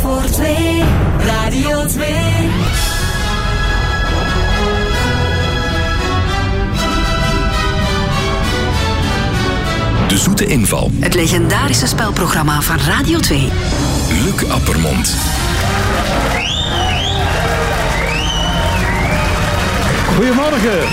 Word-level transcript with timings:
voor 0.00 0.24
twee. 0.24 0.82
Radio 1.26 1.86
2. 1.86 2.08
De 10.08 10.18
Zoete 10.18 10.46
Inval. 10.46 10.90
Het 11.00 11.14
legendarische 11.14 11.86
spelprogramma 11.86 12.60
van 12.60 12.78
Radio 12.78 13.18
2. 13.18 13.48
Luc 14.24 14.50
Appermond. 14.50 15.16
Goedemorgen. 20.16 20.88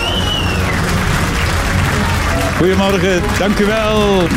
Goedemorgen, 2.58 3.22
dank 3.38 3.60
u 3.60 3.66
wel. 3.66 4.28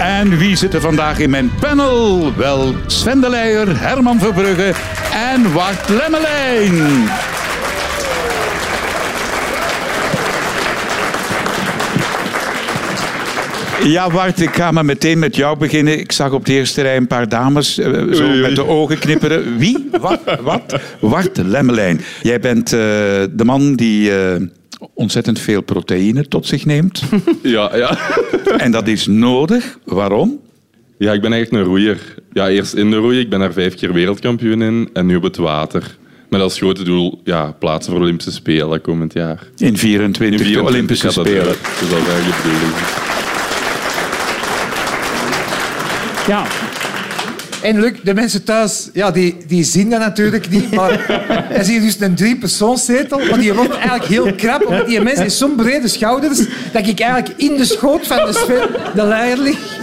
En 0.00 0.38
wie 0.38 0.56
zit 0.56 0.74
er 0.74 0.80
vandaag 0.80 1.18
in 1.18 1.30
mijn 1.30 1.50
panel? 1.60 2.32
Wel, 2.36 2.74
Sven 2.86 3.20
de 3.20 3.28
Leijer, 3.28 3.80
Herman 3.80 4.18
Verbrugge 4.18 4.72
en 5.12 5.52
Wart 5.52 5.88
Lemmelijn. 5.88 7.08
Ja, 13.84 14.08
Bart, 14.08 14.40
ik 14.40 14.54
ga 14.54 14.70
maar 14.70 14.84
meteen 14.84 15.18
met 15.18 15.36
jou 15.36 15.58
beginnen. 15.58 15.98
Ik 15.98 16.12
zag 16.12 16.32
op 16.32 16.46
de 16.46 16.52
eerste 16.52 16.82
rij 16.82 16.96
een 16.96 17.06
paar 17.06 17.28
dames 17.28 17.78
eh, 17.78 17.86
zo 17.92 17.92
Oei, 18.00 18.22
oei. 18.22 18.40
met 18.40 18.54
de 18.54 18.66
ogen 18.66 18.98
knipperen. 18.98 19.58
Wie? 19.58 19.88
Wat? 20.00 20.20
Wat? 20.40 20.80
Wart 21.00 21.36
Lemmelijn. 21.36 22.00
Jij 22.22 22.40
bent 22.40 22.72
eh, 22.72 22.78
de 23.30 23.44
man 23.44 23.74
die 23.74 24.16
eh, 24.18 24.40
ontzettend 24.94 25.38
veel 25.38 25.60
proteïne 25.62 26.28
tot 26.28 26.46
zich 26.46 26.64
neemt. 26.64 27.02
Ja, 27.42 27.76
ja. 27.76 27.98
en 28.56 28.70
dat 28.70 28.88
is 28.88 29.06
nodig. 29.06 29.78
Waarom? 29.84 30.40
ja, 30.98 31.12
ik 31.12 31.20
ben 31.20 31.32
eigenlijk 31.32 31.62
een 31.64 31.68
roeier. 31.70 31.98
Ja, 32.32 32.48
eerst 32.48 32.74
in 32.74 32.90
de 32.90 32.96
roeien. 32.96 33.20
Ik 33.20 33.30
ben 33.30 33.38
daar 33.38 33.52
vijf 33.52 33.74
keer 33.74 33.92
wereldkampioen 33.92 34.62
in. 34.62 34.90
En 34.92 35.06
nu 35.06 35.16
op 35.16 35.22
het 35.22 35.36
water. 35.36 35.98
Met 36.28 36.40
als 36.40 36.56
grote 36.56 36.82
doel 36.82 37.20
ja, 37.24 37.52
plaatsen 37.58 37.92
voor 37.92 38.00
Olympische 38.02 38.32
Spelen 38.32 38.80
komend 38.80 39.12
jaar. 39.12 39.46
In 39.56 39.76
24, 39.76 40.38
In 40.38 40.44
24 40.44 40.62
Olympische 40.74 41.04
dat 41.04 41.14
Spelen. 41.14 41.44
dat 41.44 41.56
is 41.80 41.90
eigenlijk 41.92 42.42
de 42.42 42.48
bedoeling. 42.48 42.74
Ja. 46.26 46.46
En 47.62 47.80
Luc, 47.80 47.92
de 48.02 48.14
mensen 48.14 48.44
thuis, 48.44 48.90
ja, 48.92 49.10
die, 49.10 49.36
die 49.46 49.64
zien 49.64 49.90
dat 49.90 49.98
natuurlijk 49.98 50.50
niet, 50.50 50.70
maar 50.70 51.06
dan 51.54 51.64
zie 51.64 51.74
je 51.74 51.80
dus 51.80 52.00
een 52.00 52.14
driepersoonszetel, 52.14 53.18
maar 53.18 53.38
die 53.38 53.52
wordt 53.52 53.74
eigenlijk 53.74 54.04
heel 54.04 54.34
krap, 54.34 54.66
omdat 54.66 54.86
die 54.86 55.00
mens 55.00 55.18
heeft 55.18 55.34
zo'n 55.34 55.56
brede 55.56 55.88
schouders 55.88 56.38
dat 56.72 56.86
ik 56.86 57.00
eigenlijk 57.00 57.40
in 57.40 57.56
de 57.56 57.64
schoot 57.64 58.06
van 58.06 58.16
de, 58.16 58.32
Sven, 58.32 58.68
de 58.94 59.06
leier 59.06 59.38
lig. 59.38 59.78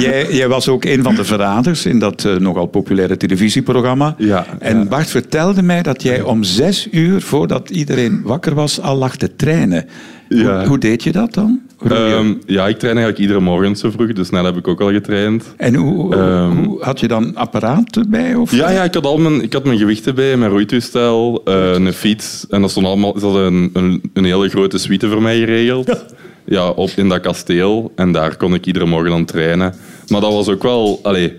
Jij, 0.00 0.32
jij 0.32 0.48
was 0.48 0.68
ook 0.68 0.84
een 0.84 1.02
van 1.02 1.14
de 1.14 1.24
verraders 1.24 1.86
in 1.86 1.98
dat 1.98 2.24
eh, 2.24 2.36
nogal 2.36 2.66
populaire 2.66 3.16
televisieprogramma. 3.16 4.14
Ja, 4.18 4.46
en 4.58 4.78
ja. 4.78 4.84
Bart 4.84 5.10
vertelde 5.10 5.62
mij 5.62 5.82
dat 5.82 6.02
jij 6.02 6.22
om 6.22 6.42
zes 6.42 6.88
uur, 6.90 7.20
voordat 7.20 7.70
iedereen 7.70 8.20
wakker 8.24 8.54
was, 8.54 8.80
al 8.80 8.96
lag 8.96 9.16
te 9.16 9.36
trainen. 9.36 9.86
Ja. 10.28 10.58
Hoe, 10.58 10.66
hoe 10.66 10.78
deed 10.78 11.02
je 11.02 11.12
dat 11.12 11.34
dan? 11.34 11.60
Ehm, 11.88 12.34
ja, 12.46 12.68
ik 12.68 12.78
train 12.78 12.96
eigenlijk 12.96 13.18
iedere 13.18 13.40
morgen 13.40 13.76
zo 13.76 13.90
vroeg. 13.90 14.12
Dus 14.12 14.30
net 14.30 14.44
heb 14.44 14.56
ik 14.56 14.68
ook 14.68 14.80
al 14.80 14.90
getraind. 14.90 15.54
en 15.56 15.74
hoe, 15.74 16.14
ehm, 16.16 16.56
hoe- 16.64 16.82
had 16.84 17.00
je 17.00 17.08
dan 17.08 17.34
apparaat 17.36 17.96
erbij? 17.96 18.34
Of? 18.34 18.52
Ja, 18.52 18.70
ja 18.70 18.84
ik, 18.84 18.94
had 18.94 19.04
al 19.06 19.18
mijn, 19.18 19.42
ik 19.42 19.52
had 19.52 19.64
mijn 19.64 19.78
gewichten 19.78 20.14
bij, 20.14 20.36
mijn 20.36 20.50
roeitoestel, 20.50 21.42
eh, 21.44 21.72
een 21.72 21.92
fiets. 21.92 22.46
En 22.50 22.60
dat 22.60 22.70
stond 22.70 22.86
allemaal, 22.86 23.14
ze 23.18 23.24
hadden 23.24 23.52
een, 23.54 23.70
een, 23.72 24.00
een 24.12 24.24
hele 24.24 24.48
grote 24.48 24.78
suite 24.78 25.08
voor 25.08 25.22
mij 25.22 25.38
geregeld. 25.38 26.04
Ja, 26.44 26.68
op, 26.70 26.90
in 26.96 27.08
dat 27.08 27.20
kasteel. 27.20 27.92
En 27.96 28.12
daar 28.12 28.36
kon 28.36 28.54
ik 28.54 28.66
iedere 28.66 28.86
morgen 28.86 29.12
aan 29.12 29.24
trainen. 29.24 29.74
Maar 30.08 30.20
dat 30.20 30.32
was 30.32 30.48
ook 30.48 30.62
wel... 30.62 31.00
Allee, 31.02 31.32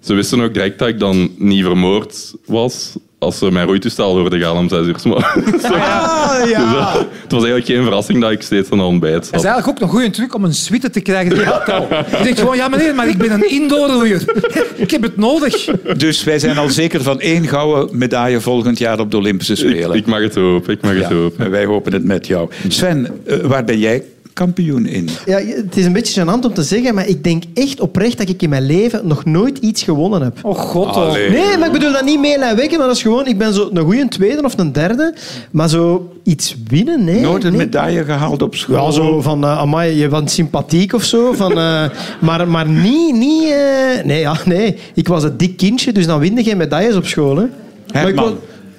ze 0.00 0.14
wisten 0.14 0.40
ook 0.40 0.54
direct 0.54 0.78
dat 0.78 0.88
ik 0.88 0.98
dan 0.98 1.30
niet 1.38 1.64
vermoord 1.64 2.34
was 2.46 2.96
als 3.18 3.38
ze 3.38 3.50
mijn 3.50 3.66
roeitoestel 3.66 4.16
hoorden 4.18 4.40
gaan 4.40 4.56
om 4.56 4.68
zes 4.68 4.86
uur. 4.86 4.98
's 4.98 5.04
morgens. 5.04 5.62
Ah, 5.64 6.40
Dus 6.42 6.50
ja. 6.50 6.72
dat- 6.72 7.06
het 7.22 7.32
was 7.32 7.42
eigenlijk 7.44 7.66
geen 7.66 7.82
verrassing 7.82 8.20
dat 8.20 8.30
ik 8.30 8.42
steeds 8.42 8.70
aan 8.70 8.78
het 8.78 8.86
ontbijt 8.86 9.14
Dat 9.14 9.24
zat. 9.24 9.34
is 9.34 9.42
eigenlijk 9.44 9.68
ook 9.76 9.82
een 9.88 9.94
goede 9.94 10.10
truc 10.10 10.34
om 10.34 10.44
een 10.44 10.54
suite 10.54 10.90
te 10.90 11.00
krijgen 11.00 11.32
in 11.32 11.38
je 11.40 11.46
hotel. 11.46 11.88
Je 12.18 12.22
denkt 12.22 12.38
gewoon, 12.38 12.56
ja 12.56 12.68
meneer, 12.68 12.94
maar 12.94 13.08
ik 13.08 13.18
ben 13.18 13.30
een 13.30 13.50
indoorroeier. 13.50 14.22
Ik 14.76 14.90
heb 14.90 15.02
het 15.02 15.16
nodig. 15.16 15.64
Dus 15.96 16.24
wij 16.24 16.38
zijn 16.38 16.58
al 16.58 16.68
zeker 16.68 17.02
van 17.02 17.20
één 17.20 17.46
gouden 17.48 17.98
medaille 17.98 18.40
volgend 18.40 18.78
jaar 18.78 19.00
op 19.00 19.10
de 19.10 19.16
Olympische 19.16 19.56
Spelen. 19.56 19.96
ik 19.96 20.06
mag 20.06 20.20
het 20.20 20.34
hopen, 20.34 20.72
ik 20.72 20.82
mag 20.82 20.92
het 20.92 21.00
Ja, 21.08 21.14
hopen. 21.14 21.44
en 21.44 21.50
wij 21.50 21.64
hopen 21.64 21.92
het 21.92 22.04
met 22.04 22.26
jou. 22.26 22.48
Sven, 22.68 23.20
eh, 23.26 23.36
waar 23.38 23.64
ben 23.64 23.78
jij 23.78 24.02
kampioen 24.38 24.86
in? 24.86 25.08
Ja, 25.26 25.38
het 25.38 25.76
is 25.76 25.84
een 25.84 25.92
beetje 25.92 26.22
gênant 26.22 26.44
om 26.44 26.54
te 26.54 26.62
zeggen, 26.62 26.94
maar 26.94 27.06
ik 27.06 27.24
denk 27.24 27.42
echt 27.54 27.80
oprecht 27.80 28.18
dat 28.18 28.28
ik 28.28 28.42
in 28.42 28.48
mijn 28.48 28.66
leven 28.66 29.06
nog 29.06 29.24
nooit 29.24 29.58
iets 29.58 29.82
gewonnen 29.82 30.22
heb. 30.22 30.38
Oh 30.42 30.58
god, 30.58 30.86
oh. 30.86 30.96
Allee. 30.96 31.30
Nee, 31.30 31.56
maar 31.58 31.66
ik 31.66 31.72
bedoel 31.72 31.92
dat 31.92 32.04
niet 32.04 32.20
meelijwekken, 32.20 32.78
maar 32.78 32.86
dat 32.86 32.96
is 32.96 33.02
gewoon... 33.02 33.26
Ik 33.26 33.38
ben 33.38 33.54
zo 33.54 33.70
een 33.72 33.84
goede 33.84 34.08
tweede 34.08 34.42
of 34.42 34.58
een 34.58 34.72
derde, 34.72 35.14
maar 35.50 35.68
zo 35.68 36.12
iets 36.22 36.56
winnen, 36.68 37.04
nee. 37.04 37.20
Nooit 37.20 37.44
een 37.44 37.52
nee. 37.52 37.60
medaille 37.60 38.04
gehaald 38.04 38.42
op 38.42 38.54
school? 38.54 38.84
Ja, 38.84 38.90
zo 38.90 39.20
van, 39.20 39.44
eh 39.44 39.58
amai, 39.58 39.96
je 39.96 40.08
bent 40.08 40.30
sympathiek 40.30 40.92
of 40.92 41.04
zo. 41.04 41.32
Van, 41.32 41.50
eh, 41.50 41.84
maar, 42.20 42.48
maar 42.48 42.68
niet... 42.68 43.14
niet 43.14 43.50
eh, 43.50 44.04
nee, 44.04 44.20
ja, 44.20 44.36
nee, 44.44 44.76
ik 44.94 45.08
was 45.08 45.22
een 45.22 45.36
dik 45.36 45.56
kindje, 45.56 45.92
dus 45.92 46.06
dan 46.06 46.18
win 46.18 46.36
je 46.36 46.42
geen 46.42 46.56
medailles 46.56 46.96
op 46.96 47.06
school. 47.06 47.36
Hè. 47.36 47.44
Maar 47.92 48.08
ik 48.08 48.14
Herman. 48.14 48.38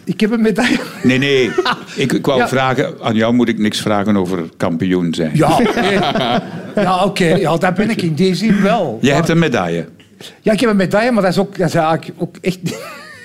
Ik 0.09 0.19
heb 0.19 0.31
een 0.31 0.41
medaille. 0.41 0.79
Nee, 1.03 1.17
nee. 1.17 1.51
Ik, 1.95 2.11
ik 2.13 2.25
wou 2.25 2.39
Ja. 2.39 2.47
vragen, 2.47 2.93
aan 3.01 3.15
jou 3.15 3.33
moet 3.33 3.49
ik 3.49 3.57
niks 3.57 3.81
vragen 3.81 4.17
over 4.17 4.39
kampioen 4.57 5.13
zijn. 5.13 5.31
Ja, 5.33 5.59
ja 6.75 7.03
oké. 7.03 7.25
Ja, 7.25 7.57
dat 7.57 7.73
ben 7.75 7.89
ik 7.89 8.01
in 8.01 8.13
die 8.13 8.35
zin 8.35 8.61
wel. 8.61 8.97
Jij 9.01 9.09
Maar- 9.09 9.17
hebt 9.19 9.29
een 9.29 9.39
medaille. 9.39 9.85
Ja, 10.41 10.51
ik 10.51 10.59
heb 10.59 10.69
een 10.69 10.75
medaille, 10.75 11.11
maar 11.11 11.23
dat 11.23 11.31
is, 11.31 11.37
ook, 11.37 11.57
dat 11.57 11.67
is 11.67 11.73
eigenlijk 11.73 12.11
ook 12.17 12.35
echt 12.41 12.59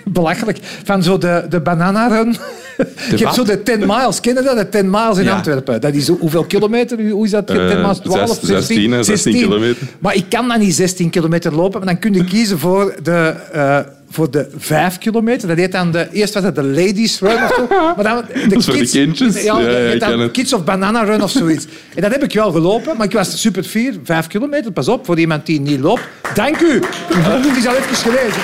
belachelijk. 0.04 0.58
Van 0.84 1.02
zo 1.02 1.18
de, 1.18 1.46
de 1.48 1.60
bananarun. 1.60 2.36
je 2.76 2.86
hebt 3.08 3.22
wat? 3.22 3.34
zo 3.34 3.44
de 3.44 3.62
10 3.62 3.78
miles. 3.78 4.20
Ken 4.20 4.34
je 4.34 4.42
dat? 4.42 4.56
De 4.56 4.68
10 4.68 4.90
miles 4.90 5.18
in 5.18 5.24
Ja. 5.24 5.34
Antwerpen. 5.34 5.80
Dat 5.80 5.94
is 5.94 6.08
hoeveel 6.08 6.44
kilometer? 6.44 7.10
Hoe 7.10 7.24
is 7.24 7.30
dat? 7.30 7.46
10 7.46 7.56
Eh, 7.56 7.76
miles? 7.82 7.98
12? 7.98 8.28
zes- 8.28 8.40
16, 8.66 8.90
hè, 8.92 9.02
16 9.02 9.32
kilometer. 9.32 9.86
Maar 9.98 10.14
ik 10.14 10.24
kan 10.28 10.48
dan 10.48 10.58
niet 10.58 10.74
16 10.74 11.10
kilometer 11.10 11.54
lopen. 11.54 11.78
Maar 11.78 11.88
dan 11.88 11.98
kun 11.98 12.12
je 12.14 12.24
kiezen 12.24 12.58
voor 12.58 12.94
de... 13.02 13.34
eh, 13.52 13.78
voor 14.14 14.30
de 14.30 14.48
5 14.56 14.98
kilometer. 14.98 15.48
Dat 15.48 15.56
heet 15.56 15.72
dan 15.72 15.90
de, 15.90 16.08
eerst 16.12 16.34
was 16.34 16.42
het 16.42 16.54
de 16.54 16.62
ladies 16.62 17.20
run 17.20 17.42
of 17.44 17.54
zo. 17.54 17.66
Maar 17.96 18.04
dan 18.04 18.24
de 18.48 18.56
is 18.56 18.64
voor 18.64 18.74
de 18.74 18.88
kindjes. 18.88 19.42
Ja, 19.42 19.58
Ja, 19.60 19.68
ja, 19.68 19.78
je 19.78 19.84
ik 19.84 19.90
heet 19.90 20.00
dan 20.00 20.08
ken 20.10 20.18
het. 20.18 20.30
kids 20.30 20.52
of 20.52 20.64
banana 20.64 21.02
run 21.02 21.22
of 21.22 21.30
zoiets. 21.30 21.66
En 21.94 22.02
dat 22.02 22.12
heb 22.12 22.22
ik 22.22 22.32
wel 22.32 22.52
gelopen. 22.52 22.96
Maar 22.96 23.06
ik 23.06 23.12
was 23.12 23.40
super 23.40 23.62
fier. 23.62 23.94
5 24.04 24.26
kilometer, 24.26 24.72
pas 24.72 24.88
op, 24.88 25.04
voor 25.06 25.18
iemand 25.18 25.46
die 25.46 25.60
niet 25.60 25.80
loopt. 25.80 26.02
Dank 26.34 26.60
u. 26.60 26.80
Het 27.14 27.56
is 27.56 27.66
al 27.66 27.74
even 27.74 27.96
gelezen. 27.96 28.42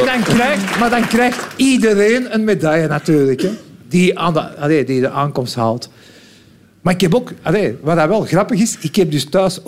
En 0.00 0.04
dan 0.06 0.22
krijgt, 0.36 0.78
maar 0.78 0.90
dan 0.90 1.06
krijgt 1.06 1.46
iedereen 1.56 2.34
een 2.34 2.44
medaille 2.44 2.86
natuurlijk. 2.88 3.40
Hè, 3.42 3.50
die, 3.88 4.18
aan 4.18 4.32
de, 4.32 4.56
allee, 4.56 4.84
die 4.84 5.00
de 5.00 5.10
aankomst 5.10 5.54
haalt. 5.54 5.90
Maar 6.82 6.94
ik 6.94 7.00
heb 7.00 7.14
ook, 7.14 7.32
allee, 7.42 7.76
wat 7.82 7.96
dat 7.96 8.08
wel 8.08 8.20
grappig 8.20 8.60
is, 8.60 8.76
ik 8.80 8.96
heb 8.96 9.10
dus 9.10 9.24
thuis, 9.24 9.58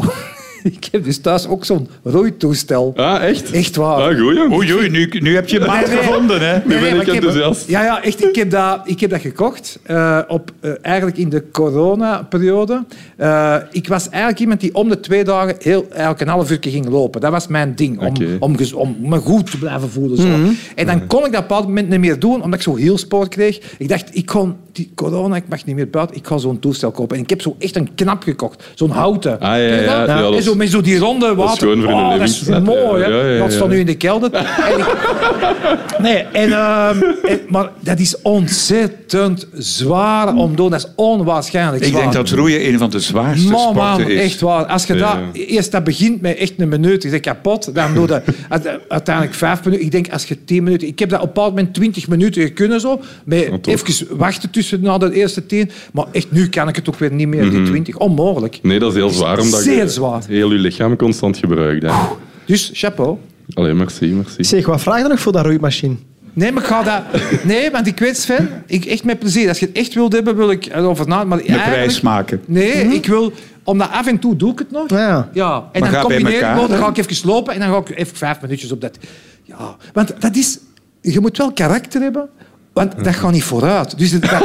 ik 0.79 0.89
heb 0.93 1.05
dus 1.05 1.19
thuis 1.19 1.47
ook 1.49 1.65
zo'n 1.65 1.89
roeitoestel. 2.03 2.93
Ah, 2.97 3.23
echt? 3.25 3.51
Echt 3.51 3.77
waar. 3.77 3.97
Ah, 3.97 4.21
goed, 4.21 4.37
jong. 4.37 4.53
Oei, 4.53 4.75
oei, 4.75 4.89
nu, 4.89 5.09
nu 5.21 5.35
heb 5.35 5.49
je 5.49 5.61
maat 5.61 5.87
Nee, 5.87 5.95
nee. 5.95 6.05
gevonden, 6.05 6.41
hè? 6.41 6.59
Nu 6.65 6.81
ben 6.81 7.01
ik 7.01 7.07
heb- 7.07 7.15
enthousiast. 7.15 7.69
ja, 7.69 7.85
ja, 7.85 8.03
echt. 8.03 8.25
Ik 8.25 8.35
heb 8.35 8.51
dat, 8.51 8.81
ik 8.85 9.01
heb 9.01 9.11
dat 9.11 9.21
gekocht 9.21 9.79
eh, 9.83 10.19
op, 10.29 10.51
eh, 10.61 10.71
eigenlijk 10.83 11.17
in 11.17 11.29
de 11.29 11.45
coronaperiode. 11.51 12.85
Eh 13.17 13.57
ik 13.71 13.89
was 13.89 14.09
eigenlijk 14.09 14.41
iemand 14.41 14.61
die 14.61 14.75
om 14.75 14.89
de 14.89 15.01
twee 15.01 15.25
dagen 15.25 15.55
heel, 15.59 15.87
eigenlijk 15.91 16.21
een 16.21 16.29
half 16.29 16.51
uur 16.51 16.59
ging 16.61 16.89
lopen. 16.89 17.21
Dat 17.21 17.31
was 17.31 17.47
mijn 17.47 17.75
ding, 17.75 17.99
om, 18.01 18.15
om, 18.39 18.57
om 18.75 18.97
me 19.01 19.19
goed 19.19 19.51
te 19.51 19.59
blijven 19.59 19.91
voelen. 19.91 20.17
Zo. 20.17 20.27
En 20.75 20.87
dan 20.87 21.07
kon 21.07 21.25
ik 21.27 21.33
dat 21.33 21.35
op 21.35 21.35
een 21.35 21.41
bepaald 21.41 21.67
moment 21.67 21.89
niet 21.89 22.01
meer 22.01 22.19
doen, 22.19 22.35
omdat 22.43 22.55
ik 22.55 22.63
zo 22.63 22.75
heel 22.75 22.99
spoor 22.99 23.29
kreeg. 23.29 23.61
Ik 23.79 23.89
dacht, 23.89 24.09
ik 24.17 24.27
kon 24.27 24.57
die 24.73 24.91
corona, 24.95 25.37
ik 25.37 25.49
mag 25.49 25.65
niet 25.65 25.77
meer 25.77 25.91
buiten, 25.91 26.17
ik 26.17 26.27
ga 26.27 26.39
zo'n 26.39 26.59
toestel 26.59 26.91
kopen. 26.91 27.17
En 27.17 27.23
ik 27.23 27.31
heb 27.31 27.41
zo 27.41 27.57
echt 27.59 27.77
een 27.77 27.95
knap 27.95 28.23
gekocht, 28.23 28.65
zo'n 28.75 28.91
houten. 28.91 29.41
Ah, 29.41 29.49
ja, 29.49 29.57
ja, 29.57 30.05
ja, 30.05 30.07
en 30.33 30.43
zo, 30.53 30.59
met 30.59 30.71
zo 30.71 30.81
die 30.81 30.99
ronde 30.99 31.35
water. 31.35 31.59
gewoon 31.59 31.81
voor 31.83 31.91
in 31.91 31.97
de 31.97 32.03
Oh, 32.03 32.19
dat 32.19 32.29
is 32.29 32.49
mooi, 32.65 33.03
ja. 33.03 33.09
hè? 33.11 33.17
Ja, 33.17 33.25
ja, 33.27 33.33
ja, 33.33 33.39
Dat 33.39 33.53
staat 33.53 33.69
nu 33.69 33.79
in 33.79 33.87
de 33.87 33.95
kelder. 33.95 34.31
En 34.73 34.79
ik- 34.79 35.01
Nee, 35.99 36.17
en, 36.17 36.53
ehm, 36.53 37.03
en- 37.23 37.41
maar 37.49 37.71
dat 37.81 37.99
is 37.99 38.17
ontzettend 38.23 39.47
zwaar 39.53 40.35
om 40.35 40.51
te 40.51 40.57
doen. 40.57 40.71
Dat 40.71 40.79
is 40.81 40.87
onwaarschijnlijk 40.97 41.83
Ik 41.85 41.89
zwaar. 41.89 42.01
denk 42.01 42.13
dat 42.13 42.29
roeien 42.31 42.69
een 42.69 42.79
van 42.79 42.91
de 42.91 43.01
zwaarste 43.01 43.51
Man, 43.51 43.75
man, 43.75 43.95
sporten 43.95 44.15
is. 44.15 44.21
echt 44.21 44.41
waar. 44.41 44.65
Als 44.65 44.85
je 44.87 44.95
Ja. 44.95 44.99
dat, 45.15 45.19
eerst 45.33 45.73
dat 45.73 45.85
begint 45.85 46.21
met 46.21 46.37
echt 46.37 46.53
een 46.57 46.69
minuut, 46.69 47.05
is 47.05 47.11
dat 47.11 47.21
kapot. 47.21 47.75
Dan 47.75 47.95
doe 47.95 48.07
je 48.09 48.23
uite- 48.49 48.81
uiteindelijk 48.89 49.35
vijf 49.37 49.65
minuten. 49.65 49.85
Ik 49.85 49.93
denk 49.93 50.13
als 50.13 50.25
je 50.25 50.45
tien 50.45 50.63
minuten... 50.63 50.89
Ik 50.89 50.99
heb 50.99 51.09
dat 51.09 51.21
op 51.21 51.27
een 51.27 51.33
bepaald 51.33 51.55
moment 51.57 51.75
twintig 51.75 52.09
minuten 52.09 52.53
kunnen 52.53 52.81
zo. 52.81 53.01
Met 53.25 53.67
even 53.67 54.07
wachten 54.17 54.51
tussen 54.51 54.81
na 54.81 54.99
de 54.99 55.13
eerste 55.15 55.47
tien. 55.47 55.71
Maar 55.93 56.07
echt, 56.13 56.27
nu 56.31 56.49
kan 56.49 56.69
ik 56.69 56.77
het 56.77 56.89
ook 56.89 56.99
weer 56.99 57.13
niet 57.13 57.29
meer, 57.29 57.45
Mhm. 57.45 57.55
die 57.57 57.63
twintig. 57.65 57.97
Onmogelijk. 57.97 58.59
Nee, 58.63 58.79
dat 58.79 58.91
is 58.91 58.97
heel 58.97 59.11
zwaar, 59.11 59.39
omdat 59.39 59.61
Zeer 59.61 59.77
je 59.83 59.89
zwaar. 59.89 60.23
Heel 60.43 60.53
je 60.53 60.59
lichaam 60.59 60.97
constant 60.97 61.37
gebruikt. 61.37 61.83
Hè. 61.83 61.93
Dus, 62.45 62.71
chapeau. 62.73 63.19
Allee, 63.55 63.75
merci, 63.75 64.07
merci. 64.07 64.45
Zeg, 64.45 64.67
wat 64.67 64.81
vraag 64.81 65.03
je 65.03 65.09
nog 65.09 65.21
voor 65.21 65.33
dat 65.33 65.45
roeimachine? 65.45 65.95
Nee, 66.33 66.53
maar 66.53 66.63
ik 66.63 66.69
ga 66.69 66.83
dat... 66.83 67.03
Nee, 67.45 67.71
want 67.71 67.87
ik 67.87 67.99
weet, 67.99 68.17
Sven, 68.17 68.63
ik, 68.67 68.85
echt 68.85 69.05
met 69.05 69.19
plezier. 69.19 69.49
Als 69.49 69.59
je 69.59 69.67
het 69.67 69.77
echt 69.77 69.95
wilt 69.95 70.13
hebben, 70.13 70.37
wil 70.37 70.51
ik 70.51 70.67
erover 70.67 71.09
na. 71.09 71.25
Maar 71.25 71.39
Met 71.39 71.47
prijs 71.47 72.01
maken. 72.01 72.41
Nee, 72.47 72.95
ik 72.95 73.07
wil 73.07 73.33
Omdat 73.65 73.91
af 73.91 74.07
en 74.07 74.19
toe 74.19 74.37
doe 74.37 74.53
ik 74.53 74.59
het 74.59 74.71
nog. 74.71 74.91
Ja. 74.91 75.29
Ja, 75.33 75.69
en 75.73 75.81
Maar 75.81 75.91
dan 75.91 76.01
combineer 76.01 76.35
ik 76.35 76.41
dan 76.41 76.71
ga 76.71 76.89
ik 76.89 76.97
even 76.97 77.29
lopen 77.29 77.55
en 77.55 77.61
dan 77.61 77.69
ga 77.69 77.77
ik 77.77 77.99
even 77.99 78.17
vijf 78.17 78.41
minuutjes 78.41 78.73
op 78.73 78.81
dat. 78.81 78.99
Ja, 79.43 79.77
want 79.93 80.15
dat 80.19 80.37
is... 80.37 80.59
Je 81.01 81.21
moet 81.21 81.37
wel 81.37 81.53
karakter 81.53 82.01
hebben, 82.01 82.29
want 82.73 83.05
dat 83.05 83.15
gaat 83.15 83.33
niet 83.33 83.45
vooruit. 83.45 83.99
Dus 83.99 84.11
dat, 84.21 84.31
dat, 84.31 84.45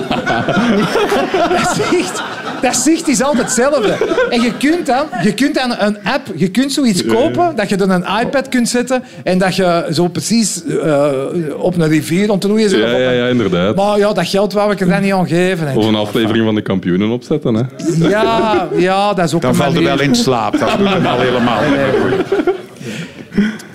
dat, 1.50 1.76
zicht, 1.90 2.24
dat 2.62 2.76
zicht 2.76 3.08
is 3.08 3.22
altijd 3.22 3.44
hetzelfde. 3.44 3.98
En 4.30 4.42
je 4.42 4.54
kunt 4.58 4.86
dan, 4.86 5.06
je 5.24 5.34
kunt 5.34 5.56
dan 5.56 5.76
een 5.80 5.98
app, 6.04 6.28
je 6.36 6.52
kunt 6.52 6.72
zoiets 6.72 7.06
kopen, 7.06 7.56
dat 7.56 7.70
je 7.70 7.76
dan 7.76 7.90
een 7.90 8.06
iPad 8.22 8.50
kunt 8.50 8.70
zetten 8.70 9.04
en 9.24 9.38
dat 9.38 9.56
je 9.56 9.88
zo 9.92 10.08
precies 10.08 10.66
eh, 10.66 11.12
op 11.58 11.78
een 11.78 11.88
rivier 11.88 12.32
ontroeien 12.32 12.70
zit. 12.70 12.80
Ja, 12.80 12.98
ja, 12.98 13.12
ja, 13.12 13.28
inderdaad. 13.28 13.76
Maar 13.76 13.98
ja, 13.98 14.14
dat 14.14 14.28
geld 14.28 14.54
wou 14.54 14.72
ik 14.72 14.80
er 14.80 14.88
dan 14.88 15.02
niet 15.02 15.14
aan 15.14 15.28
geven. 15.28 15.76
Of 15.76 15.86
een 15.86 15.96
aflevering 15.96 16.46
van 16.46 16.56
de 16.56 16.62
kampioenen 16.62 17.10
opzetten. 17.10 17.54
Hè. 17.54 17.64
Ja, 18.08 18.68
ja, 18.76 19.14
dat 19.14 19.26
is 19.26 19.34
ook 19.34 19.42
Dan 19.42 19.50
een 19.50 19.56
valt 19.56 19.76
er 19.76 19.84
wel 19.84 20.02
in 20.02 20.16
slaap. 20.16 20.60
Dat 20.60 20.78
doet 20.78 20.90
hem 20.90 21.06
al 21.06 21.20
helemaal. 21.20 21.62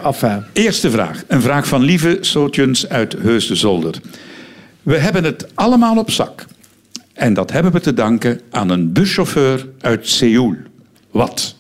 Enfin. 0.05 0.45
Eerste 0.53 0.91
vraag. 0.91 1.23
Een 1.27 1.43
vraag 1.43 1.67
van 1.67 1.83
Lieve 1.83 2.19
Sootjens 2.21 2.89
uit 2.89 3.17
Heus 3.23 3.47
de 3.47 3.55
Zolder. 3.55 3.95
We 4.83 4.97
hebben 4.97 5.25
het 5.25 5.47
allemaal 5.55 5.97
op 5.99 6.11
zak. 6.11 6.45
En 7.23 7.35
dat 7.35 7.53
hebben 7.53 7.73
we 7.73 7.81
te 7.81 7.95
danken 7.95 8.41
aan 8.51 8.69
een 8.71 8.93
buschauffeur 8.93 9.67
uit 9.81 10.09
Seoul. 10.09 10.55
Wat? 11.11 11.57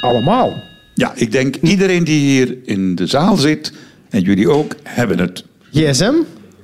Allemaal. 0.00 0.62
Ja, 0.94 1.12
ik 1.14 1.32
denk 1.32 1.56
iedereen 1.56 2.04
die 2.04 2.20
hier 2.20 2.56
in 2.64 2.94
de 2.94 3.06
zaal 3.06 3.36
zit, 3.36 3.72
en 4.10 4.20
jullie 4.20 4.48
ook, 4.50 4.74
hebben 4.82 5.18
het. 5.18 5.44
GSM? 5.72 6.12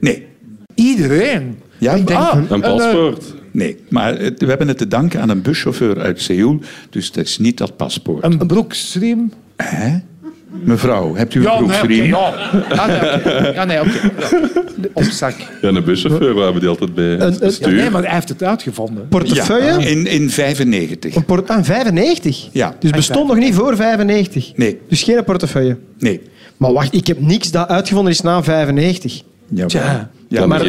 Nee, 0.00 0.26
Iedereen. 0.74 1.58
Ja, 1.78 1.92
ik 1.92 2.06
denk, 2.06 2.20
ah, 2.20 2.50
Een 2.50 2.60
paspoort. 2.60 3.34
nee. 3.50 3.76
Maar 3.88 4.18
het- 4.18 4.40
we 4.40 4.46
hebben 4.46 4.68
het 4.68 4.78
te 4.78 4.88
danken 4.88 5.20
aan 5.20 5.28
een 5.28 5.42
buschauffeur 5.42 6.00
uit 6.00 6.20
Seoul. 6.20 6.60
Dus 6.90 7.12
dat 7.12 7.24
is 7.24 7.38
niet 7.38 7.58
dat 7.58 7.76
paspoort. 7.76 8.24
een 8.24 8.46
broekstream. 8.46 9.32
Hè? 9.56 9.98
Mevrouw, 10.64 11.14
hebt 11.14 11.34
u 11.34 11.46
een 11.46 12.06
ja. 12.06 12.16
Ah, 12.68 12.86
nee, 12.86 13.14
oké. 13.14 13.52
Ja, 13.54 13.64
nee, 13.64 13.80
oké. 13.80 13.90
Ja. 14.82 14.88
Op 14.92 15.02
zak. 15.02 15.34
Ja, 15.62 15.68
een 15.68 15.84
buschauffeur, 15.84 16.34
we 16.34 16.40
hebben 16.40 16.60
die 16.60 16.68
altijd 16.68 16.94
bij 16.94 17.04
Ja, 17.04 17.50
stuur. 17.50 17.72
nee, 17.72 17.90
maar 17.90 18.02
hij 18.02 18.14
heeft 18.14 18.28
het 18.28 18.42
uitgevonden. 18.42 19.08
Portefeuille? 19.08 19.80
Ja, 19.80 19.86
in, 19.88 20.06
in 20.06 20.30
95. 20.30 21.14
Een 21.14 21.24
port 21.24 21.50
ah, 21.50 21.64
95? 21.64 22.48
Ja. 22.52 22.74
Dus 22.78 22.90
bestond 22.90 23.28
nog 23.28 23.36
niet 23.36 23.54
voor 23.54 23.76
95? 23.76 24.52
Nee. 24.56 24.78
Dus 24.88 25.02
geen 25.02 25.24
portefeuille? 25.24 25.76
Nee. 25.98 26.20
Maar 26.56 26.72
wacht, 26.72 26.94
ik 26.94 27.06
heb 27.06 27.20
niks 27.20 27.50
dat 27.50 27.68
uitgevonden 27.68 28.12
is 28.12 28.20
na 28.20 28.42
95. 28.42 29.22
Ja, 29.48 29.66
Tja. 29.66 30.10
ja 30.28 30.46
maar? 30.46 30.66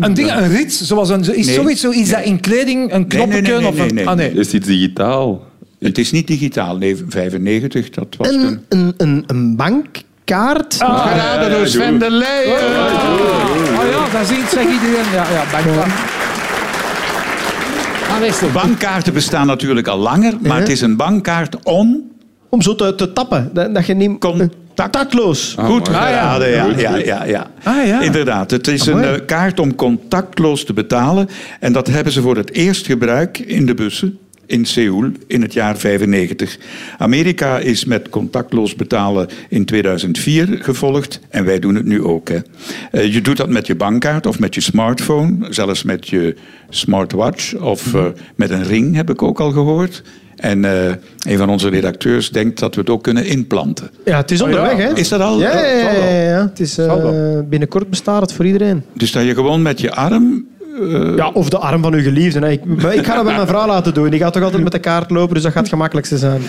Een 0.00 0.14
ding, 0.14 0.30
een 0.30 0.48
rits, 0.48 0.82
zoals 0.82 1.08
een, 1.08 1.20
is 1.20 1.46
Nee. 1.46 1.54
zoiets, 1.54 1.80
zoiets 1.80 2.10
dat 2.10 2.24
in 2.24 2.40
kleding, 2.40 2.82
een 2.82 2.88
nee, 2.88 2.98
nee, 2.98 3.06
knoppenkeun 3.06 3.60
nee, 3.60 3.68
of 3.68 3.78
een... 3.78 3.84
nee, 3.84 3.92
nee. 3.92 4.08
Ah, 4.08 4.16
nee. 4.16 4.32
Is 4.32 4.52
iets 4.52 4.66
digitaal? 4.66 5.42
Het 5.82 5.98
is 5.98 6.12
niet 6.12 6.26
digitaal. 6.26 6.76
Nee, 6.76 6.96
95, 7.08 7.90
dat 7.90 8.06
was 8.16 8.28
toen. 8.28 8.40
Een, 8.40 8.64
een, 8.68 8.94
een, 8.96 9.24
een 9.26 9.56
bankkaart? 9.56 10.74
Geraden 10.78 11.50
door 11.50 11.66
Sven 11.66 11.98
de 11.98 12.10
Leijen. 12.10 12.52
Oh 12.52 13.88
ja, 13.90 14.18
dat 14.18 14.26
ziet 14.26 14.48
zeg 14.48 14.64
iedereen. 14.64 15.12
Ja, 15.12 15.26
ja, 15.30 15.44
bankkaart. 15.52 15.92
Ah. 18.42 18.52
Bankkaarten 18.52 19.12
bestaan 19.12 19.46
natuurlijk 19.46 19.86
al 19.86 19.98
langer, 19.98 20.34
maar 20.40 20.58
het 20.58 20.68
is 20.68 20.80
een 20.80 20.96
bankkaart 20.96 21.56
on 21.62 22.10
Om 22.48 22.62
zo 22.62 22.74
te, 22.74 22.94
te 22.94 23.12
tappen. 23.12 23.50
Dat, 23.52 23.74
dat 23.74 23.86
je 23.86 23.94
niet... 23.94 24.18
Contactloos. 24.18 25.54
Goed 25.58 25.88
mooi. 25.88 25.98
geraden, 25.98 26.50
ja, 26.50 26.66
ja, 26.76 26.96
ja, 26.96 27.24
ja. 27.24 27.50
Ah, 27.62 27.86
ja. 27.86 28.00
Inderdaad, 28.00 28.50
het 28.50 28.68
is 28.68 28.88
Ah, 28.88 28.94
een 28.94 29.04
eh, 29.04 29.26
kaart 29.26 29.60
om 29.60 29.74
contactloos 29.74 30.64
te 30.64 30.72
betalen. 30.72 31.28
En 31.60 31.72
dat 31.72 31.86
hebben 31.86 32.12
ze 32.12 32.22
voor 32.22 32.36
het 32.36 32.52
eerst 32.52 32.86
gebruikt 32.86 33.38
in 33.38 33.66
de 33.66 33.74
bussen 33.74 34.18
in 34.46 34.64
Seoul 34.64 35.10
in 35.26 35.42
het 35.42 35.52
jaar 35.52 35.78
95. 35.78 36.58
Amerika 36.98 37.58
is 37.58 37.84
met 37.84 38.08
contactloos 38.08 38.74
betalen 38.74 39.28
in 39.48 39.64
2004 39.64 40.58
gevolgd 40.60 41.20
en 41.28 41.44
wij 41.44 41.58
doen 41.58 41.74
het 41.74 41.84
nu 41.84 42.02
ook. 42.02 42.28
Hè. 42.28 42.38
Eh, 42.90 43.12
je 43.12 43.20
doet 43.20 43.36
dat 43.36 43.48
met 43.48 43.66
je 43.66 43.74
bankkaart 43.74 44.26
of 44.26 44.38
met 44.38 44.54
je 44.54 44.60
smartphone, 44.60 45.46
zelfs 45.50 45.82
met 45.82 46.08
je 46.08 46.36
smartwatch 46.68 47.54
of 47.54 47.94
eh, 47.94 48.06
met 48.34 48.50
een 48.50 48.64
ring 48.64 48.94
heb 48.94 49.10
ik 49.10 49.22
ook 49.22 49.40
al 49.40 49.50
gehoord. 49.50 50.02
En 50.42 50.64
eh, 50.64 50.94
een 51.26 51.38
van 51.38 51.48
onze 51.48 51.68
redacteurs 51.68 52.30
denkt 52.30 52.58
dat 52.58 52.74
we 52.74 52.80
het 52.80 52.90
ook 52.90 53.02
kunnen 53.02 53.26
inplanten. 53.26 53.90
Ja, 54.04 54.16
het 54.16 54.30
is 54.30 54.42
onderweg, 54.42 54.76
hè? 54.76 54.96
Is 54.96 55.08
dat 55.08 55.20
al? 55.20 55.40
Ja, 55.40 55.58
ja, 55.58 55.76
ja, 55.76 55.92
ja, 55.92 56.22
ja. 56.22 56.46
Het 56.48 56.60
is, 56.60 56.78
eh, 56.78 57.38
binnenkort 57.48 57.90
bestaat 57.90 58.20
het 58.20 58.32
voor 58.32 58.46
iedereen. 58.46 58.82
Dus 58.94 59.12
dat 59.12 59.24
je 59.24 59.34
gewoon 59.34 59.62
met 59.62 59.80
je 59.80 59.92
arm. 59.92 60.46
Ja, 61.16 61.30
of 61.32 61.48
de 61.48 61.58
arm 61.58 61.82
van 61.82 61.94
uw 61.94 62.02
geliefde. 62.02 62.38
Hè. 62.38 62.50
Ik, 62.50 62.64
maar 62.64 62.94
ik 62.94 63.04
ga 63.06 63.14
dat 63.14 63.24
bij 63.24 63.34
mijn 63.34 63.46
vrouw 63.46 63.66
laten 63.66 63.94
doen. 63.94 64.10
Die 64.10 64.20
gaat 64.20 64.32
toch 64.32 64.42
altijd 64.42 64.62
met 64.62 64.72
de 64.72 64.78
kaart 64.78 65.10
lopen, 65.10 65.34
dus 65.34 65.42
dat 65.42 65.52
gaat 65.52 65.60
het 65.62 65.70
gemakkelijkste 65.72 66.18
zijn. 66.18 66.42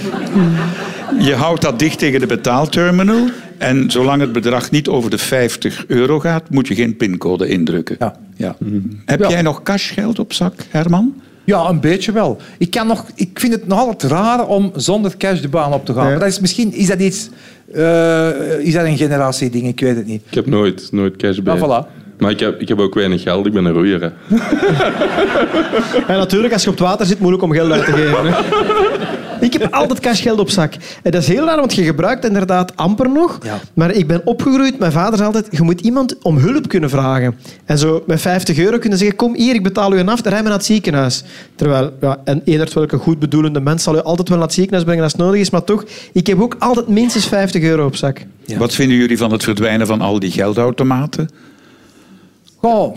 Je 1.20 1.34
houdt 1.36 1.62
dat 1.62 1.80
dicht 1.80 2.00
tegen 2.00 2.20
de 2.20 2.26
betaalterminal. 2.26 3.28
En 3.58 3.92
zolang 3.92 4.22
het 4.22 4.32
bedrag 4.32 4.72
niet 4.72 4.88
over 4.88 5.10
de 5.10 5.18
50 5.18 5.84
euro 5.88 6.20
gaat, 6.20 6.50
moet 6.50 6.68
je 6.68 6.76
geen 6.76 6.98
pincode 6.98 7.48
indrukken. 7.48 7.98
Ja. 8.38 8.56
Heb 9.06 9.20
Ja. 9.20 9.30
jij 9.30 9.42
nog 9.42 9.64
cashgeld 9.64 10.20
op 10.20 10.34
zak, 10.34 10.54
Herman? 10.70 11.14
Ja, 11.46 11.70
een 11.70 11.80
beetje 11.80 12.12
wel. 12.12 12.38
Ik, 12.58 12.70
kan 12.72 12.88
nog, 12.88 13.06
ik 13.16 13.40
vind 13.40 13.54
het 13.54 13.68
nog 13.68 13.80
altijd 13.80 14.12
raar 14.12 14.48
om 14.48 14.72
zonder 14.76 15.18
cash 15.18 15.40
de 15.42 15.48
baan 15.50 15.74
op 15.74 15.86
te 15.86 15.94
gaan. 15.94 16.04
Ja. 16.04 16.10
Maar 16.10 16.20
dat 16.20 16.28
is 16.28 16.40
misschien 16.40 16.74
is 16.74 16.88
dat 16.88 17.00
iets... 17.00 17.30
eh, 17.74 18.60
is 18.60 18.74
dat 18.74 18.86
een 18.86 18.98
generatieding? 18.98 19.68
Ik 19.68 19.80
weet 19.80 19.96
het 19.96 20.06
niet. 20.06 20.22
Ik 20.30 20.34
heb 20.34 20.46
nooit, 20.46 20.88
nooit 20.92 21.16
cash 21.16 21.38
bij. 21.38 21.60
Ah, 21.60 21.84
voilà. 21.86 22.03
Maar 22.24 22.32
ik 22.32 22.40
heb, 22.40 22.62
ik 22.62 22.68
heb 22.68 22.80
ook 22.80 22.94
weinig 22.94 23.22
geld, 23.22 23.46
ik 23.46 23.54
ben 23.54 23.66
een 23.66 23.74
roeier. 23.74 24.02
Hè. 24.02 24.10
En 26.08 26.18
natuurlijk, 26.18 26.54
als 26.54 26.64
je 26.64 26.70
op 26.70 26.78
het 26.78 26.88
water 26.88 27.06
zit, 27.06 27.20
moeilijk 27.20 27.44
om 27.44 27.52
geld 27.52 27.72
uit 27.72 27.86
te 27.86 27.92
geven. 27.92 28.26
Hè. 28.26 28.40
Ik 29.46 29.54
heb 29.54 29.74
altijd 29.74 30.00
cashgeld 30.00 30.40
op 30.40 30.50
zak. 30.50 30.74
En 31.04 31.12
dat 31.12 31.22
is 31.22 31.28
heel 31.28 31.46
raar, 31.46 31.58
want 31.58 31.74
je 31.74 31.84
gebruikt 31.84 32.26
inderdaad 32.26 32.76
amper 32.76 33.10
nog. 33.10 33.40
Ja. 33.44 33.60
Maar 33.74 33.92
ik 33.92 34.08
ben 34.08 34.22
opgegroeid, 34.26 34.80
mijn 34.80 34.92
vader 34.92 35.18
zei 35.18 35.28
altijd, 35.28 35.48
je 35.52 35.62
moet 35.62 35.82
iemand 35.82 36.16
om 36.22 36.38
hulp 36.38 36.68
kunnen 36.68 36.90
vragen. 36.90 37.36
En 37.66 37.78
zo 37.78 38.04
met 38.08 38.22
50 38.22 38.58
euro 38.58 38.78
kunnen 38.78 39.00
zeggen, 39.00 39.18
kom 39.18 39.36
hier, 39.36 39.56
ik 39.56 39.64
betaal 39.64 39.94
u 39.94 40.00
een 40.00 40.10
af, 40.10 40.22
dan 40.22 40.32
rij 40.32 40.42
maar 40.42 40.50
naar 40.50 40.60
het 40.60 40.68
ziekenhuis. 40.68 41.24
Terwijl, 41.56 41.92
ja, 42.02 42.18
en 42.24 42.42
eendert 42.46 42.74
welke 42.74 42.98
goedbedoelende 42.98 43.60
mens 43.60 43.84
zal 43.84 43.96
u 43.96 44.02
altijd 44.02 44.30
wel 44.30 44.38
naar 44.38 44.48
het 44.48 44.56
ziekenhuis 44.56 44.86
brengen 44.86 45.04
als 45.04 45.12
het 45.12 45.22
nodig 45.22 45.40
is, 45.40 45.50
maar 45.50 45.64
toch, 45.64 45.84
ik 46.14 46.28
heb 46.28 46.42
ook 46.42 46.56
altijd 46.60 46.88
minstens 46.88 47.28
50 47.28 47.64
euro 47.64 47.86
op 47.86 47.96
zak. 47.96 48.22
Wat 48.58 48.74
vinden 48.74 48.98
jullie 48.98 49.18
van 49.18 49.32
het 49.32 49.44
verdwijnen 49.44 49.88
van 49.88 50.02
al 50.02 50.20
die 50.20 50.32
geldautomaten? 50.32 51.30
Goh, 52.66 52.96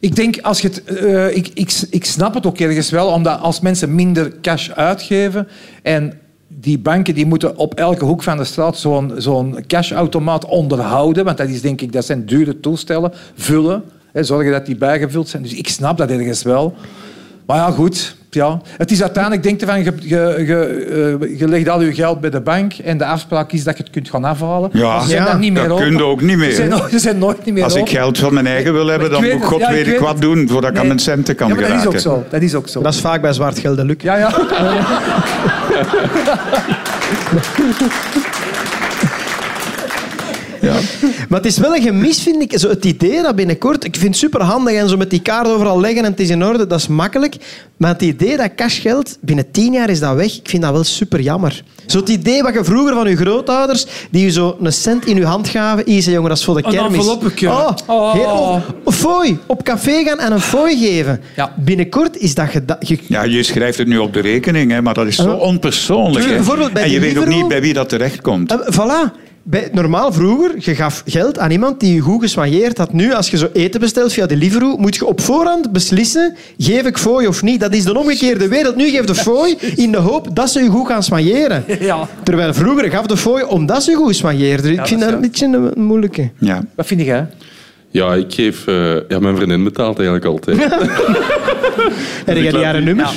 ik 0.00 0.16
denk, 0.16 0.40
als 0.40 0.60
je 0.60 0.68
het, 0.68 0.84
eh, 0.84 1.36
ik, 1.36 1.50
ik, 1.54 1.72
ik 1.90 2.04
snap 2.04 2.34
het 2.34 2.46
ook 2.46 2.58
ergens 2.58 2.90
wel, 2.90 3.08
omdat 3.08 3.40
als 3.40 3.60
mensen 3.60 3.94
minder 3.94 4.40
cash 4.40 4.70
uitgeven 4.70 5.48
en 5.82 6.20
die 6.48 6.78
banken 6.78 7.14
die 7.14 7.26
moeten 7.26 7.56
op 7.56 7.74
elke 7.74 8.04
hoek 8.04 8.22
van 8.22 8.36
de 8.36 8.44
straat 8.44 8.78
zo'n 8.78 9.12
zo'n 9.16 9.64
cashautomaat 9.66 10.44
onderhouden, 10.44 11.24
want 11.24 11.36
dat, 11.36 11.48
is, 11.48 11.60
denk 11.60 11.80
ik, 11.80 11.92
dat 11.92 12.04
zijn 12.04 12.26
dure 12.26 12.60
toestellen, 12.60 13.12
vullen, 13.34 13.82
hè, 14.12 14.24
zorgen 14.24 14.52
dat 14.52 14.66
die 14.66 14.76
bijgevuld 14.76 15.28
zijn. 15.28 15.42
Dus 15.42 15.54
ik 15.54 15.68
snap 15.68 15.98
dat 15.98 16.10
ergens 16.10 16.42
wel. 16.42 16.74
Maar 17.50 17.58
ja, 17.58 17.70
goed. 17.70 18.16
Ja. 18.30 18.60
Het 18.76 18.90
is 18.90 19.02
uiteindelijk, 19.02 19.42
denk 19.42 19.60
je 19.60 19.66
van, 19.66 19.84
je, 19.84 19.92
je, 20.00 20.44
je, 20.46 21.18
eh, 21.20 21.38
je 21.38 21.48
legt 21.48 21.68
al 21.68 21.80
je 21.82 21.94
geld 21.94 22.20
bij 22.20 22.30
de 22.30 22.40
bank 22.40 22.72
en 22.72 22.98
de 22.98 23.04
afspraak 23.04 23.52
is 23.52 23.64
dat 23.64 23.76
je 23.76 23.82
het 23.82 23.92
kunt 23.92 24.10
gaan 24.10 24.24
afhalen. 24.24 24.70
Ja, 24.72 25.00
ze 25.00 25.08
zijn 25.08 25.22
ja, 25.22 25.30
dan 25.30 25.40
niet 25.40 25.52
meer 25.52 25.68
dat 25.68 25.78
kun 25.78 25.96
je 25.96 26.04
ook 26.04 26.20
niet 26.20 26.36
meer, 26.36 26.50
Ze 26.50 26.54
zijn, 26.54 26.90
ze 26.90 26.98
zijn 26.98 27.18
nooit 27.18 27.44
niet 27.44 27.54
meer 27.54 27.64
Als 27.64 27.74
ik 27.74 27.88
geld 27.88 28.18
van 28.18 28.34
mijn 28.34 28.46
eigen 28.46 28.72
wil 28.72 28.86
hebben, 28.86 29.10
dan 29.10 29.24
moet 29.24 29.44
God 29.44 29.60
ja, 29.60 29.68
ik 29.68 29.74
weet 29.74 29.94
ik 29.94 29.98
wat 29.98 30.08
het. 30.08 30.20
doen 30.20 30.48
voordat 30.48 30.70
ik 30.70 30.78
aan 30.78 30.86
mijn 30.86 30.98
centen 30.98 31.34
kan 31.34 31.48
ja, 31.48 31.54
maar 31.54 31.62
dat 31.62 31.72
is 31.72 31.78
geraken. 31.82 32.10
ook 32.10 32.22
zo. 32.22 32.24
Dat 32.30 32.42
is 32.42 32.54
ook 32.54 32.68
zo. 32.68 32.82
Dat 32.82 32.94
is 32.94 33.00
vaak 33.00 33.20
bij 33.20 33.32
zwart 33.32 33.58
geld, 33.58 33.78
Luc. 33.82 33.96
Ja, 33.98 34.16
ja. 34.16 34.30
Maar 41.28 41.38
het 41.40 41.46
is 41.46 41.58
wel 41.58 41.76
een 41.76 41.82
gemis, 41.82 42.22
vind 42.22 42.42
ik. 42.42 42.58
Zo 42.58 42.68
het 42.68 42.84
idee 42.84 43.22
dat 43.22 43.36
binnenkort... 43.36 43.84
Ik 43.84 43.94
vind 43.96 44.06
het 44.08 44.16
super 44.16 44.42
handig 44.42 44.74
en 44.74 44.88
zo 44.88 44.96
met 44.96 45.10
die 45.10 45.20
kaart 45.22 45.46
overal 45.48 45.80
leggen 45.80 46.04
en 46.04 46.10
het 46.10 46.20
is 46.20 46.30
in 46.30 46.44
orde, 46.44 46.66
dat 46.66 46.78
is 46.78 46.86
makkelijk. 46.88 47.36
Maar 47.76 47.92
het 47.92 48.02
idee 48.02 48.36
dat 48.36 48.50
cashgeld, 48.56 49.18
binnen 49.20 49.50
tien 49.50 49.72
jaar 49.72 49.90
is 49.90 50.00
dat 50.00 50.14
weg, 50.14 50.36
ik 50.36 50.48
vind 50.48 50.62
dat 50.62 50.72
wel 50.72 50.84
super 50.84 51.20
jammer. 51.20 51.62
Zo 51.86 51.98
het 51.98 52.08
idee 52.08 52.42
wat 52.42 52.54
je 52.54 52.64
vroeger 52.64 52.94
van 52.94 53.08
je 53.08 53.16
grootouders, 53.16 53.86
die 54.10 54.24
je 54.24 54.30
zo 54.30 54.56
een 54.62 54.72
cent 54.72 55.06
in 55.06 55.16
je 55.16 55.24
hand 55.24 55.48
gaven, 55.48 55.82
hier 55.86 56.02
jongen, 56.10 56.28
dat 56.28 56.38
is 56.38 56.44
voor 56.44 56.56
de 56.56 56.64
Een 56.66 56.72
kermis. 56.72 56.96
enveloppetje. 56.98 57.48
Oh, 57.48 57.70
Oh. 57.86 58.12
heel- 58.12 58.62
fooi, 58.92 59.38
op 59.46 59.62
café 59.64 60.02
gaan 60.04 60.18
en 60.18 60.32
een 60.32 60.40
fooi 60.40 60.76
geven. 60.78 61.20
Ja. 61.36 61.52
Binnenkort 61.56 62.16
is 62.16 62.34
dat... 62.34 62.48
geda- 62.48 62.76
je- 62.80 62.98
Ja, 63.06 63.22
je 63.22 63.42
schrijft 63.42 63.78
het 63.78 63.86
nu 63.88 63.98
op 63.98 64.12
de 64.12 64.20
rekening, 64.20 64.70
hè, 64.70 64.82
maar 64.82 64.94
dat 64.94 65.06
is 65.06 65.16
zo 65.16 65.30
onpersoonlijk. 65.32 66.24
Hè. 66.24 66.80
En 66.80 66.90
je 66.90 67.00
weet 67.00 67.18
ook 67.18 67.26
niet 67.26 67.48
bij 67.48 67.60
wie 67.60 67.72
dat 67.72 67.88
terechtkomt. 67.88 68.50
Eh, 68.52 68.58
voilà. 68.72 69.28
Bij, 69.42 69.68
normaal 69.72 70.12
vroeger, 70.12 70.54
je 70.58 70.74
gaf 70.74 71.02
geld 71.06 71.38
aan 71.38 71.50
iemand 71.50 71.80
die 71.80 71.94
je 71.94 72.00
goed 72.00 72.22
geswanjeerd 72.22 72.78
had. 72.78 72.92
Nu, 72.92 73.12
als 73.12 73.30
je 73.30 73.36
zo 73.36 73.48
eten 73.52 73.80
bestelt 73.80 74.12
via 74.12 74.26
Deliveroo, 74.26 74.76
moet 74.76 74.94
je 74.94 75.06
op 75.06 75.20
voorhand 75.20 75.72
beslissen, 75.72 76.36
geef 76.58 76.86
ik 76.86 76.98
fooi 76.98 77.26
of 77.26 77.42
niet. 77.42 77.60
Dat 77.60 77.74
is 77.74 77.84
de 77.84 77.98
omgekeerde 77.98 78.48
wereld. 78.48 78.76
Nu 78.76 78.88
geef 78.90 79.04
de 79.04 79.14
fooi 79.14 79.56
in 79.76 79.92
de 79.92 79.98
hoop 79.98 80.36
dat 80.36 80.50
ze 80.50 80.62
je 80.62 80.68
goed 80.68 80.86
gaan 80.86 81.02
soigneren. 81.02 81.64
Ja. 81.80 82.08
Terwijl 82.22 82.54
vroeger 82.54 82.90
gaf 82.90 83.06
de 83.06 83.16
fooi 83.16 83.44
omdat 83.44 83.82
ze 83.82 83.90
je 83.90 83.96
goed 83.96 84.16
soigneerden. 84.16 84.70
Ik 84.70 84.76
dat 84.76 84.88
vind 84.88 85.00
is 85.00 85.06
dat 85.06 85.14
een 85.14 85.20
beetje 85.20 85.46
een, 85.46 85.70
een 85.76 85.82
moeilijke. 85.84 86.30
Ja. 86.38 86.64
Wat 86.74 86.86
vind 86.86 87.00
jij? 87.00 87.26
Ja, 87.92 88.14
ik 88.14 88.32
geef... 88.34 88.66
eh, 88.66 88.94
ja, 89.08 89.18
mijn 89.18 89.36
vriendin 89.36 89.64
betaalt 89.64 89.96
eigenlijk 89.96 90.26
altijd. 90.26 90.58
Heb 92.24 92.36
jij 92.36 92.50
die 92.50 92.60
jaren 92.60 92.84
nummers? 92.84 93.12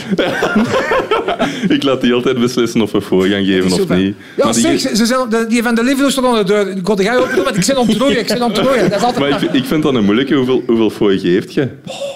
ik 1.76 1.84
laat 1.84 2.02
die 2.02 2.14
altijd 2.14 2.40
beslissen 2.40 2.82
of 2.82 2.92
we 2.92 3.02
voor 3.02 3.26
gaan 3.26 3.46
geven 3.46 3.72
of 3.72 3.88
niet. 3.90 4.16
Ja, 4.38 4.44
Maar 4.46 4.54
die- 4.54 4.62
zeg, 4.62 4.80
ze, 4.80 4.96
ze 4.96 5.06
zijn, 5.06 5.20
die 5.50 5.64
van 5.64 5.76
de 5.76 5.84
Livelo 5.84 6.10
stond 6.10 6.28
onder 6.28 6.46
de 6.46 6.54
deur. 6.54 6.76
God, 6.84 7.02
jij 7.02 7.18
open 7.18 7.36
doen, 7.36 7.44
want 7.44 7.56
ik 7.56 7.64
zit 7.64 7.76
ontrooien, 7.76 8.20
ik 8.20 8.28
zit 8.28 8.42
ontrooien. 8.42 8.90
Dat 8.90 9.00
is 9.00 9.06
altijd... 9.06 9.30
Maar 9.32 9.44
ik, 9.44 9.52
ik 9.54 9.66
vind 9.66 9.84
dat 9.84 9.96
een 9.96 10.04
moeilijke. 10.04 10.34
Hoeveel, 10.36 10.64
hoeveel 10.68 10.90
fooi 10.90 11.20
geeft 11.20 11.54
je? 11.54 11.68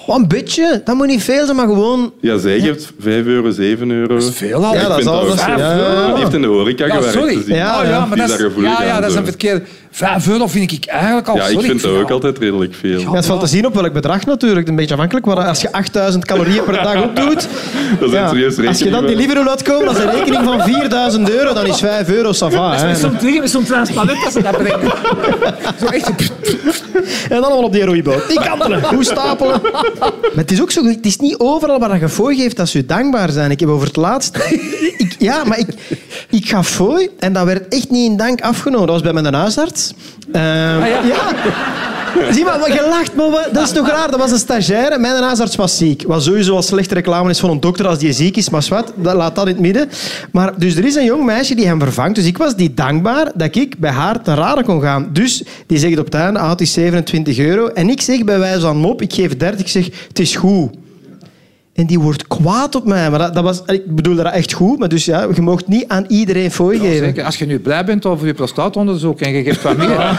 Oh, 0.06 0.16
een 0.16 0.28
beetje. 0.28 0.80
Dat 0.84 0.94
moet 0.94 1.06
niet 1.06 1.22
veel 1.22 1.44
zijn, 1.44 1.56
maar 1.56 1.66
gewoon... 1.66 2.12
Ja, 2.20 2.38
zij 2.38 2.60
geeft 2.60 2.92
5 3.00 3.24
euro, 3.26 3.50
7 3.50 3.90
euro. 3.90 4.14
Dat 4.14 4.22
is 4.28 4.36
veel 4.36 4.64
al. 4.64 4.74
Ja, 4.74 4.88
dat 4.88 4.98
is 4.98 5.06
al... 5.06 5.20
ook-. 5.20 5.36
Die 5.36 6.16
heeft 6.16 6.34
in 6.34 6.40
de 6.42 6.46
horeca 6.48 6.86
Ja, 6.86 6.94
gewerkt. 6.94 7.14
sorry. 7.14 7.34
dus 7.34 7.44
die- 7.44 7.54
Ja, 7.54 7.78
oh, 7.78 7.84
ja, 7.84 7.90
ja. 7.90 8.06
maar 8.06 8.18
dat 8.18 8.28
is 8.28 8.36
ja, 8.56 8.82
ja, 8.84 9.00
dat 9.00 9.10
is 9.10 9.16
een 9.16 9.24
verkeerde... 9.24 9.62
Vijf 9.90 10.28
euro 10.28 10.46
vind 10.46 10.72
ik 10.72 10.86
eigenlijk 10.86 11.28
al 11.28 11.36
Ja, 11.36 11.46
ik 11.46 11.60
vind 11.60 11.82
dat 11.82 11.90
ook 11.90 12.10
altijd 12.10 12.38
redelijk 12.38 12.74
veel. 12.74 13.00
Ja, 13.00 13.12
het 13.12 13.26
valt 13.26 13.40
te 13.40 13.46
zien 13.46 13.66
op 13.66 13.74
welk 13.74 13.92
bedrag 13.92 14.26
natuurlijk. 14.26 14.68
Een 14.68 14.76
beetje 14.76 14.94
afhankelijk. 14.94 15.26
Maar 15.26 15.36
als 15.36 15.60
je 15.60 15.72
8000 15.72 16.24
calorieën 16.24 16.64
per 16.64 16.72
dag 16.72 17.02
opdoet... 17.02 17.48
Dat 18.00 18.08
is 18.08 18.14
een 18.14 18.28
serieus 18.28 18.66
als 18.66 18.78
je 18.78 18.84
dan 18.84 19.00
rekening, 19.00 19.06
die 19.06 19.16
liever 19.16 19.44
laat 19.44 19.62
komen, 19.62 19.86
dat 19.86 19.96
is 19.96 20.02
een 20.02 20.10
rekening 20.10 20.44
van 20.44 20.62
4000 20.62 21.30
euro. 21.30 21.54
Dan 21.54 21.66
is 21.66 21.78
5 21.78 22.08
euro 22.08 22.32
sava. 22.32 22.70
Dat 22.70 23.22
is 23.22 23.40
met 23.40 23.50
zo'n 23.50 23.64
transparant 23.64 24.24
als 24.24 24.32
ze 24.32 24.42
dat 24.42 24.58
brengen. 24.58 24.92
Zo 25.80 25.86
echt... 25.86 26.12
En 27.28 27.28
dan 27.28 27.42
allemaal 27.42 27.62
op 27.62 27.72
die 27.72 27.84
roeiboot. 27.84 28.28
Die 28.28 28.40
kantelen. 28.40 28.82
Hoe 28.94 29.04
stapelen. 29.04 29.60
Maar 29.62 30.12
het 30.34 30.50
is 30.50 30.62
ook 30.62 30.70
zo... 30.70 30.84
Het 30.84 31.06
is 31.06 31.16
niet 31.16 31.38
overal 31.38 31.78
waar 31.78 32.00
je 32.00 32.08
fooi 32.08 32.36
geeft 32.36 32.56
dat 32.56 32.68
ze 32.68 32.78
je 32.78 32.86
dankbaar 32.86 33.30
zijn. 33.30 33.50
Ik 33.50 33.60
heb 33.60 33.68
over 33.68 33.86
het 33.86 33.96
laatst... 33.96 34.36
Ik, 34.96 35.16
ja, 35.18 35.44
maar 35.44 35.58
ik, 35.58 35.68
ik 36.30 36.48
ga 36.48 36.62
fooi 36.62 37.08
en 37.18 37.32
dat 37.32 37.44
werd 37.44 37.74
echt 37.74 37.90
niet 37.90 38.10
in 38.10 38.16
dank 38.16 38.40
afgenomen. 38.40 38.86
Dat 38.86 39.02
was 39.02 39.12
bij 39.12 39.22
mijn 39.22 39.34
huisarts. 39.34 39.77
Ehm, 40.32 40.44
ja? 40.44 41.00
ja. 41.04 41.32
Zie 42.32 42.44
maar, 42.44 42.72
je 42.72 42.86
lacht, 42.90 43.14
maar 43.14 43.30
wat- 43.30 43.48
dat 43.52 43.62
is 43.64 43.72
toch 43.72 43.88
raar? 43.88 44.10
Dat 44.10 44.20
was 44.20 44.30
een 44.30 44.38
stagiaire. 44.38 44.98
Mijn 44.98 45.22
huisarts 45.22 45.56
was 45.56 45.76
ziek. 45.76 46.04
Wat 46.06 46.22
sowieso 46.22 46.54
al 46.54 46.62
slechte 46.62 46.94
reclame 46.94 47.30
is 47.30 47.38
van 47.38 47.50
een 47.50 47.60
dokter 47.60 47.86
als 47.86 47.98
die 47.98 48.12
ziek 48.12 48.36
is, 48.36 48.50
maar 48.50 48.66
wat, 48.68 48.92
dat, 48.96 49.14
laat 49.14 49.34
dat 49.34 49.46
in 49.46 49.52
het 49.52 49.60
midden. 49.60 49.88
Maar 50.32 50.58
dus 50.58 50.76
er 50.76 50.84
is 50.84 50.94
een 50.94 51.04
jong 51.04 51.24
meisje 51.24 51.54
die 51.54 51.66
hem 51.66 51.80
vervangt. 51.80 52.14
Dus 52.14 52.24
ik 52.26 52.38
was 52.38 52.56
die 52.56 52.74
dankbaar 52.74 53.30
dat 53.34 53.56
ik 53.56 53.78
bij 53.78 53.90
haar 53.90 54.22
ten 54.22 54.34
rade 54.34 54.62
kon 54.64 54.80
gaan. 54.80 55.08
Dus 55.12 55.42
die 55.66 55.78
zegt 55.78 55.98
op 55.98 56.04
het 56.04 56.14
einde, 56.14 56.38
ah, 56.38 56.50
het 56.50 56.60
is 56.60 56.72
27 56.72 57.38
euro. 57.38 57.66
En 57.66 57.88
ik 57.90 58.00
zeg 58.00 58.24
bij 58.24 58.38
wijze 58.38 58.60
van 58.60 58.76
mop, 58.76 59.02
ik 59.02 59.12
geef 59.12 59.36
30, 59.36 59.60
ik 59.60 59.68
zeg, 59.68 59.88
het 60.08 60.18
is 60.18 60.36
goed. 60.36 60.70
En 61.78 61.86
die 61.86 62.00
wordt 62.00 62.26
kwaad 62.26 62.74
op 62.74 62.84
mij. 62.84 63.10
Maar 63.10 63.18
dat, 63.18 63.34
dat 63.34 63.44
was, 63.44 63.62
ik 63.66 63.94
bedoel 63.94 64.14
dat 64.14 64.32
echt 64.32 64.52
goed, 64.52 64.78
maar 64.78 64.88
dus 64.88 65.04
ja, 65.04 65.28
je 65.34 65.42
mag 65.42 65.66
niet 65.66 65.84
aan 65.88 66.04
iedereen 66.08 66.50
fooi 66.50 66.78
geven. 66.78 67.04
Zeker. 67.04 67.24
Als 67.24 67.36
je 67.36 67.46
nu 67.46 67.58
blij 67.58 67.84
bent 67.84 68.06
over 68.06 68.26
je 68.26 68.34
prostaatonderzoek 68.34 69.20
en 69.20 69.32
je 69.32 69.42
geeft 69.42 69.62
wat 69.62 69.76
meer... 69.76 69.96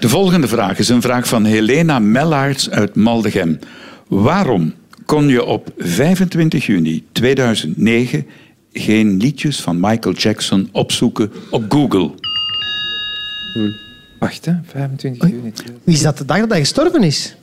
De 0.00 0.08
volgende 0.08 0.48
vraag 0.48 0.78
is 0.78 0.88
een 0.88 1.02
vraag 1.02 1.28
van 1.28 1.44
Helena 1.44 1.98
Mellaerts 1.98 2.70
uit 2.70 2.94
Maldegem. 2.94 3.58
Waarom 4.08 4.72
kon 5.06 5.28
je 5.28 5.44
op 5.44 5.72
25 5.78 6.66
juni 6.66 7.04
2009 7.12 8.26
geen 8.72 9.16
liedjes 9.16 9.60
van 9.60 9.80
Michael 9.80 10.14
Jackson 10.14 10.68
opzoeken 10.72 11.32
op 11.50 11.64
Google? 11.68 12.10
Wacht, 14.18 14.44
hè. 14.44 14.52
25 14.66 15.28
juni. 15.28 15.52
Wie 15.84 15.94
is 15.94 16.02
dat 16.02 16.18
de 16.18 16.24
dag 16.24 16.38
dat 16.38 16.50
hij 16.50 16.60
gestorven 16.60 17.02
is? 17.02 17.36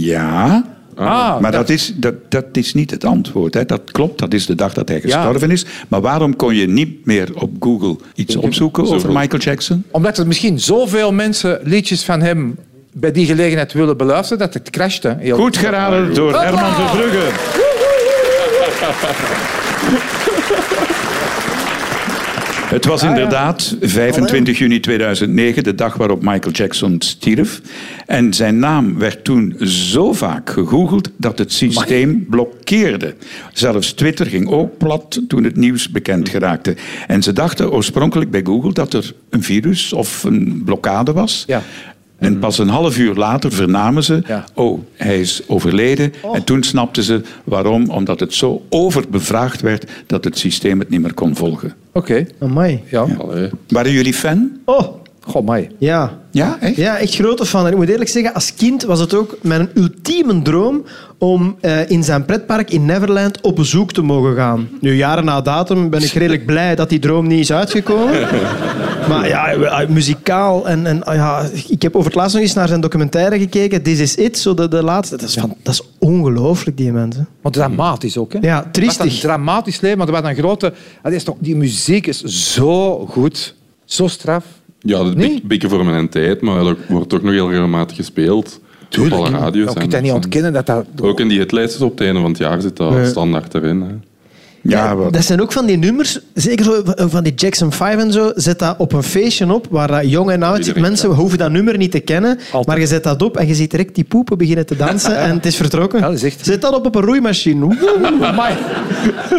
Ja, 0.00 0.64
Ah, 0.94 1.40
maar 1.40 1.52
dat 1.52 1.68
is, 1.68 1.92
dat, 1.96 2.14
dat 2.28 2.44
is 2.52 2.74
niet 2.74 2.90
het 2.90 3.04
antwoord. 3.04 3.54
Hè. 3.54 3.64
Dat 3.64 3.80
klopt, 3.90 4.18
dat 4.18 4.34
is 4.34 4.46
de 4.46 4.54
dag 4.54 4.72
dat 4.72 4.88
hij 4.88 5.00
gestorven 5.00 5.50
is. 5.50 5.64
Maar 5.88 6.00
waarom 6.00 6.36
kon 6.36 6.54
je 6.54 6.68
niet 6.68 7.06
meer 7.06 7.28
op 7.34 7.50
Google 7.60 7.96
iets 8.14 8.36
opzoeken 8.36 8.84
over. 8.86 9.12
Michael 9.12 9.42
Jackson? 9.42 9.84
Omdat 9.90 10.18
er 10.18 10.26
misschien 10.26 10.60
zoveel 10.60 11.12
mensen 11.12 11.60
liedjes 11.62 12.04
van 12.04 12.20
hem 12.20 12.56
bij 12.92 13.12
die 13.12 13.26
gelegenheid 13.26 13.72
willen 13.72 13.96
beluisteren, 13.96 14.38
dat 14.38 14.54
het 14.54 14.70
crashte. 14.70 15.16
Heel- 15.18 15.36
Goed 15.36 15.56
geraden 15.56 16.14
door 16.14 16.40
Herman 16.40 16.74
Verbrugge. 16.74 17.30
Het 22.72 22.84
was 22.84 23.02
inderdaad 23.02 23.76
25 23.80 24.58
juni 24.58 24.80
2009, 24.80 25.62
de 25.62 25.74
dag 25.74 25.94
waarop 25.94 26.22
Michael 26.22 26.54
Jackson 26.54 26.96
stierf. 26.98 27.60
En 28.06 28.34
zijn 28.34 28.58
naam 28.58 28.98
werd 28.98 29.24
toen 29.24 29.56
zo 29.66 30.12
vaak 30.12 30.50
gegoogeld 30.50 31.10
dat 31.16 31.38
het 31.38 31.52
systeem 31.52 32.26
blokkeerde. 32.28 33.14
Zelfs 33.52 33.92
Twitter 33.92 34.26
ging 34.26 34.48
ook 34.48 34.78
plat 34.78 35.20
toen 35.28 35.44
het 35.44 35.56
nieuws 35.56 35.90
bekend 35.90 36.28
geraakte. 36.28 36.76
En 37.06 37.22
ze 37.22 37.32
dachten 37.32 37.72
oorspronkelijk 37.72 38.30
bij 38.30 38.42
Google 38.44 38.72
dat 38.72 38.92
er 38.92 39.14
een 39.30 39.42
virus 39.42 39.92
of 39.92 40.24
een 40.24 40.62
blokkade 40.64 41.12
was. 41.12 41.44
Ja. 41.46 41.62
En 42.22 42.38
pas 42.38 42.58
een 42.58 42.68
half 42.68 42.98
uur 42.98 43.14
later 43.14 43.52
vernamen 43.52 44.04
ze, 44.04 44.22
Ja. 44.26 44.44
oh, 44.54 44.80
hij 44.96 45.20
is 45.20 45.42
overleden. 45.46 46.12
En 46.32 46.44
toen 46.44 46.62
snapten 46.62 47.02
ze 47.02 47.20
waarom, 47.44 47.90
omdat 47.90 48.20
het 48.20 48.34
zo 48.34 48.62
overbevraagd 48.68 49.60
werd 49.60 49.90
dat 50.06 50.24
het 50.24 50.38
systeem 50.38 50.78
het 50.78 50.88
niet 50.88 51.00
meer 51.00 51.14
kon 51.14 51.36
volgen. 51.36 51.74
Oké. 51.92 52.26
Amai. 52.38 52.82
Ja. 52.90 53.06
Allee. 53.18 53.48
Waren 53.68 53.92
jullie 53.92 54.14
fan? 54.14 54.50
Oh, 54.64 55.01
Goh, 55.26 55.46
mij. 55.46 55.70
ja. 55.78 56.20
Ja, 56.30 56.56
echt? 56.60 56.76
Ja, 56.76 56.98
echt 56.98 57.14
grote 57.14 57.46
fan. 57.46 57.66
En 57.66 57.72
ik 57.72 57.76
moet 57.78 57.88
eerlijk 57.88 58.10
zeggen, 58.10 58.34
als 58.34 58.54
kind 58.54 58.82
was 58.82 59.00
het 59.00 59.14
ook 59.14 59.36
mijn 59.42 59.68
ultieme 59.74 60.42
droom 60.42 60.84
om 61.18 61.56
eh, 61.60 61.90
in 61.90 62.04
zijn 62.04 62.24
pretpark 62.24 62.70
in 62.70 62.84
Neverland 62.84 63.40
op 63.40 63.56
bezoek 63.56 63.92
te 63.92 64.02
mogen 64.02 64.34
gaan. 64.34 64.68
Nu, 64.80 64.94
jaren 64.94 65.24
na 65.24 65.40
datum 65.40 65.90
ben 65.90 66.02
ik 66.02 66.12
redelijk 66.12 66.46
blij 66.46 66.74
dat 66.74 66.88
die 66.88 66.98
droom 66.98 67.26
niet 67.26 67.38
is 67.40 67.52
uitgekomen. 67.52 68.20
maar 69.08 69.28
ja, 69.28 69.52
eh, 69.52 69.88
muzikaal 69.88 70.68
en, 70.68 70.86
en 70.86 71.04
ah, 71.04 71.14
ja, 71.14 71.48
ik 71.68 71.82
heb 71.82 71.94
over 71.94 72.06
het 72.06 72.16
laatst 72.18 72.34
nog 72.34 72.42
eens 72.42 72.54
naar 72.54 72.68
zijn 72.68 72.80
documentaire 72.80 73.38
gekeken. 73.38 73.82
This 73.82 73.98
is 73.98 74.14
it, 74.14 74.38
zo 74.38 74.54
de, 74.54 74.68
de 74.68 74.82
laatste. 74.82 75.16
Dat 75.16 75.28
is, 75.28 75.34
van, 75.34 75.54
dat 75.62 75.74
is 75.74 75.82
ongelooflijk, 75.98 76.76
die 76.76 76.92
mensen. 76.92 77.28
Maar 77.42 77.52
dramatisch 77.52 78.16
ook, 78.16 78.32
hè? 78.32 78.38
Ja, 78.42 78.56
Het 78.56 78.64
was 78.64 78.72
triestig. 78.72 79.04
een 79.04 79.20
dramatisch 79.20 79.80
leven, 79.80 79.98
maar 79.98 80.06
er 80.06 80.12
was 80.12 80.22
een 80.22 80.36
grote... 80.36 80.72
Dat 81.02 81.12
is 81.12 81.24
toch, 81.24 81.36
die 81.38 81.56
muziek 81.56 82.06
is 82.06 82.22
zo 82.22 83.06
goed, 83.06 83.54
zo 83.84 84.06
straf. 84.06 84.44
Ja, 84.82 84.98
dat 84.98 85.06
is 85.06 85.14
Nee? 85.14 85.30
een 85.30 85.40
beetje 85.44 85.68
voor 85.68 85.84
mijn 85.84 86.08
tijd, 86.08 86.40
maar 86.40 86.64
dat 86.64 86.76
wordt 86.88 87.14
ook 87.14 87.22
nog 87.22 87.32
heel 87.32 87.50
regelmatig 87.50 87.96
gespeeld. 87.96 88.60
op 89.00 89.12
alle 89.12 89.30
radio's. 89.30 89.72
Je 89.72 89.78
kunt 89.78 89.90
dat 89.92 90.02
niet 90.02 90.12
ontkennen 90.12 90.52
dat 90.52 90.66
dat... 90.66 90.86
Ook 91.02 91.20
in 91.20 91.28
die 91.28 91.38
hitlijstjes 91.38 91.82
op 91.82 91.90
het 91.90 92.00
einde 92.00 92.20
van 92.20 92.28
het 92.30 92.38
jaar 92.38 92.60
zit 92.60 92.76
dat 92.76 92.90
Nee. 92.92 93.04
standaard 93.06 93.54
erin. 93.54 93.80
Hè. 93.80 93.94
Ja, 94.62 94.96
wat- 94.96 95.12
Dat 95.12 95.24
zijn 95.24 95.40
ook 95.42 95.52
van 95.52 95.66
die 95.66 95.76
nummers, 95.78 96.18
zeker 96.34 96.64
zo 96.64 96.82
van 96.96 97.22
die 97.22 97.34
Jackson 97.34 97.72
5 97.72 97.98
en 97.98 98.12
zo, 98.12 98.32
zet 98.34 98.58
dat 98.58 98.74
op 98.78 98.92
een 98.92 99.02
feestje 99.02 99.52
op 99.52 99.66
waar 99.70 99.88
dat 99.88 100.10
jong 100.10 100.30
en 100.30 100.42
oud 100.42 100.58
Iedereen 100.58 100.82
mensen 100.82 101.10
hoeven 101.10 101.38
dat 101.38 101.50
nummer 101.50 101.76
niet 101.76 101.90
te 101.90 102.00
kennen, 102.00 102.30
Altijd. 102.44 102.66
maar 102.66 102.80
je 102.80 102.86
zet 102.86 103.04
dat 103.04 103.22
op 103.22 103.36
en 103.36 103.46
je 103.46 103.54
ziet 103.54 103.70
direct 103.70 103.94
die 103.94 104.04
poepen 104.04 104.38
beginnen 104.38 104.66
te 104.66 104.76
dansen 104.76 105.16
en 105.18 105.30
het 105.34 105.46
is 105.46 105.56
vertrokken. 105.56 105.98
Ja, 106.00 106.06
dat 106.06 106.14
is 106.14 106.22
echt- 106.22 106.44
Zet 106.44 106.60
dat 106.60 106.74
op 106.74 106.86
op 106.86 106.94
een 106.94 107.02
roeimachine. 107.02 107.76
Amai. 108.22 108.54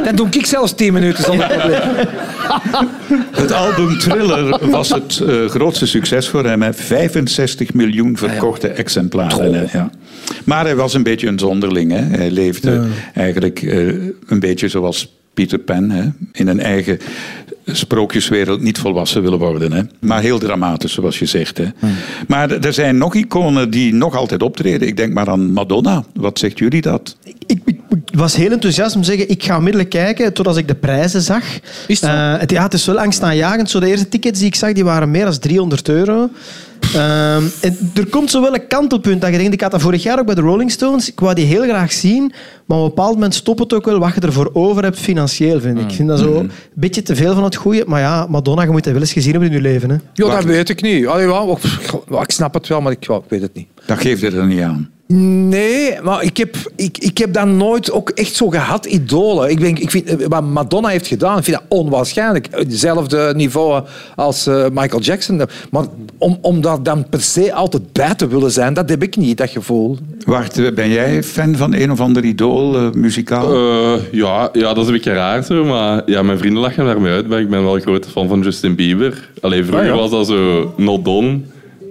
Dan 0.04 0.16
doe 0.16 0.28
ik 0.32 0.46
zelfs 0.46 0.74
10 0.74 0.94
minuten 0.94 1.24
zonder 1.24 1.48
probleem. 1.48 1.80
Het 3.32 3.52
album 3.52 3.98
Thriller 4.00 4.70
was 4.70 4.90
het 4.90 5.20
eh, 5.28 5.46
grootste 5.50 5.86
succes 5.88 6.28
voor 6.28 6.46
hem. 6.46 6.62
Hè. 6.62 6.74
65 6.74 7.74
miljoen 7.74 8.18
verkochte 8.18 8.68
exemplaren. 8.68 9.54
hè, 9.54 9.78
Ja. 9.78 9.90
Maar 10.44 10.66
hij 10.66 10.76
was 10.76 10.94
een 10.94 11.04
beetje 11.04 11.28
een 11.28 11.40
zonderling. 11.40 11.92
Hè. 11.92 12.02
Hij 12.02 12.32
leefde 12.32 12.88
eigenlijk 13.14 13.62
eh, 13.62 13.88
een 14.28 14.40
beetje 14.40 14.68
zoals 14.68 15.14
Peter 15.34 15.60
Pan. 15.60 15.90
Hè. 15.90 16.04
In 16.32 16.48
een 16.48 16.60
eigen 16.60 17.00
sprookjeswereld 17.66 18.62
niet 18.62 18.78
volwassen 18.78 19.22
willen 19.22 19.40
worden. 19.40 19.72
Hè. 19.72 19.82
Maar 20.00 20.22
heel 20.22 20.40
dramatisch, 20.40 20.94
zoals 20.94 21.20
je 21.20 21.26
zegt. 21.26 21.58
Hè. 21.58 21.66
Maar 22.28 22.52
er 22.52 22.74
zijn 22.74 22.98
nog 22.98 23.16
iconen 23.16 23.70
die 23.70 23.94
nog 23.94 24.16
altijd 24.16 24.44
optreden. 24.44 24.88
Ik 24.88 24.98
denk 24.98 25.14
maar 25.14 25.30
aan 25.30 25.52
Madonna. 25.52 26.04
Wat 26.14 26.40
zegt 26.40 26.60
jullie 26.60 26.82
dat? 26.82 27.18
Ik, 27.24 27.36
ik, 27.46 27.60
ik 27.66 27.80
was 28.14 28.36
heel 28.36 28.52
enthousiast 28.52 28.96
om 28.96 29.02
te 29.02 29.08
zeggen, 29.08 29.30
ik 29.30 29.44
ga 29.44 29.58
onmiddellijk 29.58 29.90
kijken 29.90 30.34
totdat 30.34 30.58
ik 30.58 30.68
de 30.68 30.76
prijzen 30.76 31.22
zag. 31.22 31.44
Is 31.88 32.02
het 32.02 32.10
zo? 32.10 32.16
Eh, 32.16 32.40
het, 32.40 32.52
ja, 32.52 32.64
het 32.64 32.74
is 32.74 32.86
wel 32.86 33.00
angstaanjagend. 33.00 33.70
Zo 33.70 33.80
de 33.80 33.88
eerste 33.88 34.10
tickets 34.10 34.40
die 34.40 34.48
ik 34.48 34.56
zag, 34.56 34.74
die 34.74 34.84
waren 34.84 35.12
meer 35.12 35.26
dan 35.26 35.40
300 35.40 35.90
euro. 35.90 36.30
Ehm, 36.94 37.44
en 37.62 37.92
er 37.94 38.06
komt 38.10 38.32
zo 38.32 38.42
wel 38.42 38.54
een 38.54 38.68
kantelpunt 38.68 39.22
dat 39.22 39.32
je 39.32 39.38
denkt, 39.38 39.54
ik 39.54 39.62
had 39.62 39.72
dat 39.72 39.82
vorig 39.82 40.04
jaar 40.04 40.20
ook 40.20 40.26
bij 40.26 40.36
de 40.36 40.42
Rolling 40.42 40.72
Stones. 40.72 41.12
Ik 41.12 41.20
wou 41.20 41.34
die 41.36 41.46
heel 41.46 41.64
graag 41.64 41.92
zien, 41.92 42.34
maar 42.66 42.78
op 42.78 42.84
een 42.84 42.90
bepaald 42.90 43.14
moment 43.14 43.36
stopt 43.36 43.60
het 43.60 43.74
ook 43.74 43.86
wel 43.86 44.00
wat 44.00 44.16
je 44.16 44.22
ervoor 44.22 44.50
over 44.54 44.84
hebt 44.84 45.00
financieel, 45.00 45.60
vind 45.60 45.78
ik. 45.78 45.84
Ik 45.90 45.96
vind 45.96 46.08
dat 46.08 46.20
zo 46.20 46.36
een 46.36 46.52
beetje 46.74 47.02
te 47.02 47.16
veel 47.16 47.34
van 47.34 47.44
het 47.44 47.56
goede. 47.56 47.84
Maar 47.88 48.00
ja, 48.00 48.26
Madonna, 48.30 48.62
je 48.64 48.70
moet 48.70 48.84
dat 48.84 48.94
wel 48.94 49.02
eens 49.02 49.14
gezien 49.14 49.32
hebben 49.32 49.50
in 49.50 49.56
je 49.56 49.62
leven. 49.62 49.90
Hè. 49.90 49.96
Ja, 50.14 50.36
dat 50.36 50.44
weet 50.44 50.70
ik 50.70 50.82
niet. 50.82 51.08
Allee, 51.08 51.28
ja, 52.10 52.22
ik 52.22 52.32
snap 52.32 52.54
het 52.54 52.68
wel, 52.68 52.82
maar 52.82 52.92
ik, 52.92 53.08
ja, 53.08 53.16
ik 53.16 53.24
weet 53.28 53.42
het 53.42 53.54
niet. 53.54 53.68
Dat 53.86 53.98
geeft 53.98 54.24
er 54.24 54.46
niet 54.46 54.62
aan. 54.62 54.93
Nee, 55.08 56.02
maar 56.02 56.24
ik 56.24 56.38
heb, 56.38 56.56
ik, 56.76 56.98
ik 56.98 57.18
heb 57.18 57.34
dat 57.34 57.48
nooit 57.48 57.92
ook 57.92 58.10
echt 58.10 58.36
zo 58.36 58.50
gehad, 58.50 58.86
idolen. 58.86 59.50
Ik, 59.50 59.60
denk, 59.60 59.80
ik 59.80 59.92
vind, 59.92 60.06
eh, 60.16 60.28
wat 60.28 60.44
Madonna 60.44 60.88
heeft 60.88 61.08
gedaan, 61.08 61.38
ik 61.38 61.44
vind 61.44 61.58
dat 61.58 61.66
onwaarschijnlijk. 61.80 62.48
Hetzelfde 62.52 63.34
niveau 63.36 63.84
als 64.16 64.48
eh, 64.48 64.66
Michael 64.74 65.02
Jackson. 65.02 65.42
Maar 65.72 65.86
om, 66.18 66.38
om 66.42 66.62
daar 66.62 66.84
dan 66.84 67.10
per 67.10 67.22
se 67.22 67.54
altijd 67.54 67.92
bij 67.92 68.16
te 68.16 68.28
willen 68.28 68.52
zijn, 68.52 68.74
dat 68.74 68.90
heb 68.90 69.04
ik 69.04 69.18
niet, 69.18 69.38
dat 69.38 69.50
gevoel. 69.50 69.98
Wacht, 70.26 70.74
ben 70.76 70.90
jij 70.90 71.24
fan 71.24 71.56
van 71.56 71.74
een 71.74 71.92
of 71.92 72.00
ander 72.00 72.24
idool, 72.24 72.76
eh, 72.76 72.92
muzikaal? 72.92 73.54
Eh, 73.54 73.94
ja, 74.12 74.50
ja, 74.54 74.74
dat 74.74 74.78
is 74.78 74.86
een 74.88 74.94
beetje 74.94 75.14
raar 75.14 75.44
zo, 75.44 75.64
maar 75.66 76.02
ja, 76.06 76.22
mijn 76.22 76.38
vrienden 76.38 76.62
lachen 76.62 76.86
daarmee 76.86 77.12
uit. 77.12 77.28
Maar 77.28 77.40
ik 77.40 77.50
ben 77.50 77.64
wel 77.64 77.76
een 77.76 77.82
grote 77.82 78.10
fan 78.10 78.28
van 78.28 78.42
Justin 78.42 78.76
Bieber. 78.76 79.30
Alleen 79.42 79.66
vroeger 79.66 79.90
Ah, 79.90 79.96
ja. 79.96 80.02
was 80.02 80.12
dat 80.12 80.28
zo 80.28 80.74
Not 80.78 81.06
Done. 81.06 81.40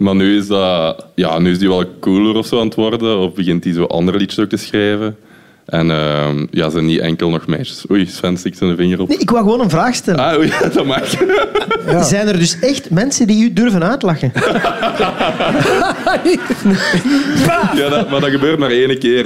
Maar 0.02 0.14
nu 0.14 0.36
is, 0.36 0.46
dat, 0.46 1.06
ja, 1.14 1.38
nu 1.38 1.50
is 1.50 1.58
die 1.58 1.68
wel 1.68 1.84
cooler 2.00 2.36
of 2.36 2.46
zo 2.46 2.58
aan 2.58 2.66
het 2.66 2.74
worden. 2.74 3.18
Of 3.18 3.34
begint 3.34 3.64
hij 3.64 3.72
zo 3.72 3.84
andere 3.84 4.18
liedjes 4.18 4.38
ook 4.38 4.48
te 4.48 4.56
schrijven. 4.56 5.16
En 5.64 5.90
ehm, 5.90 6.46
ja, 6.50 6.70
zijn 6.70 6.86
niet 6.86 7.00
enkel 7.00 7.30
nog 7.30 7.46
meisjes. 7.46 7.84
Oei, 7.90 8.06
Sven 8.06 8.36
stikt 8.36 8.58
zijn 8.58 8.76
vinger 8.76 9.00
op. 9.00 9.08
Nee, 9.08 9.18
ik 9.18 9.30
wou 9.30 9.42
gewoon 9.44 9.60
een 9.60 9.70
vraag 9.70 9.94
stellen. 9.94 10.24
Ah, 10.24 10.38
oei, 10.38 10.52
dat 10.74 10.84
mag. 10.84 11.14
Zijn 12.08 12.28
er 12.28 12.38
dus 12.38 12.58
echt 12.60 12.90
mensen 12.90 13.26
die 13.26 13.44
u 13.44 13.52
durven 13.52 13.84
uitlachen? 13.84 14.32
Ja, 17.74 17.88
dat, 17.88 18.10
maar 18.10 18.20
dat 18.20 18.30
gebeurt 18.30 18.58
maar 18.58 18.70
één 18.70 18.98
keer. 18.98 19.22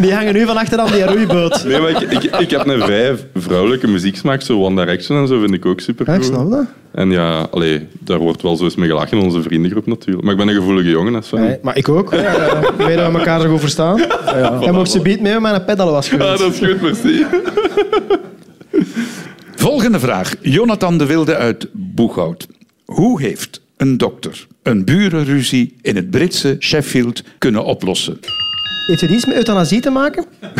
Die 0.00 0.14
hangen 0.14 0.32
nu 0.32 0.46
van 0.46 0.56
achter 0.56 0.78
aan 0.78 0.92
die 0.92 1.04
roeiboot. 1.04 1.64
Nee, 1.64 1.80
maar 1.80 1.90
ik, 1.90 2.00
ik, 2.00 2.22
ik 2.38 2.50
heb 2.50 2.66
een 2.66 2.80
vrij 2.80 3.16
vrouwelijke 3.34 3.86
muzieksmaak. 3.86 4.42
Zo 4.42 4.64
One 4.64 4.84
Direction 4.84 5.18
en 5.18 5.26
zo 5.26 5.40
vind 5.40 5.54
ik 5.54 5.66
ook 5.66 5.80
super 5.80 6.06
Ja, 6.10 6.14
ik 6.14 6.22
snap 6.22 6.50
dat. 6.50 6.64
En 6.98 7.10
ja, 7.10 7.40
allee, 7.50 7.86
daar 7.98 8.18
wordt 8.18 8.42
wel 8.42 8.56
zo 8.56 8.64
eens 8.64 8.74
mee 8.74 8.88
gelachen 8.88 9.18
in 9.18 9.24
onze 9.24 9.42
vriendengroep 9.42 9.86
natuurlijk. 9.86 10.22
Maar 10.22 10.32
ik 10.32 10.38
ben 10.38 10.48
een 10.48 10.54
gevoelige 10.54 10.88
jongen, 10.90 11.14
hè, 11.14 11.22
Sven. 11.22 11.40
Nee, 11.40 11.58
maar 11.62 11.76
ik 11.76 11.88
ook. 11.88 12.12
Ja, 12.12 12.18
ja. 12.20 12.60
Weet 12.76 12.96
dat 12.96 13.12
we 13.12 13.18
elkaar 13.18 13.40
zo 13.40 13.48
goed 13.50 13.60
verstaan. 13.60 14.00
Hij 14.60 14.72
mocht 14.72 14.90
ze 14.90 15.00
beat 15.00 15.20
mee 15.20 15.32
met 15.32 15.40
mijn 15.40 15.64
pedal 15.64 15.90
was 15.90 16.12
Ah, 16.12 16.12
geweest. 16.12 16.38
dat 16.38 16.52
is 16.52 16.58
goed, 16.58 16.80
merci. 16.80 17.26
Volgende 19.56 19.98
vraag. 20.00 20.34
Jonathan 20.40 20.98
de 20.98 21.06
Wilde 21.06 21.36
uit 21.36 21.68
Boeghout. 21.72 22.46
Hoe 22.84 23.20
heeft 23.20 23.60
een 23.76 23.96
dokter 23.96 24.46
een 24.62 24.84
burenruzie 24.84 25.76
in 25.82 25.96
het 25.96 26.10
Britse 26.10 26.56
Sheffield 26.58 27.22
kunnen 27.38 27.64
oplossen? 27.64 28.18
Heeft 28.86 29.00
het 29.00 29.10
iets 29.10 29.26
met 29.26 29.34
euthanasie 29.36 29.80
te 29.80 29.90
maken? 29.90 30.24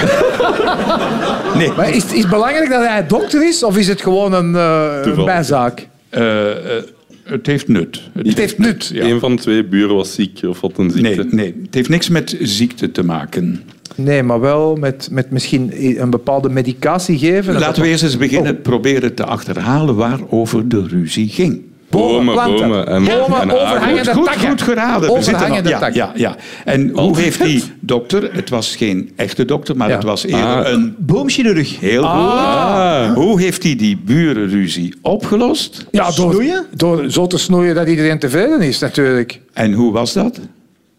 Nee, 1.54 1.72
Maar 1.76 1.90
is, 1.90 2.04
is 2.04 2.20
het 2.20 2.30
belangrijk 2.30 2.70
dat 2.70 2.86
hij 2.86 3.06
dokter 3.06 3.48
is, 3.48 3.62
of 3.62 3.76
is 3.76 3.88
het 3.88 4.00
gewoon 4.02 4.32
een, 4.32 4.54
eh, 4.56 5.12
een 5.16 5.24
bijzaak? 5.24 5.88
Eh, 6.18 6.76
eh, 6.76 6.84
het 7.22 7.46
heeft 7.46 7.68
nut. 7.68 8.02
Het 8.12 8.38
heeft 8.38 8.58
nut. 8.58 8.90
Ja. 8.92 9.04
Een 9.04 9.20
van 9.20 9.36
de 9.36 9.42
twee 9.42 9.64
buren 9.64 9.96
was 9.96 10.14
ziek 10.14 10.40
of 10.46 10.60
had 10.60 10.78
een 10.78 10.90
ziekte. 10.90 11.24
Nee, 11.24 11.26
nee, 11.30 11.54
het 11.62 11.74
heeft 11.74 11.88
niks 11.88 12.08
met 12.08 12.36
ziekte 12.40 12.90
te 12.90 13.04
maken. 13.04 13.62
Nee, 13.94 14.22
maar 14.22 14.40
wel 14.40 14.76
met, 14.76 15.08
met 15.10 15.30
misschien 15.30 15.72
een 16.02 16.10
bepaalde 16.10 16.48
medicatie 16.48 17.18
geven. 17.18 17.58
Laten 17.58 17.82
we 17.82 17.88
eerst 17.88 18.02
eens 18.02 18.16
beginnen 18.16 18.60
proberen 18.60 19.14
te 19.14 19.24
achterhalen 19.24 19.94
waarover 19.94 20.68
de 20.68 20.86
ruzie 20.86 21.28
ging. 21.28 21.62
Bomen, 21.90 22.34
planten. 22.34 22.68
bomen 22.68 22.86
en, 22.86 23.04
Bomen, 23.04 23.40
en 23.40 23.52
overhangende. 23.52 24.12
Goed, 24.12 24.24
takken. 24.24 24.48
goed 24.48 24.62
geraden. 24.62 25.08
Nog- 25.08 25.18
Overhangende 25.18 25.68
ja, 25.68 25.78
takken. 25.78 25.96
ja, 26.00 26.12
ja. 26.14 26.36
En 26.64 26.88
hoe 26.94 27.18
heeft 27.18 27.42
die 27.44 27.62
dokter, 27.80 28.28
het 28.32 28.50
was 28.50 28.76
geen 28.76 29.10
echte 29.16 29.44
dokter, 29.44 29.76
maar 29.76 29.88
Ja. 29.88 29.94
het 29.94 30.04
was 30.04 30.24
eerder 30.24 30.64
Ah. 30.64 30.72
een 30.72 30.94
Boomchirurg. 30.98 31.80
heel 31.80 32.02
goed. 32.02 32.10
Ah. 32.10 33.12
Hoe 33.14 33.40
heeft 33.40 33.62
hij 33.62 33.76
die 33.76 33.96
burenruzie 34.04 34.94
opgelost? 35.02 35.86
Ja, 35.90 36.04
door, 36.04 36.12
Snoeien? 36.32 36.66
door 36.74 37.10
zo 37.10 37.26
te 37.26 37.38
snoeien 37.38 37.74
dat 37.74 37.88
iedereen 37.88 38.18
tevreden 38.18 38.60
is, 38.60 38.78
natuurlijk. 38.78 39.40
En 39.52 39.72
hoe 39.72 39.92
was 39.92 40.12
dat? 40.12 40.40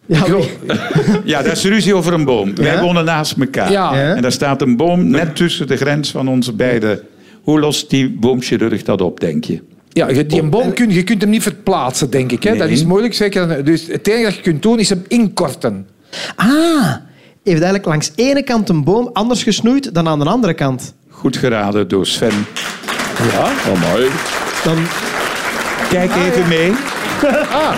Ja, 0.06 0.24
Ja, 1.24 1.42
dat 1.42 1.52
is 1.52 1.64
ruzie 1.64 1.94
over 1.94 2.12
een 2.12 2.24
boom. 2.24 2.54
Wij 2.54 2.80
wonen 2.80 3.04
naast 3.04 3.34
elkaar. 3.40 3.70
Ja. 3.72 3.94
Ja. 3.94 4.14
En 4.14 4.22
daar 4.22 4.32
staat 4.32 4.62
een 4.62 4.76
boom 4.76 5.10
net 5.10 5.36
tussen 5.36 5.66
de 5.66 5.76
grens 5.76 6.10
van 6.10 6.28
onze 6.28 6.52
beide. 6.52 7.02
Hoe 7.42 7.60
lost 7.60 7.90
die 7.90 8.10
boomchirurg 8.10 8.82
dat 8.82 9.00
op, 9.00 9.20
denk 9.20 9.44
je? 9.44 9.60
Ja, 9.92 10.08
je- 10.08 10.26
die 10.26 10.40
een 10.42 10.50
boom 10.50 10.72
kun, 10.72 10.90
je 10.90 11.04
kunt 11.04 11.20
hem 11.20 11.30
niet 11.30 11.42
verplaatsen, 11.42 12.10
denk 12.10 12.32
ik. 12.32 12.42
Hè? 12.42 12.56
Dat 12.56 12.68
is 12.68 12.84
moeilijk. 12.84 13.14
Zeker. 13.14 13.64
Dus 13.64 13.86
het 13.86 14.08
enige 14.08 14.24
dat 14.24 14.34
je 14.34 14.40
kunt 14.42 14.62
doen, 14.62 14.78
is 14.78 14.88
hem 14.88 15.04
inkorten. 15.08 15.86
Ah, 16.36 16.46
heeft 17.44 17.62
eigenlijk 17.62 17.84
langs 17.84 18.12
ene 18.14 18.42
kant 18.42 18.68
een 18.68 18.84
boom 18.84 19.10
anders 19.12 19.42
gesnoeid 19.42 19.94
dan 19.94 20.08
aan 20.08 20.18
de 20.18 20.24
andere 20.24 20.54
kant. 20.54 20.94
Goed 21.10 21.36
geraden 21.36 21.88
door 21.88 22.06
Sven. 22.06 22.46
Ja, 23.32 23.52
amai. 23.74 24.08
Dan, 24.64 24.76
Kijk 25.90 26.10
even 26.10 26.48
mee. 26.48 26.72
Ah. 27.28 27.74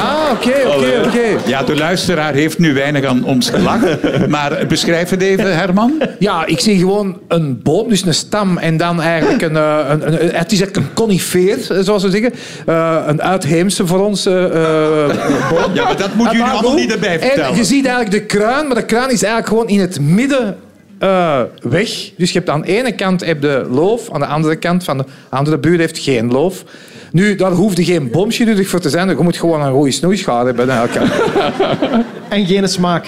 Ah, 0.00 0.30
oké, 0.32 0.52
oké, 0.76 1.02
oké. 1.06 1.48
Ja, 1.48 1.62
de 1.62 1.76
luisteraar 1.76 2.34
heeft 2.34 2.58
nu 2.58 2.74
weinig 2.74 3.04
aan 3.04 3.24
ons 3.24 3.50
gelachen. 3.50 3.98
Maar 4.30 4.66
beschrijf 4.68 5.10
het 5.10 5.22
even, 5.22 5.56
Herman. 5.56 5.92
Ja, 6.18 6.46
ik 6.46 6.60
zie 6.60 6.78
gewoon 6.78 7.18
een 7.28 7.60
boom, 7.62 7.88
dus 7.88 8.04
een 8.06 8.14
stam 8.14 8.58
en 8.58 8.76
dan 8.76 9.00
eigenlijk 9.02 9.42
een... 9.42 9.56
eh, 9.56 9.78
een, 9.88 10.06
een, 10.06 10.12
het 10.34 10.52
is 10.52 10.60
eigenlijk 10.60 10.76
een 10.76 10.94
conifeer, 10.94 11.58
eh, 11.70 11.78
zoals 11.80 12.02
we 12.02 12.10
zeggen. 12.10 12.32
Eh, 12.66 13.02
een 13.06 13.22
uitheemse 13.22 13.86
voor 13.86 14.04
ons 14.06 14.22
boom. 14.24 15.74
Ja, 15.74 15.84
maar 15.84 15.96
dat 15.96 16.14
moet 16.14 16.26
En 16.26 16.36
jullie 16.36 16.50
allemaal 16.52 16.74
niet 16.74 16.92
erbij 16.92 17.14
En 17.14 17.20
vertellen. 17.20 17.56
je 17.56 17.64
ziet 17.64 17.86
eigenlijk 17.86 18.16
de 18.16 18.36
kruin, 18.38 18.66
maar 18.66 18.76
de 18.76 18.84
kruin 18.84 19.10
is 19.10 19.22
eigenlijk 19.22 19.48
gewoon 19.48 19.68
in 19.68 19.80
het 19.80 20.00
midden 20.00 20.56
eh, 20.98 21.40
weg. 21.62 21.88
Dus 22.16 22.30
je 22.32 22.38
hebt 22.38 22.50
aan 22.50 22.60
de 22.60 22.66
ene 22.78 22.92
kant 22.92 23.24
heb 23.24 23.40
de 23.40 23.66
loof, 23.70 24.12
aan 24.12 24.20
de 24.20 24.26
andere 24.26 24.56
kant 24.56 24.84
van 24.84 24.98
de 24.98 25.04
andere 25.30 25.58
buur 25.58 25.78
heeft 25.78 25.98
geen 25.98 26.32
loof. 26.32 26.64
Nu, 27.14 27.34
daar 27.34 27.50
hoeft 27.52 27.78
er 27.78 27.84
geen 27.84 28.10
boomchirurg 28.10 28.68
voor 28.68 28.80
te 28.80 28.88
zijn. 28.88 29.08
Je 29.08 29.16
moet 29.22 29.36
gewoon 29.36 29.62
een 29.62 29.72
goede 29.72 29.90
snoeischaar 29.90 30.46
hebben. 30.46 30.68
en 32.28 32.46
geen 32.46 32.68
smaak. 32.68 33.06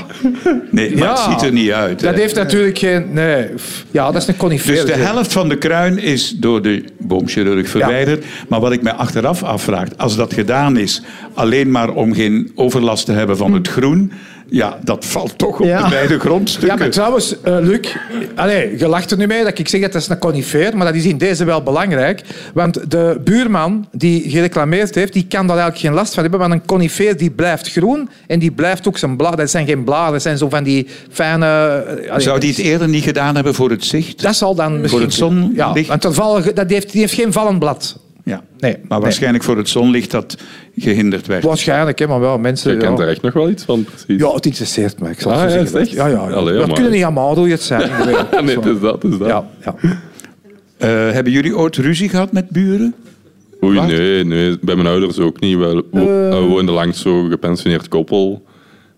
Nee, 0.71 0.97
maar 0.97 1.09
het 1.09 1.19
Ja. 1.19 1.31
ziet 1.31 1.43
er 1.43 1.53
niet 1.53 1.71
uit. 1.71 2.01
hè. 2.01 2.07
Dat 2.07 2.17
heeft 2.17 2.35
natuurlijk 2.35 2.79
geen... 2.79 3.07
Nee, 3.13 3.47
ja, 3.91 4.11
dat 4.13 4.23
is 4.23 4.29
een 4.29 4.37
conifeer. 4.37 4.75
Dus 4.75 4.85
de 4.85 4.93
helft 5.01 5.33
van 5.33 5.49
de 5.49 5.59
kruin 5.59 5.99
is 5.99 6.31
door 6.37 6.63
de 6.63 6.85
boomchirurg 6.99 7.69
verwijderd. 7.69 8.25
Maar 8.49 8.61
wat 8.61 8.73
ik 8.73 8.83
mij 8.83 8.93
achteraf 8.93 9.43
afvraag, 9.43 9.89
als 9.97 10.17
dat 10.17 10.33
gedaan 10.35 10.77
is 10.77 11.03
alleen 11.35 11.71
maar 11.71 11.91
om 11.91 12.15
geen 12.15 12.53
overlast 12.55 13.05
te 13.07 13.13
hebben 13.13 13.37
van 13.37 13.53
het 13.53 13.69
groen, 13.69 14.13
ja, 14.49 14.79
dat 14.85 15.05
valt 15.05 15.39
toch 15.39 15.61
op 15.61 15.67
Ja. 15.67 15.83
de 15.83 15.89
beide 15.89 16.15
Ja, 16.15 16.21
grondstukken. 16.21 16.79
maar 16.79 16.91
trouwens, 16.91 17.41
eh, 17.41 17.57
Luc, 17.61 17.95
allee, 18.35 18.79
je 18.79 18.89
lacht 18.89 19.11
er 19.11 19.17
nu 19.17 19.27
mee 19.27 19.45
dat 19.45 19.59
ik 19.59 19.69
zeg 19.69 19.81
dat 19.81 19.93
dat 19.93 20.03
is 20.03 20.09
een 20.09 20.19
conifeer, 20.19 20.77
maar 20.77 20.87
dat 20.87 20.95
is 20.95 21.05
in 21.05 21.19
deze 21.19 21.45
wel 21.45 21.63
belangrijk. 21.63 22.23
Want 22.55 22.91
de 22.91 23.21
buurman 23.25 23.87
die 23.93 24.31
gereclameerd 24.31 24.95
heeft, 24.95 25.13
die 25.13 25.27
kan 25.29 25.47
daar 25.47 25.57
eigenlijk 25.57 25.87
geen 25.87 25.95
last 25.95 26.15
van 26.15 26.23
hebben, 26.23 26.41
want 26.41 26.53
een 26.53 26.65
conifeer 26.67 27.17
die 27.17 27.31
blijft 27.31 27.71
groen 27.73 28.09
en 28.27 28.39
die 28.39 28.51
blijft 28.51 28.89
ook 28.89 28.99
zijn 28.99 29.17
bladeren. 29.17 29.41
Dat 29.45 29.51
zijn 29.51 29.67
geen 29.67 29.85
bladeren, 29.85 30.13
dat 30.13 30.23
zijn 30.23 30.39
zo 30.39 30.49
van 30.49 30.65
die 30.65 30.87
fijne... 31.11 31.47
eh, 31.47 32.11
allee, 32.11 32.23
Zou 32.23 32.41
die 32.41 32.51
het 32.51 32.59
eerder 32.59 32.89
niet 32.89 33.05
gedaan 33.05 33.35
hebben 33.35 33.55
voor 33.55 33.71
het 33.71 33.85
zicht? 33.85 34.23
Dat 34.23 34.37
zal 34.37 34.55
dan 34.55 34.81
misschien... 34.81 35.03
het 35.03 35.15
zonlicht? 35.15 35.55
Ja, 35.57 35.73
want 35.99 36.07
vallen- 36.11 36.55
dat 36.55 36.71
heeft, 36.71 36.93
die 36.93 37.01
heeft 37.01 37.15
geen 37.15 37.33
vallend 37.33 37.59
blad. 37.59 37.99
Ja. 38.27 38.43
Nee, 38.59 38.77
Maar 38.89 39.01
waarschijnlijk 39.01 39.45
voor 39.45 39.57
het 39.57 39.69
zonlicht 39.69 40.11
dat 40.11 40.37
gehinderd 40.77 41.27
werd. 41.27 41.45
Waarschijnlijk, 41.45 41.99
hè, 41.99 42.07
maar 42.07 42.21
wel 42.21 42.39
mensen... 42.39 42.73
Je 42.73 42.77
kent 42.79 42.99
ja. 42.99 43.05
er 43.05 43.11
echt 43.11 43.23
nog 43.23 43.33
wel 43.33 43.49
iets 43.51 43.65
van, 43.65 43.85
precies. 43.85 44.21
Ja, 44.27 44.35
het 44.35 44.47
interesseert 44.47 45.01
me. 45.01 45.11
Ik 45.11 45.21
zal 45.21 45.33
het 45.33 45.41
Ah, 45.41 45.47
ja, 45.47 45.53
zeggen. 45.53 45.81
echt? 45.81 45.91
Ja, 45.91 46.07
ja. 46.07 46.13
ja. 46.29 46.35
Allee, 46.35 46.57
dat 46.57 46.67
maar- 46.67 46.75
kunnen 46.75 46.93
niet 46.93 47.03
allemaal 47.05 47.35
hoe 47.37 47.47
je 47.47 47.53
het 47.53 47.63
zijn. 47.63 47.91
nee, 48.45 48.55
het 48.57 48.67
is 48.67 48.81
dat, 48.81 49.03
het 49.03 49.13
is 49.13 49.19
dat. 49.19 49.29
Ja, 49.29 49.47
ja. 49.65 49.75
Eh, 50.79 50.89
hebben 51.13 51.33
jullie 51.33 51.57
ooit 51.57 51.77
ruzie 51.77 52.09
gehad 52.09 52.33
met 52.33 52.51
buren? 52.51 52.95
Oei, 53.65 53.81
nee, 53.81 54.25
nee, 54.25 54.59
bij 54.61 54.75
mijn 54.75 54.87
ouders 54.89 55.19
ook 55.19 55.41
niet. 55.41 55.57
We, 55.59 55.85
wo- 55.91 56.01
Eh. 56.01 56.39
we 56.39 56.45
woonden 56.49 56.75
langs 56.75 57.01
zo'n 57.01 57.31
gepensioneerd 57.31 57.89
koppel. 57.89 58.45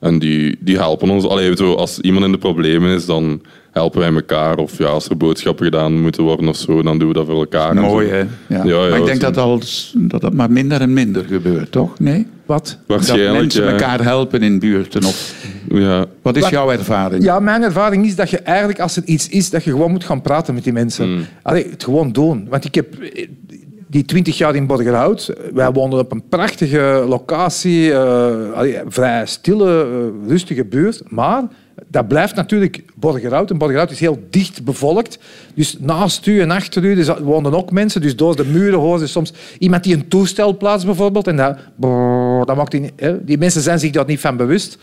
En 0.01 0.19
die, 0.19 0.57
die 0.61 0.77
helpen 0.77 1.11
ons. 1.11 1.25
Allee, 1.27 1.57
zo, 1.57 1.75
als 1.75 1.99
iemand 2.01 2.25
in 2.25 2.33
de 2.33 2.39
problemen 2.39 2.95
is, 2.95 3.07
dan 3.07 3.43
helpen 3.79 4.01
wij 4.01 4.13
elkaar. 4.13 4.57
Of 4.57 4.79
ja, 4.79 4.87
als 4.87 5.09
er 5.09 5.17
boodschappen 5.17 5.65
gedaan 5.65 6.01
moeten 6.01 6.23
worden 6.23 6.49
of 6.49 6.57
zo, 6.57 6.83
dan 6.83 6.99
doen 6.99 7.09
we 7.09 7.15
dat 7.15 7.27
voor 7.27 7.39
elkaar. 7.39 7.71
en 7.77 7.83
Mooi, 7.83 8.09
hè? 8.09 8.19
Ja. 8.19 8.27
Ja, 8.49 8.65
ja, 8.65 8.89
maar 8.89 8.99
ik 8.99 9.05
denk 9.05 9.21
dat, 9.21 9.37
als, 9.37 9.95
dat 9.97 10.21
dat 10.21 10.33
maar 10.33 10.51
minder 10.51 10.81
en 10.81 10.93
minder 10.93 11.25
gebeurt, 11.25 11.73
toch? 11.73 11.99
Nee? 11.99 12.27
Wat? 12.47 12.67
Dat 12.67 12.97
Waarschijnlijk, 12.97 13.39
mensen 13.39 13.65
ja. 13.65 13.71
elkaar 13.71 14.03
helpen 14.03 14.43
in 14.43 14.59
buurten. 14.59 15.05
Of, 15.05 15.35
Ja. 15.69 16.07
wat 16.23 16.37
is 16.37 16.49
jouw 16.49 16.71
ervaring? 16.71 17.25
Ja, 17.25 17.41
mijn 17.41 17.63
ervaring 17.63 18.07
is 18.07 18.17
dat 18.17 18.31
je 18.31 18.39
eigenlijk, 18.39 18.81
als 18.81 18.97
er 18.97 19.03
iets 19.05 19.29
is, 19.29 19.51
dat 19.51 19.65
je 19.65 19.71
gewoon 19.71 19.91
moet 19.91 20.05
gaan 20.05 20.23
praten 20.23 20.55
met 20.55 20.65
die 20.65 20.73
mensen. 20.73 21.27
Allee, 21.43 21.71
het 21.71 21.85
gewoon 21.85 22.13
doen. 22.13 22.47
Want 22.51 22.65
ik 22.65 22.75
heb 22.75 22.95
eh, 22.95 23.29
die 23.87 24.05
twintig 24.05 24.39
jaar 24.39 24.55
in 24.55 24.67
Borgerhout, 24.67 25.33
wij 25.55 25.73
woonden 25.73 25.99
op 25.99 26.13
een 26.13 26.29
prachtige 26.29 27.05
locatie, 27.09 27.93
eh, 27.93 28.53
allee, 28.53 28.79
vrij 28.87 29.27
stille, 29.27 29.83
eh, 29.83 30.29
rustige 30.29 30.65
buurt, 30.65 31.03
maar 31.09 31.43
dat 31.89 32.09
blijft 32.09 32.35
natuurlijk 32.35 32.83
Borgerhout. 32.95 33.51
En 33.51 33.59
Borgerhout 33.59 33.91
is 33.91 34.01
heel 34.01 34.27
dicht 34.31 34.65
bevolkt. 34.65 35.19
Dus 35.55 35.77
naast 35.81 36.27
u 36.27 36.41
en 36.41 36.51
achter 36.51 36.85
u 36.85 36.95
dus 36.95 37.09
woonden 37.09 37.55
ook 37.55 37.71
mensen. 37.71 38.01
Dus 38.01 38.17
door 38.17 38.37
de 38.37 38.45
muren 38.45 38.79
horen 38.79 39.01
ze 39.01 39.07
soms 39.07 39.33
iemand 39.59 39.85
die 39.85 39.95
een 39.95 40.09
toestel 40.09 40.57
plaatst 40.57 40.87
bijvoorbeeld. 40.87 41.27
En 41.27 41.37
dat, 41.37 41.59
dat 42.47 42.57
maakt 42.57 42.71
die, 42.71 42.93
die 43.23 43.39
mensen 43.39 43.63
zijn 43.63 43.79
zich 43.79 43.91
daar 43.91 44.07
niet 44.07 44.21
van 44.21 44.37
bewust. 44.37 44.79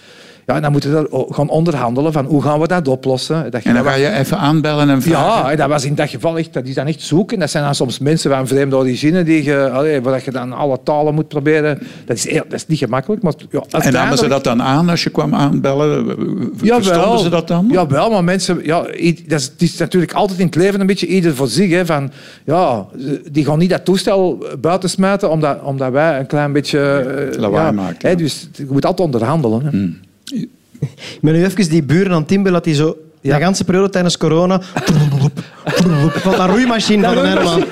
Ja, 0.45 0.55
en 0.55 0.62
dan 0.62 0.71
moeten 0.71 1.01
we 1.01 1.25
gaan 1.29 1.49
onderhandelen 1.49 2.12
van 2.12 2.25
hoe 2.25 2.41
gaan 2.41 2.60
we 2.60 2.67
dat 2.67 2.88
oplossen. 2.88 3.51
Dat 3.51 3.63
En 3.63 3.73
dan 3.73 3.84
ga 3.84 3.93
je 3.93 4.12
even 4.12 4.38
aanbellen 4.38 4.89
en 4.89 5.01
vragen. 5.01 5.49
ja, 5.49 5.55
dat 5.55 5.67
was 5.69 5.86
in 5.86 5.95
dat 5.95 6.10
geval 6.10 6.38
echt, 6.38 6.53
dat 6.53 6.65
is 6.67 6.73
dan 6.75 6.88
echt 6.88 7.01
zoeken. 7.01 7.39
Dat 7.39 7.49
zijn 7.49 7.63
dan 7.63 7.75
soms 7.75 7.99
mensen 7.99 8.31
van 8.31 8.47
vreemde 8.47 8.75
origine, 8.75 9.23
die 9.23 9.43
je, 9.43 9.69
allee, 9.69 10.01
waar 10.01 10.21
je 10.25 10.31
dan 10.31 10.53
alle 10.53 10.79
talen 10.84 11.13
moet 11.13 11.27
proberen. 11.27 11.79
Dat 12.05 12.17
is, 12.17 12.23
dat 12.34 12.53
is 12.53 12.67
niet 12.67 12.77
gemakkelijk. 12.77 13.21
Maar, 13.21 13.34
ja, 13.49 13.63
En 13.79 13.93
namen 13.93 14.17
ze 14.17 14.27
dat 14.27 14.43
dan 14.43 14.62
aan 14.62 14.89
als 14.89 15.03
je 15.03 15.10
kwam 15.10 15.36
aanbellen? 15.36 16.15
Verstonden 16.55 17.19
ze 17.19 17.29
dat 17.29 17.47
dan? 17.47 17.67
Ja, 17.71 17.88
wel, 17.88 18.10
maar 18.10 18.23
mensen... 18.23 18.60
Ja, 18.63 18.81
dat 18.81 19.39
is, 19.39 19.45
het 19.45 19.62
is 19.62 19.77
natuurlijk 19.77 20.13
altijd 20.13 20.39
in 20.39 20.45
het 20.45 20.55
leven 20.55 20.79
een 20.79 20.88
beetje 20.88 21.08
ieder 21.08 21.36
voor 21.36 21.47
zich. 21.47 21.71
Hè, 21.71 21.86
van, 21.86 22.12
ja, 22.45 22.86
die 23.31 23.45
gaan 23.45 23.60
niet 23.60 23.69
dat 23.69 23.86
toestel 23.86 24.45
buiten 24.62 24.89
smijten 24.89 25.29
omdat, 25.31 25.62
omdat 25.62 25.91
wij 25.91 26.19
een 26.19 26.27
klein 26.27 26.51
beetje... 26.53 26.79
eh, 27.34 27.39
Lawaai 27.39 27.65
ja, 27.65 27.71
maken, 27.71 28.10
Hè, 28.10 28.15
dus 28.15 28.49
je 28.53 28.67
moet 28.69 28.86
altijd 28.86 29.08
onderhandelen. 29.08 29.62
Hè. 29.65 30.03
Ik 30.31 31.21
ben 31.21 31.33
nu 31.33 31.45
even 31.45 31.69
die 31.69 31.83
buren 31.83 32.11
aan 32.11 32.25
Timber 32.25 32.51
dat 32.51 32.63
die 32.63 32.73
zo... 32.73 32.97
De 33.25 33.33
hele 33.33 33.63
periode 33.65 33.89
tijdens 33.89 34.17
corona... 34.17 34.61
Van 36.13 36.31
dat 36.38 36.49
roeimachine 36.49 37.03
van 37.07 37.17
een 37.17 37.25
Herman. 37.25 37.63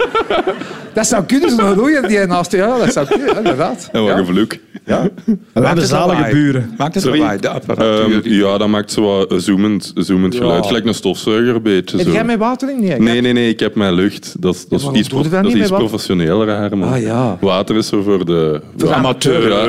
Dat 0.93 1.07
zou 1.07 1.23
kunnen, 1.23 1.49
zo'n 1.49 1.73
roeier 1.73 2.07
die 2.07 2.25
naast 2.25 2.51
je... 2.51 2.57
Ja, 2.57 2.77
dat 2.77 2.93
zou 2.93 3.07
kunnen, 3.07 3.27
ja, 3.27 3.37
inderdaad. 3.37 3.89
En 3.91 4.01
wat 4.01 4.09
Ja. 4.11 4.17
een 4.17 4.25
vloek. 4.25 4.55
Ja. 4.85 5.09
We 5.53 5.65
hebben 5.65 5.87
zalige 5.87 6.29
buren. 6.31 6.73
Maakt 6.77 6.95
het 6.95 7.03
lawaai, 7.05 7.39
de 7.39 7.49
apparatuur? 7.49 8.21
Die- 8.23 8.35
ja, 8.35 8.57
dat 8.57 8.67
maakt 8.67 8.91
zo 8.91 9.01
wat 9.17 9.31
een 9.31 9.41
zoemend, 9.41 9.91
een 9.95 10.03
zoemend 10.03 10.35
geluid. 10.35 10.65
Gelijk 10.65 10.85
een 10.85 10.93
stofzuiger 10.93 11.55
een 11.55 11.61
beetje. 11.61 11.97
Heb 11.97 12.05
Zo. 12.05 12.11
jij 12.13 12.23
met 12.23 12.37
water 12.37 12.69
in? 12.69 12.79
Nee, 12.79 12.99
Nee, 12.99 13.21
nee, 13.21 13.33
nee, 13.33 13.49
ik 13.49 13.59
heb 13.59 13.75
mijn 13.75 13.93
lucht. 13.93 14.35
Dat 14.39 14.55
is, 14.55 14.67
dat 14.67 14.81
is 14.81 14.87
iets, 14.99 15.09
dat 15.09 15.31
dat 15.31 15.41
niet 15.43 15.53
is 15.55 15.59
iets 15.61 15.69
wat? 15.69 15.79
professioneler, 15.79 16.47
Herman. 16.47 16.93
Ah, 16.93 17.01
ja. 17.01 17.37
Water 17.41 17.75
is 17.75 17.87
zo 17.87 18.01
voor 18.01 18.25
de... 18.25 18.61
Voor 18.77 18.87
de 18.89 18.93
amateur. 18.95 19.49
Ja. 19.49 19.59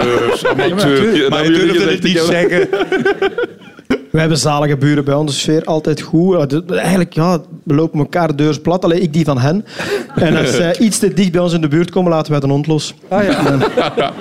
amateur. 0.51 1.17
Ja, 1.17 1.29
maar 1.29 1.45
je 1.51 1.55
gezegd, 1.55 1.91
het 1.91 2.03
niet 2.03 2.19
zeggen. 2.19 2.69
We 4.15 4.21
hebben 4.21 4.39
zalige 4.39 4.77
buren 4.77 5.05
bij 5.05 5.15
ons, 5.15 5.33
de 5.33 5.39
sfeer 5.39 5.65
altijd 5.65 6.01
goed. 6.01 6.71
Eigenlijk, 6.71 7.15
ja, 7.15 7.41
we 7.63 7.75
lopen 7.75 7.99
elkaar 7.99 8.37
deurs 8.37 8.61
plat. 8.61 8.85
Alleen 8.85 9.03
ik 9.03 9.13
die 9.13 9.25
van 9.25 9.39
hen. 9.39 9.65
En 10.15 10.37
als 10.37 10.51
zij 10.51 10.79
iets 10.87 10.99
te 10.99 11.15
dicht 11.15 11.33
bij 11.33 11.41
ons 11.41 11.53
in 11.53 11.61
de 11.61 11.69
buurt 11.69 11.91
komen, 11.91 12.11
laten 12.11 12.31
wij 12.31 12.41
de 12.41 12.47
hond 12.47 12.67
los. 12.67 12.95
Ah, 13.09 13.25
ja. 13.25 13.33
Ja, 13.97 14.13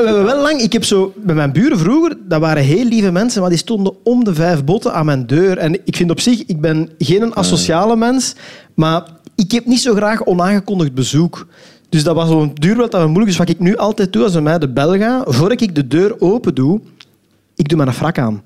we 0.00 0.04
hebben 0.04 0.24
wel 0.24 0.42
lang... 0.42 0.60
Ik 0.60 0.72
heb 0.72 0.84
zo... 0.84 1.12
Met 1.22 1.36
mijn 1.36 1.52
buren 1.52 1.78
vroeger, 1.78 2.16
dat 2.28 2.40
waren 2.40 2.62
heel 2.62 2.84
lieve 2.84 3.12
mensen, 3.12 3.40
maar 3.40 3.50
die 3.50 3.58
stonden 3.58 3.94
om 4.02 4.24
de 4.24 4.34
vijf 4.34 4.64
botten 4.64 4.92
aan 4.92 5.06
mijn 5.06 5.26
deur. 5.26 5.58
En 5.58 5.80
ik 5.84 5.96
vind 5.96 6.10
op 6.10 6.20
zich, 6.20 6.46
ik 6.46 6.60
ben 6.60 6.90
geen 6.98 7.34
asociale 7.34 7.96
mens, 7.96 8.34
maar 8.74 9.02
ik 9.34 9.52
heb 9.52 9.66
niet 9.66 9.80
zo 9.80 9.94
graag 9.94 10.24
onaangekondigd 10.24 10.94
bezoek. 10.94 11.46
Dus 11.88 12.04
dat 12.04 12.14
was 12.14 12.30
een 12.30 12.54
duur 12.54 12.76
wat 12.76 12.90
dat 12.90 13.06
moeilijk 13.06 13.30
is. 13.30 13.36
Wat 13.36 13.48
ik 13.48 13.58
nu 13.58 13.76
altijd 13.76 14.12
doe 14.12 14.22
als 14.22 14.32
bij 14.32 14.42
mij 14.42 14.58
de 14.58 14.68
bel 14.68 14.98
gaan, 14.98 15.22
voordat 15.26 15.60
ik 15.60 15.74
de 15.74 15.86
deur 15.86 16.20
open 16.20 16.54
doe, 16.54 16.80
ik 17.56 17.68
doe 17.68 17.78
mijn 17.78 17.92
frak 17.92 18.18
aan 18.18 18.42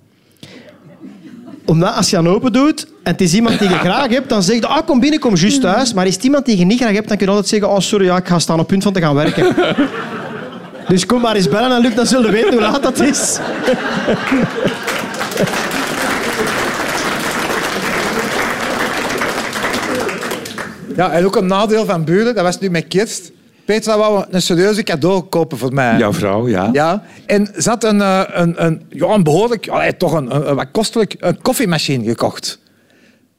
omdat 1.64 1.94
als 1.94 2.10
je 2.10 2.16
aan 2.16 2.28
open 2.28 2.52
doet 2.52 2.86
en 3.02 3.12
het 3.12 3.20
is 3.20 3.34
iemand 3.34 3.58
die 3.58 3.68
je 3.68 3.78
graag 3.88 4.08
hebt, 4.08 4.28
dan 4.28 4.42
zeg 4.42 4.56
je, 4.56 4.66
ah, 4.66 4.86
kom 4.86 5.00
binnen, 5.00 5.20
kom 5.20 5.36
juist 5.36 5.60
thuis. 5.60 5.92
Maar 5.94 6.06
is 6.06 6.14
het 6.14 6.24
iemand 6.24 6.46
die 6.46 6.58
je 6.58 6.64
niet 6.64 6.80
graag 6.80 6.92
hebt, 6.92 7.08
dan 7.08 7.16
kun 7.16 7.26
je 7.26 7.32
altijd 7.32 7.50
zeggen, 7.50 7.68
oh, 7.68 7.78
sorry, 7.78 8.04
ja, 8.04 8.16
ik 8.16 8.28
ga 8.28 8.38
staan 8.38 8.60
op 8.60 8.66
punt 8.66 8.82
van 8.82 8.92
te 8.92 9.00
gaan 9.00 9.14
werken. 9.14 9.54
dus 10.88 11.06
kom 11.06 11.20
maar 11.20 11.36
eens 11.36 11.48
bellen 11.48 11.76
en 11.76 11.80
Luc, 11.80 11.94
dan 11.94 12.06
zullen 12.06 12.30
we 12.30 12.32
weten 12.32 12.52
hoe 12.52 12.60
laat 12.60 12.82
dat 12.82 13.00
is. 13.00 13.38
ja, 20.96 21.10
en 21.10 21.24
ook 21.24 21.36
een 21.36 21.46
nadeel 21.46 21.84
van 21.84 22.04
buren, 22.04 22.34
dat 22.34 22.44
was 22.44 22.58
nu 22.58 22.70
met 22.70 22.88
kerst. 22.88 23.30
Petra 23.70 23.98
wou 23.98 24.24
een 24.30 24.42
serieuze 24.42 24.82
cadeau 24.82 25.22
kopen 25.22 25.58
voor 25.58 25.72
mij. 25.72 25.98
Jouw 25.98 26.12
vrouw, 26.12 26.48
ja. 26.48 26.68
Ja, 26.72 27.02
en 27.26 27.48
ze 27.58 27.68
had 27.68 27.84
een, 27.84 28.00
eh, 28.00 28.22
een, 28.26 28.64
een, 28.64 28.82
ja, 28.88 29.06
een 29.06 29.22
behoorlijk, 29.22 29.68
allee, 29.68 29.96
toch 29.96 30.12
een, 30.12 30.54
wat 30.54 30.66
kostelijk 30.72 31.14
een 31.18 31.40
koffiemachine 31.42 32.04
gekocht. 32.04 32.58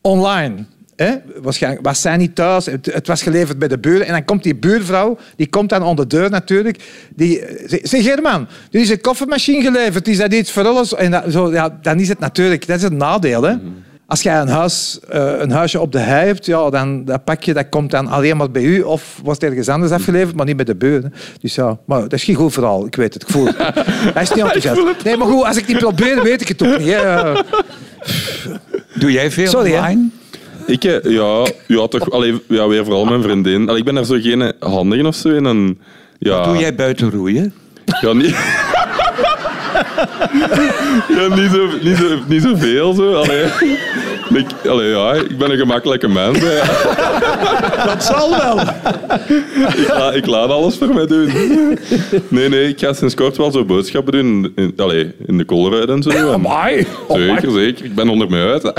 Online. 0.02 0.66
Hè? 0.96 1.16
Waarschijnlijk 1.42 1.86
was 1.86 2.02
zij 2.02 2.18
niet 2.18 2.36
thuis, 2.36 2.66
het, 2.66 2.86
het 2.86 3.08
was 3.08 3.22
geleverd 3.22 3.60
bij 3.60 3.68
de 3.68 3.80
buren. 3.80 4.06
En 4.06 4.12
dan 4.12 4.26
komt 4.26 4.44
die 4.44 4.56
buurvrouw, 4.56 5.18
die 5.36 5.48
komt 5.50 5.70
dan 5.70 5.84
onder 5.84 6.08
de 6.08 6.16
deur 6.16 6.30
natuurlijk. 6.30 6.84
Die 7.16 7.46
eh, 7.46 7.70
zegt, 7.70 7.88
zeg 7.88 8.04
German, 8.04 8.48
er 8.72 8.80
is 8.80 8.90
een 8.90 9.02
koffiemachine 9.02 9.62
geleverd, 9.62 10.08
is 10.08 10.18
dat 10.18 10.34
iets 10.34 10.52
voor 10.52 10.68
alles? 10.68 10.96
En 10.96 11.12
dat, 11.12 11.24
zo, 11.30 11.52
ja, 11.52 11.78
dan 11.82 12.00
is 12.00 12.10
het 12.10 12.20
natuurlijk, 12.20 12.68
dat 12.68 12.78
is 12.78 12.84
het 12.84 12.94
nadeel. 12.94 13.44
Hè? 13.44 13.56
Als 14.12 14.22
jij 14.22 14.40
een, 14.42 14.48
huis, 14.48 15.00
eh, 15.10 15.34
een 15.38 15.52
huisje 15.52 15.80
op 15.80 15.92
de 15.92 16.00
hei 16.00 16.26
hebt, 16.26 16.46
ja, 16.46 16.70
dan 16.70 17.06
dat 17.06 17.24
pakje 17.24 17.54
dat 17.54 17.70
komt 17.70 17.92
dan 17.92 18.08
alleen 18.08 18.38
maar 18.38 18.52
bij 18.52 18.64
u 18.64 18.82
of 18.82 19.20
wordt 19.24 19.44
ergens 19.44 19.70
anders 19.70 19.92
afgeleverd, 19.92 20.36
maar 20.36 20.46
niet 20.46 20.56
bij 20.56 20.66
de 20.66 20.76
buren. 20.76 21.14
Dus 21.42 21.56
ja, 21.56 21.78
maar 21.86 22.02
dat 22.02 22.14
is 22.14 22.24
geen 22.24 22.36
goed 22.36 22.54
verhaal, 22.54 22.86
ik 22.86 22.96
weet 22.96 23.14
het, 23.14 23.24
ik 23.24 23.30
voel 23.30 23.46
het. 23.46 23.56
Hij 24.14 24.24
is 24.24 24.30
niet 24.30 24.44
enthousiast. 24.44 25.04
Nee, 25.04 25.18
maar 25.18 25.28
goed, 25.28 25.44
als 25.44 25.58
ik 25.58 25.68
niet 25.68 25.78
probeer, 25.78 26.24
weet 26.24 26.42
ik 26.42 26.48
het 26.48 26.64
ook 26.64 26.78
niet. 26.78 26.88
hè. 26.88 27.34
Doe 29.00 29.12
jij 29.12 29.32
veel 29.32 29.48
Sorry, 29.48 29.72
hè? 29.72 29.78
online? 29.80 30.10
Ik, 30.66 30.84
eh, 30.84 31.12
ja, 31.12 31.46
ja, 31.68 31.88
toch, 31.88 32.12
allee, 32.12 32.42
ja, 32.48 32.68
weer 32.68 32.84
vooral 32.84 33.06
mijn 33.06 33.22
vriendin. 33.22 33.68
Allee, 33.68 33.80
ik 33.80 33.86
ben 33.86 33.96
daar 33.96 34.06
zo 34.06 34.18
geen 34.20 34.54
handige 34.60 35.08
of 35.08 35.16
zo 35.16 35.30
in. 35.30 35.46
En, 35.46 35.80
ja, 36.20 36.44
Doe 36.44 36.58
jij 36.58 36.76
buiten 36.76 37.12
roeien? 37.12 37.54
Ja, 38.02 38.14
niet... 38.14 38.36
ja, 41.10 41.36
niet, 41.36 41.52
zo, 41.52 41.70
niet, 41.82 41.98
zo, 41.98 42.20
niet 42.28 42.42
zoveel, 42.42 42.94
zo. 42.94 43.14
Allee. 43.14 43.46
Ik, 44.34 44.46
allee, 44.70 44.90
ja, 44.90 45.14
ik 45.14 45.38
ben 45.38 45.52
een 45.52 45.58
gemakkelijke 45.58 46.08
mens. 46.08 46.40
Dat 47.86 48.04
zal 48.04 48.30
wel. 48.30 48.60
Ik, 49.78 49.88
la- 49.88 50.12
ik 50.12 50.26
laat 50.26 50.50
alles 50.50 50.78
voor 50.78 50.94
mij 50.94 51.06
doen. 51.08 51.30
Nee, 52.28 52.50
nee, 52.50 52.68
ik 52.70 52.80
ga 52.80 52.94
sinds 52.94 53.16
kort 53.16 53.38
wel 53.38 53.52
zo 53.52 53.66
boodschappen 53.66 54.14
doen. 54.14 54.52
In, 54.56 54.74
allee, 54.78 55.12
in 55.26 55.38
de 55.38 55.46
Colruyt 55.46 55.90
en 55.90 56.04
zo. 56.04 56.10
En- 56.10 56.28
Amai. 56.34 56.86
Zeker, 57.10 57.52
zeker. 57.52 57.86
Ik 57.86 57.96
ben 57.96 58.10
onder 58.10 58.30
mij 58.30 58.52
uit. 58.52 58.74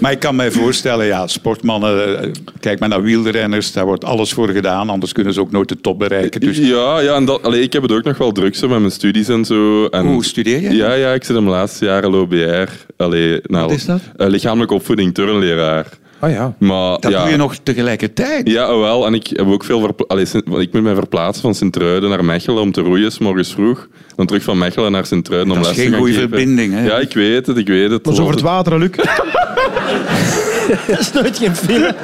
Maar 0.00 0.12
ik 0.12 0.18
kan 0.18 0.36
mij 0.36 0.50
voorstellen, 0.50 1.06
ja, 1.06 1.26
sportmannen, 1.26 2.20
eh, 2.22 2.30
kijk 2.60 2.78
maar 2.80 2.88
naar 2.88 3.02
wielrenners, 3.02 3.72
daar 3.72 3.84
wordt 3.84 4.04
alles 4.04 4.32
voor 4.32 4.48
gedaan, 4.48 4.88
anders 4.90 5.12
kunnen 5.12 5.32
ze 5.32 5.40
ook 5.40 5.50
nooit 5.50 5.68
de 5.68 5.80
top 5.80 5.98
bereiken. 5.98 6.40
Dus 6.40 6.56
Ja, 6.58 7.00
ja 7.00 7.14
en 7.14 7.24
dat, 7.24 7.42
allee, 7.42 7.62
ik 7.62 7.72
heb 7.72 7.82
het 7.82 7.92
ook 7.92 8.04
nog 8.04 8.18
wel 8.18 8.32
druk 8.32 8.54
zo 8.54 8.68
met 8.68 8.78
mijn 8.78 8.92
studies 8.92 9.28
en 9.28 9.44
zo. 9.44 9.86
En, 9.86 10.06
hoe 10.06 10.24
studeer 10.24 10.60
je? 10.60 10.74
Ja, 10.76 10.92
ja, 10.92 11.12
ik 11.12 11.24
zit 11.24 11.36
in 11.36 11.42
mijn 11.44 11.56
laatste 11.56 11.84
jaren 11.84 12.10
LOBR. 12.10 12.68
Allee, 12.96 13.40
nou, 13.42 13.66
Wat 13.66 13.76
is 13.76 13.84
dat? 13.84 13.97
Eh, 14.16 14.26
lichamelijke 14.26 14.74
opvoeding, 14.74 15.14
turnleraar. 15.14 15.86
Oh 16.20 16.30
ja. 16.30 16.54
Maar, 16.58 17.00
Dat 17.00 17.12
ja, 17.12 17.20
doe 17.22 17.30
je 17.30 17.36
nog 17.36 17.56
tegelijkertijd. 17.62 18.48
Ja, 18.48 18.76
wel. 18.76 19.06
En 19.06 19.14
ik 19.14 19.26
heb 19.26 19.46
ook 19.46 19.64
veel 19.64 19.80
verpla- 19.80 20.04
Allee, 20.08 20.24
Sint- 20.24 20.44
want 20.46 20.62
ik 20.62 20.72
moet 20.72 20.82
mij 20.82 20.94
verplaatsen 20.94 21.42
van 21.42 21.54
Sint-Truiden 21.54 22.08
naar 22.10 22.24
Mechelen 22.24 22.62
om 22.62 22.72
te 22.72 22.80
roeien, 22.80 23.12
's 23.12 23.18
morgens 23.18 23.52
vroeg. 23.52 23.88
Dan 24.16 24.26
terug 24.26 24.42
van 24.42 24.58
Mechelen 24.58 24.92
naar 24.92 25.06
Sint-Truiden 25.06 25.52
om 25.52 25.62
Dat 25.62 25.70
is 25.70 25.76
les 25.76 25.76
te 25.76 25.82
geen 25.82 25.90
gaan 25.92 26.00
goede 26.00 26.14
geven. 26.14 26.28
verbinding, 26.28 26.72
hè? 26.74 26.84
Ja, 26.86 26.96
ik 26.98 27.12
weet 27.14 27.46
het, 27.46 27.56
ik 27.56 27.66
weet 27.68 27.90
het. 27.90 28.04
Dat 28.04 28.12
is 28.12 28.18
over 28.20 28.32
het 28.34 28.42
water, 28.42 28.78
Luc. 28.78 28.90
dat 30.88 30.98
is 30.98 31.12
nooit 31.12 31.38
geen 31.38 31.56
file. 31.56 31.94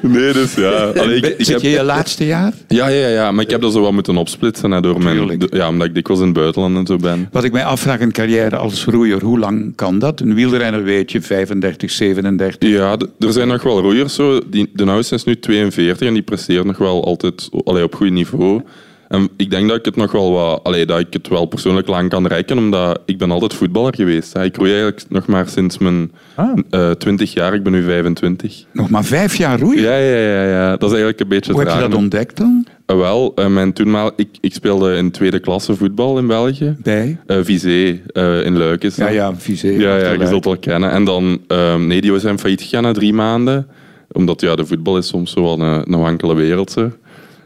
Nee, 0.00 0.32
dus 0.32 0.54
ja. 0.54 0.70
Allee, 0.70 1.16
ik, 1.16 1.26
ik 1.26 1.34
Zit 1.44 1.48
heb... 1.54 1.60
je 1.60 1.70
je 1.70 1.82
laatste 1.82 2.26
jaar? 2.26 2.52
ja, 2.68 2.88
ja, 2.88 3.08
ja, 3.08 3.32
maar 3.32 3.44
ik 3.44 3.50
heb 3.50 3.60
dat 3.60 3.72
zo 3.72 3.80
wat 3.80 3.92
moeten 3.92 4.16
opsplitsen 4.16 4.70
hè, 4.70 4.80
door 4.80 5.02
mijn... 5.02 5.40
Ja, 5.50 5.68
omdat 5.68 5.86
ik 5.86 5.94
dikwijls 5.94 6.20
in 6.22 6.28
het 6.28 6.36
buitenland 6.36 6.76
en 6.76 6.86
zo 6.86 6.96
ben. 6.96 7.28
Wat 7.32 7.44
ik 7.44 7.52
mij 7.52 7.64
afvraag, 7.64 8.00
een 8.00 8.12
carrière 8.12 8.56
als 8.56 8.84
roeier, 8.84 9.22
hoe 9.22 9.38
lang 9.38 9.74
kan 9.76 9.98
dat? 9.98 10.20
Een 10.20 10.34
wielrenner 10.34 10.82
weet 10.82 11.12
je, 11.12 11.22
35, 11.22 11.90
37. 11.90 12.68
Ja, 12.68 12.96
er 13.18 13.32
zijn 13.32 13.48
nog 13.48 13.62
wel 13.62 13.80
roeiers. 13.80 14.14
Zo. 14.14 14.40
Die, 14.46 14.70
de 14.72 14.84
oudste 14.84 15.14
is 15.14 15.24
nu 15.24 15.38
42 15.38 16.06
en 16.06 16.14
die 16.14 16.22
presteert 16.22 16.64
nog 16.64 16.78
wel 16.78 17.04
altijd 17.04 17.48
allee, 17.64 17.84
op 17.84 17.94
goed 17.94 18.10
niveau. 18.10 18.62
En 19.10 19.28
ik 19.36 19.50
denk 19.50 19.68
dat 19.68 19.76
ik 19.78 19.84
het 19.84 19.96
nog 19.96 20.12
wel 20.12 20.32
wat, 20.32 20.60
allee, 20.64 20.86
dat 20.86 20.98
ik 20.98 21.12
het 21.12 21.28
wel 21.28 21.46
persoonlijk 21.46 21.88
lang 21.88 22.08
kan 22.08 22.26
reiken, 22.26 22.58
omdat 22.58 23.00
ik 23.04 23.18
ben 23.18 23.30
altijd 23.30 23.54
voetballer 23.54 23.94
geweest. 23.94 24.32
hè. 24.32 24.44
Ik 24.44 24.56
roei 24.56 24.70
eigenlijk 24.70 25.02
nog 25.08 25.26
maar 25.26 25.48
sinds 25.48 25.78
mijn 25.78 26.12
Ah. 26.34 26.58
eh 26.70 26.90
20 26.90 27.32
jaar. 27.32 27.54
Ik 27.54 27.62
ben 27.62 27.72
nu 27.72 27.82
25. 27.82 28.64
Nog 28.72 28.90
maar 28.90 29.04
vijf 29.04 29.36
jaar 29.36 29.60
roeien? 29.60 29.82
Ja, 29.82 29.96
ja, 29.96 30.16
ja, 30.16 30.44
ja. 30.44 30.70
Dat 30.70 30.82
is 30.82 30.88
eigenlijk 30.88 31.20
een 31.20 31.28
beetje 31.28 31.52
Hoe 31.52 31.60
heb 31.62 31.72
je 31.74 31.80
dat 31.80 31.94
ontdekt 31.94 32.36
dan? 32.36 32.66
Eh, 32.86 32.96
wel, 32.96 33.32
eh, 33.34 33.46
mijn 33.46 33.72
toenmaal, 33.72 34.10
ik, 34.16 34.28
ik 34.40 34.54
speelde 34.54 34.94
in 34.96 35.10
tweede 35.10 35.38
klasse 35.40 35.74
voetbal 35.76 36.18
in 36.18 36.26
België. 36.26 36.76
Bij? 36.82 37.18
Eh 37.26 37.36
Vizé 37.42 38.00
eh, 38.12 38.44
in 38.44 38.56
Luik 38.58 38.84
is 38.84 38.96
Ja, 38.96 39.04
dat. 39.04 39.14
ja, 39.14 39.34
Vizé. 39.36 39.68
Ja, 39.68 39.96
ja, 39.96 40.10
je 40.12 40.26
zult 40.26 40.44
wel 40.44 40.58
kennen. 40.58 40.90
En 40.90 41.04
dan, 41.04 41.40
ehm, 41.46 41.86
nee, 41.86 42.00
die 42.00 42.18
zijn 42.18 42.38
failliet 42.38 42.62
gegaan 42.62 42.82
na 42.82 42.92
drie 42.92 43.12
maanden. 43.12 43.66
Omdat 44.12 44.40
ja, 44.40 44.54
de 44.54 44.66
voetbal 44.66 44.96
is 44.96 45.06
soms 45.08 45.30
zo 45.32 45.42
wel 45.42 45.60
een, 45.60 45.92
een 45.92 46.00
wankele 46.00 46.34
wereld. 46.34 46.70
zo. 46.70 46.90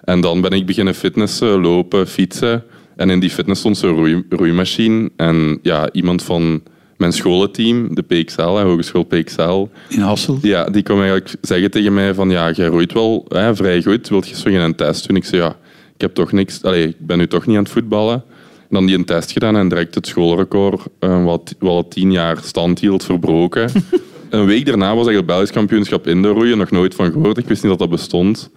En 0.04 0.20
dan 0.20 0.40
ben 0.40 0.50
ik 0.50 0.66
beginnen 0.66 0.94
fitnessen, 0.94 1.60
lopen, 1.60 2.06
fietsen. 2.06 2.64
En 2.96 3.10
in 3.10 3.20
die 3.20 3.30
fitness 3.30 3.60
stond 3.60 3.76
zo'n 3.76 3.94
roei, 3.94 4.24
roeimachine. 4.28 5.10
En 5.16 5.58
ja, 5.62 5.92
iemand 5.92 6.22
van 6.22 6.62
mijn 6.96 7.12
scholenteam, 7.12 7.94
de 7.94 8.02
PXL, 8.02 8.54
hè, 8.54 8.62
Hogeschool 8.62 9.02
PXL, 9.04 9.66
In 9.88 10.00
Hassel? 10.00 10.38
ja, 10.42 10.64
die 10.64 10.82
kwam 10.82 10.98
eigenlijk 10.98 11.34
zeggen 11.40 11.70
tegen 11.70 11.94
mij 11.94 12.14
van 12.14 12.30
ja, 12.30 12.50
jij 12.50 12.66
roeit 12.66 12.92
wel 12.92 13.24
hè, 13.28 13.56
vrij 13.56 13.82
goed. 13.82 14.08
Wilt 14.08 14.28
je 14.28 14.36
zo 14.36 14.50
geen 14.50 14.74
test 14.74 15.08
doen? 15.08 15.16
Ik 15.16 15.24
zei 15.24 15.42
ja, 15.42 15.56
ik 15.94 16.00
heb 16.00 16.14
toch 16.14 16.32
niks... 16.32 16.60
Ik 16.60 16.96
ben 16.98 17.18
nu 17.18 17.26
toch 17.26 17.46
niet 17.46 17.56
aan 17.56 17.62
het 17.62 17.72
voetballen. 17.72 18.24
En 18.60 18.80
dan 18.80 18.86
die 18.86 18.96
een 18.96 19.04
test 19.04 19.32
gedaan 19.32 19.56
en 19.56 19.68
direct 19.68 19.94
het 19.94 20.06
schoolrecord, 20.06 20.82
eh, 20.98 21.24
wat, 21.24 21.54
wat 21.58 21.70
al 21.70 21.88
tien 21.88 22.12
jaar 22.12 22.38
stand 22.42 22.80
hield, 22.80 23.04
verbroken. 23.04 23.70
een 24.30 24.46
week 24.46 24.66
daarna 24.66 24.86
was 24.86 25.06
eigenlijk 25.06 25.16
het 25.16 25.26
Belgisch 25.26 25.52
kampioenschap 25.52 26.06
indoorroeien, 26.06 26.58
nog 26.58 26.70
nooit 26.70 26.94
van 26.94 27.12
gehoord. 27.12 27.38
Ik 27.38 27.48
wist 27.48 27.62
niet 27.62 27.70
dat 27.70 27.80
dat 27.80 27.90
bestond. 27.90 28.50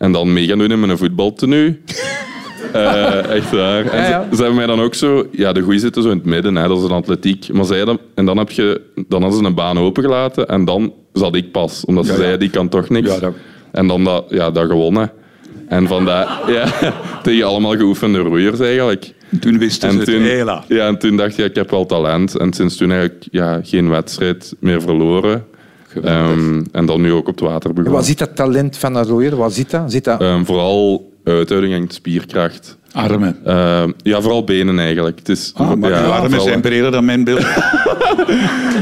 En 0.00 0.12
dan 0.12 0.32
mee 0.32 0.46
gaan 0.46 0.58
doen 0.58 0.70
in 0.70 0.80
mijn 0.80 0.98
voetbaltenue. 0.98 1.78
Eh, 2.72 3.30
echt 3.36 3.50
waar. 3.50 3.84
En 3.86 4.02
Ja, 4.02 4.08
ja. 4.08 4.26
Ze, 4.30 4.36
ze 4.36 4.42
hebben 4.42 4.54
mij 4.56 4.66
dan 4.66 4.80
ook 4.80 4.94
zo... 4.94 5.26
Ja, 5.32 5.52
de 5.52 5.60
goeie 5.60 5.78
zitten 5.78 6.02
zo 6.02 6.10
in 6.10 6.16
het 6.16 6.26
midden, 6.26 6.56
hè, 6.56 6.68
dat 6.68 6.78
is 6.78 6.84
een 6.84 6.90
atletiek. 6.90 7.52
Maar 7.52 7.64
zij 7.64 7.84
dan, 7.84 7.98
en 8.14 8.24
dan, 8.24 8.36
heb 8.38 8.50
je, 8.50 8.80
dan 9.08 9.22
hadden 9.22 9.40
ze 9.40 9.44
een 9.46 9.54
baan 9.54 9.78
opengelaten 9.78 10.48
en 10.48 10.64
dan 10.64 10.92
zat 11.12 11.34
ik 11.34 11.50
pas. 11.52 11.84
Omdat 11.84 12.04
ze 12.04 12.10
Ja, 12.10 12.16
ja. 12.16 12.22
zeiden, 12.24 12.40
die 12.40 12.50
kan 12.50 12.68
toch 12.68 12.88
niks. 12.88 13.08
Ja, 13.14 13.18
dat- 13.18 13.34
En 13.72 13.86
dan 13.86 14.04
dat, 14.04 14.24
ja, 14.28 14.50
dat 14.50 14.66
gewonnen. 14.66 15.12
En 15.68 15.86
van 15.86 16.04
dat, 16.04 16.28
ja, 16.56 16.66
tegen 17.22 17.46
allemaal 17.46 17.76
geoefende 17.76 18.18
roeiers 18.18 18.60
eigenlijk. 18.60 19.12
Toen 19.40 19.58
wisten 19.58 19.92
ze 19.92 19.98
het. 19.98 20.08
Hela. 20.08 20.64
ja, 20.68 20.86
en 20.86 20.98
toen 20.98 21.16
dacht 21.16 21.36
je, 21.36 21.44
ik 21.44 21.54
heb 21.54 21.70
wel 21.70 21.86
talent. 21.86 22.36
En 22.36 22.52
sinds 22.52 22.76
toen 22.76 22.90
eigenlijk 22.90 23.24
ja, 23.30 23.60
geen 23.62 23.88
wedstrijd 23.88 24.54
meer 24.60 24.80
verloren. 24.82 25.44
Ehm, 26.02 26.62
en 26.72 26.86
dan 26.86 27.00
nu 27.00 27.12
ook 27.12 27.28
op 27.28 27.40
het 27.40 27.40
water 27.40 27.68
En 27.68 27.74
begonnen. 27.74 27.92
Waar 27.92 28.08
zit 28.08 28.18
dat 28.18 28.36
talent 28.36 28.76
van 28.76 28.96
roeier? 29.06 29.36
Waar 29.36 29.50
zit 29.50 29.70
dat? 29.70 29.92
Zit 29.92 30.04
dat? 30.04 30.20
Ehm, 30.20 30.44
vooral 30.44 31.10
uithouding 31.24 31.74
en 31.74 31.88
spierkracht. 31.88 32.78
Armen. 32.92 33.36
Eh, 33.44 33.82
ja, 34.02 34.20
vooral 34.20 34.44
benen 34.44 34.78
eigenlijk. 34.78 35.18
Het 35.18 35.28
is, 35.28 35.52
Ah, 35.54 35.74
maar 35.74 35.90
ja, 35.90 36.04
uw 36.04 36.10
armen 36.10 36.28
vooral- 36.30 36.46
zijn 36.46 36.60
breder 36.60 36.90
dan 36.90 37.04
mijn 37.04 37.24
beeld. 37.24 37.46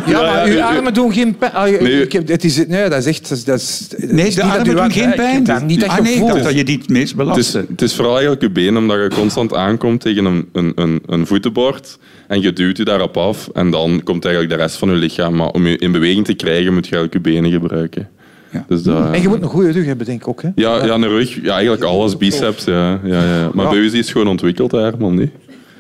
Ja, 0.07 0.21
maar 0.21 0.47
uw 0.47 0.63
armen 0.63 0.95
doen 0.95 1.13
geen 1.13 1.37
pijn. 1.37 1.53
Ah, 1.53 1.69
je- 1.69 1.79
Nee. 1.81 2.03
ik 2.03 2.13
heb, 2.13 2.29
het 2.29 2.45
is, 2.45 2.67
nee, 2.67 2.89
dat 2.89 2.99
is 2.99 3.07
echt... 3.07 3.29
Dat 3.47 3.59
is, 3.61 3.89
dat 3.89 4.01
dat 4.01 4.11
Nee, 4.11 4.31
de 4.31 4.35
dat 4.35 4.45
armen 4.45 4.77
doen 4.77 4.91
geen 4.91 5.15
pijn. 5.15 5.45
Dat, 5.45 5.63
niet 5.67 5.81
dat 5.81 5.89
ah, 5.89 5.97
je 5.97 6.03
nee, 6.03 6.13
ik 6.13 6.19
voelt. 6.19 6.33
dacht 6.33 6.45
dat 6.45 6.55
je 6.55 6.65
die 6.65 6.79
het 6.79 6.89
meest 6.89 7.01
Het 7.03 7.11
is, 7.11 7.15
belastte. 7.17 7.65
het 7.69 7.83
is 7.83 7.95
vooral 7.95 8.13
eigenlijk 8.13 8.43
je 8.43 8.51
been, 8.51 8.77
omdat 8.77 8.97
je 8.99 9.09
constant 9.19 9.55
aankomt 9.55 10.01
tegen 10.01 10.25
een, 10.25 10.49
een, 10.53 10.73
een, 10.75 11.03
een 11.07 11.27
voetenbord 11.27 11.99
en 12.29 12.41
je 12.41 12.53
duwt 12.53 12.77
je 12.77 12.85
daarop 12.85 13.17
af 13.17 13.49
en 13.55 13.71
dan 13.71 14.01
komt 14.05 14.25
eigenlijk 14.25 14.55
de 14.57 14.61
rest 14.63 14.77
van 14.77 14.89
je 14.91 14.95
lichaam. 14.97 15.35
Maar 15.37 15.49
om 15.49 15.67
je 15.67 15.79
in 15.79 15.93
beweging 15.93 16.25
te 16.25 16.35
krijgen 16.35 16.75
moet 16.75 16.87
je 16.89 16.97
eigenlijk 16.97 17.27
je 17.27 17.33
benen 17.33 17.51
gebruiken. 17.51 18.09
Ja. 18.51 18.65
Dus 18.69 18.83
dat, 18.83 19.15
En 19.15 19.23
je 19.23 19.29
moet 19.29 19.43
een 19.43 19.49
goede 19.49 19.71
rug 19.71 19.85
hebben, 19.87 20.07
denk 20.07 20.21
ik 20.21 20.29
ook. 20.29 20.43
Hè? 20.43 20.49
ja, 20.55 20.85
ja, 20.85 20.95
een 20.95 21.09
rug, 21.09 21.43
ja, 21.43 21.53
eigenlijk 21.53 21.83
alles, 21.83 22.17
biceps. 22.17 22.65
Ja, 22.65 23.01
ja, 23.05 23.23
ja. 23.25 23.51
Maar 23.55 23.65
Ja. 23.65 23.71
bij 23.71 23.81
u 23.81 23.93
is 23.99 24.11
gewoon 24.13 24.27
ontwikkeld, 24.29 24.73
hè, 24.73 24.79
Herman, 24.81 25.15
niet? 25.15 25.31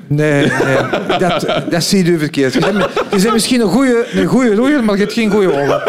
Nee, 0.06 0.46
nee 0.46 1.18
dat, 1.18 1.46
dat 1.70 1.82
zie 1.84 2.04
je 2.04 2.18
verkeerd. 2.18 2.52
Je 2.52 2.60
bent, 2.60 2.76
je 3.10 3.22
bent 3.22 3.32
misschien 3.32 3.60
een 3.60 3.68
goede, 3.68 4.06
een 4.12 4.26
goede 4.26 4.54
roeier, 4.54 4.84
maar 4.84 4.94
je 4.94 5.00
hebt 5.00 5.12
geen 5.12 5.30
goede 5.30 5.52
ogen. 5.52 5.80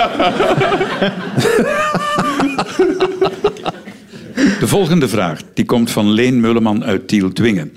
De 4.59 4.67
volgende 4.67 5.07
vraag 5.07 5.39
die 5.53 5.65
komt 5.65 5.91
van 5.91 6.11
Leen 6.11 6.39
Mulleman 6.39 6.83
uit 6.85 7.07
Tiel-Dwingen. 7.07 7.71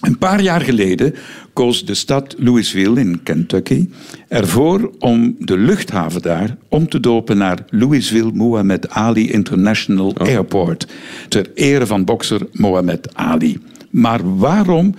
Een 0.00 0.18
paar 0.18 0.42
jaar 0.42 0.60
geleden 0.60 1.14
koos 1.52 1.84
de 1.84 1.94
stad 1.94 2.34
Louisville 2.38 3.00
in 3.00 3.22
Kentucky 3.22 3.88
ervoor 4.28 4.90
om 4.98 5.36
de 5.38 5.58
luchthaven 5.58 6.22
daar 6.22 6.56
om 6.68 6.88
te 6.88 7.00
dopen 7.00 7.38
naar 7.38 7.64
Louisville 7.70 8.30
Muhammad 8.32 8.88
Ali 8.90 9.30
International 9.32 10.16
Airport. 10.16 10.86
Ter 11.28 11.50
ere 11.54 11.86
van 11.86 12.04
bokser 12.04 12.46
Muhammad 12.52 13.14
Ali. 13.14 13.58
Maar 13.90 14.38
waarom 14.38 14.94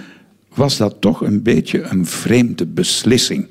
was 0.53 0.77
dat 0.77 0.95
toch 0.99 1.21
een 1.21 1.41
beetje 1.43 1.81
een 1.81 2.05
vreemde 2.05 2.65
beslissing? 2.65 3.47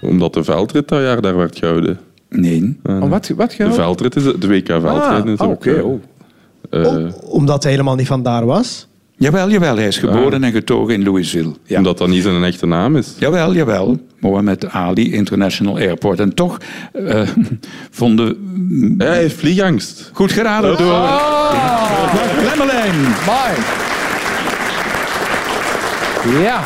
Omdat 0.00 0.34
de 0.34 0.44
veldrit 0.44 0.88
dat 0.88 1.00
jaar 1.02 1.20
daar 1.20 1.36
werd 1.36 1.58
gehouden. 1.58 1.98
Nee. 2.28 2.76
Maar 2.82 3.08
wat, 3.08 3.28
wat 3.36 3.50
De 3.50 3.56
gaat? 3.56 3.74
veldrit 3.74 4.16
is 4.16 4.22
de 4.22 4.38
de 4.38 4.48
WK 4.48 4.66
veldrit. 4.66 5.02
Ah, 5.24 5.26
is 5.26 5.38
ah, 5.38 5.48
ook, 5.48 5.54
oké. 5.54 5.74
eh, 5.74 5.84
oh. 5.84 6.94
Om- 6.94 7.12
omdat 7.22 7.62
hij 7.62 7.72
helemaal 7.72 7.94
niet 7.94 8.06
van 8.06 8.22
daar 8.22 8.46
was. 8.46 8.88
Jawel, 9.16 9.50
jawel, 9.50 9.76
hij 9.76 9.86
is 9.86 9.98
geboren 9.98 10.44
en 10.44 10.52
getogen 10.52 10.94
in 10.94 11.04
Louisville. 11.04 11.52
Ja. 11.64 11.76
Omdat 11.76 11.98
dat 11.98 12.08
niet 12.08 12.22
zijn 12.22 12.44
echte 12.44 12.66
naam 12.66 12.96
is. 12.96 13.14
Jawel, 13.18 13.54
jawel. 13.54 14.00
Mohammed 14.20 14.68
Ali 14.70 15.12
International 15.12 15.76
Airport. 15.76 16.20
En 16.20 16.34
toch 16.34 16.58
eh, 16.92 17.20
vonden... 17.90 18.36
Hij 18.98 19.16
heeft 19.16 19.36
vliegangst. 19.36 20.10
Goed 20.12 20.32
geraden 20.32 20.76
door 20.76 20.92
Ah, 20.92 22.14
Mark 22.14 22.32
Lemmelijn. 22.48 22.94
mooi. 23.26 23.52
Ja. 26.42 26.60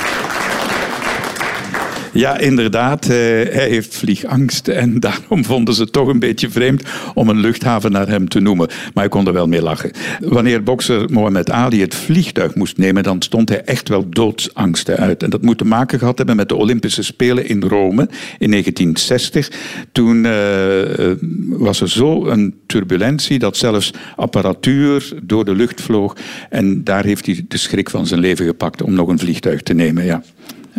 Ja, 2.19 2.39
inderdaad. 2.39 3.05
eh, 3.05 3.11
hij 3.11 3.69
heeft 3.69 3.95
vliegangst. 3.97 4.69
En 4.69 5.01
daarom 5.01 5.45
vonden 5.45 5.75
ze 5.75 5.83
het 5.83 5.93
toch 5.93 6.09
een 6.09 6.19
beetje 6.19 6.51
vreemd 6.51 6.83
om 7.15 7.29
een 7.29 7.39
luchthaven 7.39 7.93
naar 7.93 8.09
hem 8.09 8.29
te 8.29 8.41
noemen. 8.41 8.67
Maar 8.67 9.05
hij 9.05 9.09
kon 9.09 9.27
er 9.27 9.33
wel 9.33 9.47
mee 9.47 9.63
lachen. 9.63 9.91
Wanneer 10.21 10.63
bokser 10.63 11.11
Mohammed 11.11 11.51
Ali 11.51 11.81
het 11.81 11.95
vliegtuig 11.95 12.55
moest 12.55 12.77
nemen, 12.77 13.03
dan 13.03 13.23
stond 13.23 13.49
hij 13.49 13.65
echt 13.65 13.89
wel 13.89 14.09
doodsangsten 14.09 14.97
uit. 14.97 15.23
En 15.23 15.31
dat 15.31 15.43
moet 15.43 15.59
te 15.59 15.65
maken 15.65 15.99
gehad 15.99 16.19
hebben 16.19 16.37
met 16.37 16.49
de 16.49 16.57
Olympische 16.57 17.03
Spelen 17.03 17.49
in 17.49 17.63
Rome 17.63 18.09
in 18.39 18.51
1960. 18.51 19.51
Toen 19.93 20.25
eh, 20.25 21.11
eh, 21.11 21.17
was 21.49 21.81
er 21.81 21.89
zo 21.89 22.27
een 22.27 22.55
turbulentie 22.67 23.39
dat 23.39 23.57
zelfs 23.57 23.93
apparatuur 24.17 25.13
door 25.23 25.45
de 25.45 25.55
lucht 25.55 25.81
vloog. 25.81 26.17
En 26.51 26.85
daar 26.85 27.05
heeft 27.05 27.27
hij 27.27 27.45
de 27.49 27.59
schrik 27.59 27.91
van 27.91 28.07
zijn 28.07 28.21
leven 28.21 28.47
gepakt 28.47 28.83
om 28.83 28.95
nog 28.95 29.09
een 29.09 29.19
vliegtuig 29.19 29.63
te 29.63 29.75
nemen. 29.75 30.05
Ja. 30.05 30.23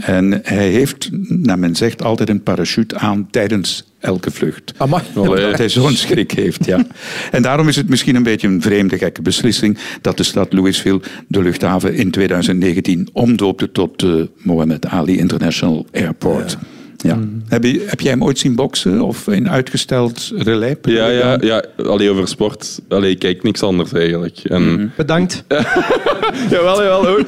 En 0.01 0.39
hij 0.43 0.69
heeft, 0.69 1.09
naar 1.27 1.59
men 1.59 1.75
zegt, 1.75 2.03
altijd 2.03 2.29
een 2.29 2.43
parachute 2.43 2.97
aan 2.97 3.27
tijdens 3.31 3.83
elke 3.99 4.31
vlucht. 4.31 4.73
Omdat 5.15 5.57
hij 5.57 5.69
zo'n 5.69 5.95
schrik 5.95 6.31
heeft, 6.31 6.65
ja. 6.65 6.85
En 7.31 7.41
daarom 7.41 7.67
is 7.67 7.75
het 7.75 7.89
misschien 7.89 8.15
een 8.15 8.23
beetje 8.23 8.47
een 8.47 8.61
vreemde, 8.61 8.97
gekke 8.97 9.21
beslissing 9.21 9.77
dat 10.01 10.17
de 10.17 10.23
stad 10.23 10.53
Louisville 10.53 11.01
de 11.27 11.41
luchthaven 11.41 11.95
in 11.95 12.11
2019 12.11 13.09
omdoopte 13.13 13.71
tot 13.71 13.99
de 13.99 14.29
Mohammed 14.37 14.85
Ali 14.85 15.17
International 15.17 15.85
Airport. 15.91 16.51
Ja. 16.51 16.78
Heb, 17.47 17.63
je, 17.63 17.85
heb 17.87 17.99
jij 17.99 18.11
hem 18.11 18.23
ooit 18.23 18.39
zien 18.39 18.55
boksen 18.55 19.01
of 19.01 19.27
in 19.27 19.49
uitgesteld 19.49 20.31
relais? 20.35 20.75
Ja, 20.81 21.07
ja, 21.07 21.37
ja. 21.41 21.63
Allee, 21.85 22.09
over 22.09 22.27
sport. 22.27 22.79
Allee, 22.89 23.11
ik 23.11 23.19
kijk 23.19 23.43
niks 23.43 23.63
anders 23.63 23.93
eigenlijk. 23.93 24.39
En, 24.43 24.93
Bedankt. 24.97 25.43
Jawel, 26.49 26.83
jawel, 26.83 27.07
ook. 27.07 27.25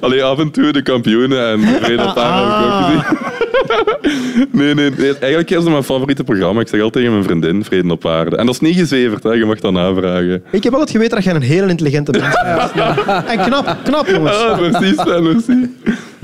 Allee, 0.00 0.22
af 0.22 0.38
en 0.38 0.50
toe 0.50 0.72
de 0.72 0.82
kampioenen 0.82 1.48
en 1.48 1.60
Vrede 1.60 2.12
Paar 2.14 2.34
heb 2.36 2.58
ik 2.58 2.64
ook 2.66 2.84
gezien. 2.84 3.32
Nee, 4.52 4.74
nee, 4.74 4.90
nee, 4.90 5.18
eigenlijk 5.18 5.50
is 5.50 5.56
het 5.56 5.68
mijn 5.68 5.82
favoriete 5.82 6.24
programma. 6.24 6.60
Ik 6.60 6.68
zeg 6.68 6.80
altijd 6.80 6.92
tegen 6.92 7.10
mijn 7.10 7.24
vriendin, 7.24 7.64
Vrede 7.64 7.92
op 7.92 8.06
Aarde. 8.06 8.36
En 8.36 8.46
dat 8.46 8.54
is 8.54 8.60
niet 8.60 8.76
gezeverd, 8.76 9.22
hè. 9.22 9.32
je 9.32 9.44
mag 9.44 9.60
dat 9.60 9.72
navragen. 9.72 10.42
Ik 10.50 10.62
heb 10.64 10.72
altijd 10.72 10.90
geweten 10.90 11.14
dat 11.14 11.24
jij 11.24 11.34
een 11.34 11.42
heel 11.42 11.68
intelligente 11.68 12.10
mens 12.12 12.72
bent. 12.72 12.94
En 13.30 13.44
knap, 13.44 13.76
knap 13.84 14.06
jongens. 14.06 14.36
Ah, 14.36 14.58
precies, 14.58 14.96
ja, 14.96 15.20
precies. 15.20 15.66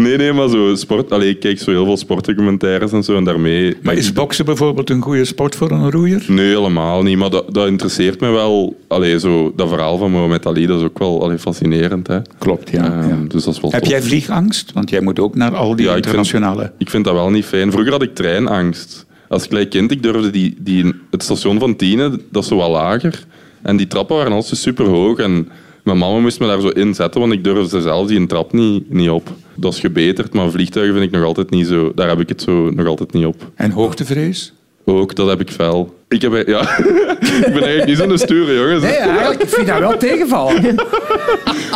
Nee, 0.01 0.17
nee, 0.17 0.33
maar 0.33 0.49
zo 0.49 0.75
sport... 0.75 1.13
Allee, 1.13 1.29
ik 1.29 1.41
kijk 1.41 1.59
zo 1.59 1.71
heel 1.71 1.85
veel 1.85 1.97
sportdocumentaires 1.97 2.93
en 2.93 3.03
zo, 3.05 3.17
en 3.17 3.25
daarmee... 3.25 3.77
Maar 3.83 3.95
is 3.95 4.13
boksen 4.13 4.45
bijvoorbeeld 4.45 4.91
een 4.91 5.03
goede 5.03 5.25
sport 5.25 5.55
voor 5.57 5.71
een 5.71 5.91
roeier? 5.91 6.25
Nee, 6.29 6.47
helemaal 6.57 7.03
niet. 7.03 7.17
Maar 7.19 7.31
dat, 7.31 7.55
dat 7.55 7.67
interesseert 7.67 8.21
me 8.21 8.31
wel. 8.31 8.77
Allee, 8.89 9.19
zo, 9.19 9.53
dat 9.57 9.69
verhaal 9.69 9.99
van 9.99 10.11
Mohamed 10.11 10.47
Ali, 10.47 10.67
dat 10.67 10.79
is 10.79 10.85
ook 10.85 10.99
wel 10.99 11.23
allee, 11.23 11.39
fascinerend. 11.39 12.07
Hè. 12.07 12.19
Klopt, 12.39 12.71
ja. 12.71 12.85
Ehm, 12.85 13.09
ja. 13.09 13.17
Dus 13.29 13.45
dat 13.45 13.55
is 13.55 13.61
wel 13.61 13.71
Heb 13.71 13.83
tof. 13.83 13.91
jij 13.91 14.03
vliegangst? 14.03 14.73
Want 14.73 14.91
jij 14.91 15.01
moet 15.01 15.19
ook 15.19 15.35
naar 15.35 15.57
al 15.57 15.77
die 15.77 15.85
Ja, 15.85 15.91
ik 15.91 16.05
vind- 16.05 16.07
internationale... 16.07 16.73
Ik 16.79 16.91
vind 16.91 17.05
dat 17.05 17.15
wel 17.15 17.31
niet 17.31 17.45
fijn. 17.45 17.71
Vroeger 17.71 17.93
had 17.93 18.03
ik 18.03 18.15
treinangst. 18.15 19.07
Als 19.29 19.49
klein 19.49 19.69
kind, 19.69 19.91
ik 19.91 20.03
durfde 20.03 20.31
die, 20.31 20.57
die, 20.59 20.93
het 21.11 21.23
station 21.23 21.59
van 21.59 21.77
Tiene, 21.77 22.21
dat 22.31 22.43
is 22.43 22.49
zo 22.49 22.57
wat 22.57 22.71
lager. 22.71 23.25
En 23.63 23.77
die 23.77 23.87
trappen 23.87 24.17
waren 24.17 24.33
altijd 24.33 24.57
super 24.59 24.87
hoog. 24.87 25.19
En 25.19 25.49
mijn 25.85 25.99
mama 25.99 26.19
moest 26.19 26.41
me 26.41 26.47
daar 26.47 26.61
zo 26.61 26.69
in 26.69 26.95
zetten, 26.95 27.21
want 27.21 27.33
ik 27.33 27.45
durfde 27.45 27.81
zelf 27.81 28.07
die 28.07 28.27
trap 28.27 28.53
niet, 28.53 28.93
niet 28.93 29.11
op. 29.11 29.29
Dat 29.61 29.73
is 29.73 29.81
gebeterd, 29.81 30.33
maar 30.33 30.51
vliegtuigen 30.51 30.95
vind 30.95 31.07
ik 31.07 31.13
nog 31.13 31.25
altijd 31.25 31.51
niet 31.51 31.67
zo... 31.67 31.93
Daar 31.95 32.09
heb 32.09 32.21
ik 32.21 32.29
het 32.29 32.43
zo 32.43 32.71
nog 32.71 32.87
altijd 32.87 33.13
niet 33.13 33.27
op. 33.27 33.51
En 33.55 33.71
hoogtevrees? 33.71 34.53
Ook, 34.85 35.15
dat 35.15 35.29
heb 35.29 35.41
ik 35.41 35.51
fel. 35.51 35.95
Ik, 36.09 36.23
heb, 36.23 36.47
ja. 36.49 36.61
ik 37.47 37.53
ben 37.53 37.63
eigenlijk 37.63 37.87
niet 37.87 37.97
zo'n 37.97 38.19
sture 38.19 38.55
jongens. 38.55 38.83
Nee, 38.83 38.93
eigenlijk, 38.97 39.43
ik 39.43 39.49
vind 39.49 39.67
dat 39.67 39.79
wel 39.79 39.97
tegenvallen. 39.97 40.75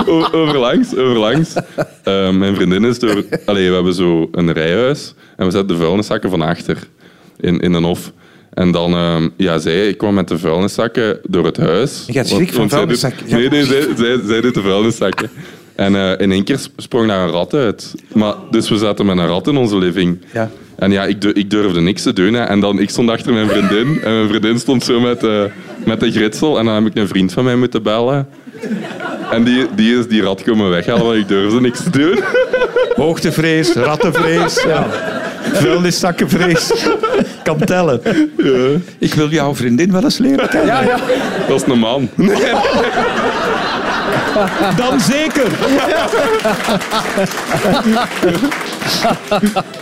O- 0.07 0.29
overlangs, 0.33 0.97
overlangs. 0.97 1.55
Eh, 2.03 2.31
mijn 2.31 2.55
vriendin 2.55 2.85
is 2.85 2.99
door... 2.99 3.25
Allee, 3.47 3.68
we 3.68 3.75
hebben 3.75 3.94
zo 3.94 4.29
een 4.33 4.53
rijhuis 4.53 5.14
en 5.37 5.47
we 5.47 5.53
zetten 5.53 5.77
de 5.77 5.83
vuilniszakken 5.83 6.31
van 6.31 6.42
achter 6.42 6.79
in, 7.40 7.61
in 7.61 7.73
een 7.73 7.85
hof. 7.85 8.12
En 8.55 8.71
dan, 8.71 8.93
ehm, 8.93 9.29
ja, 9.37 9.59
zij 9.59 9.95
kwam 9.95 10.14
met 10.14 10.29
de 10.29 10.38
vuilniszakken 10.38 11.19
door 11.23 11.45
het 11.45 11.57
huis. 11.57 12.03
Je 12.07 12.12
hebt 12.12 12.29
schrik 12.29 12.49
van 12.53 12.59
Want 12.59 12.71
zij 12.71 12.87
doet- 12.87 12.99
vuilniszakken. 12.99 13.38
Nee, 13.38 13.49
nee, 13.49 13.64
zij, 13.97 14.19
zij, 14.27 14.40
de 14.40 14.61
vuilniszakken. 14.62 15.31
En 15.75 15.95
eh, 15.97 16.11
in 16.21 16.33
één 16.33 16.45
keer 16.45 16.59
sp- 16.59 16.73
sprong 16.81 17.09
daar 17.09 17.21
een 17.25 17.31
rat 17.31 17.55
uit. 17.55 17.95
Maar, 18.12 18.35
dus 18.51 18.69
we 18.69 18.77
zaten 18.79 19.07
met 19.07 19.19
een 19.19 19.27
rat 19.27 19.47
in 19.49 19.57
onze 19.57 19.77
living. 19.79 20.19
Ja. 20.33 20.51
En 20.77 20.90
ja, 20.90 21.05
ik, 21.05 21.25
ik 21.25 21.51
durfde 21.51 21.81
niks 21.81 22.03
te 22.03 22.12
doen. 22.12 22.33
Hè. 22.35 22.43
En 22.45 22.61
dan, 22.61 22.79
ik 22.79 22.90
stond 22.90 23.11
achter 23.11 23.33
mijn 23.33 23.49
vriendin. 23.49 24.01
En 24.03 24.14
mijn 24.14 24.29
vriendin 24.29 24.59
stond 24.59 24.85
zo 24.85 25.01
met, 25.01 25.25
eh, 25.25 25.43
met 25.85 26.01
de 26.01 26.11
gritsel. 26.12 26.59
En 26.59 26.64
dan 26.64 26.75
heb 26.75 26.87
ik 26.87 26.95
een 26.95 27.09
vriend 27.09 27.33
van 27.33 27.45
mij 27.45 27.57
moeten 27.57 27.83
bellen. 27.83 28.29
En 29.31 29.45
die, 29.45 29.67
die 29.75 29.99
is 29.99 30.07
die 30.09 30.23
rat 30.23 30.43
komen 30.43 30.71
weghalen, 30.71 31.05
want 31.05 31.17
ik 31.17 31.29
durfde 31.29 31.61
niks 31.61 31.83
te 31.83 31.90
doen. 31.90 32.19
Hoogtevrees, 32.95 33.73
rattenvrees, 33.73 34.62
ja. 34.62 34.87
vuilniszakkenvrees. 35.62 36.73
Kan 37.44 37.59
tellen. 37.59 38.00
Ik 38.98 39.14
wil 39.14 39.28
jouw 39.28 39.54
vriendin 39.54 39.92
wel 39.92 40.02
eens 40.04 40.18
leren 40.18 40.48
kennen. 40.48 40.66
Ja, 40.74 40.83
ja. 40.83 40.98
Dat 41.48 41.61
is 41.66 41.72
een 41.72 41.78
man. 41.78 42.09
Dan 44.76 45.00
zeker. 45.00 45.50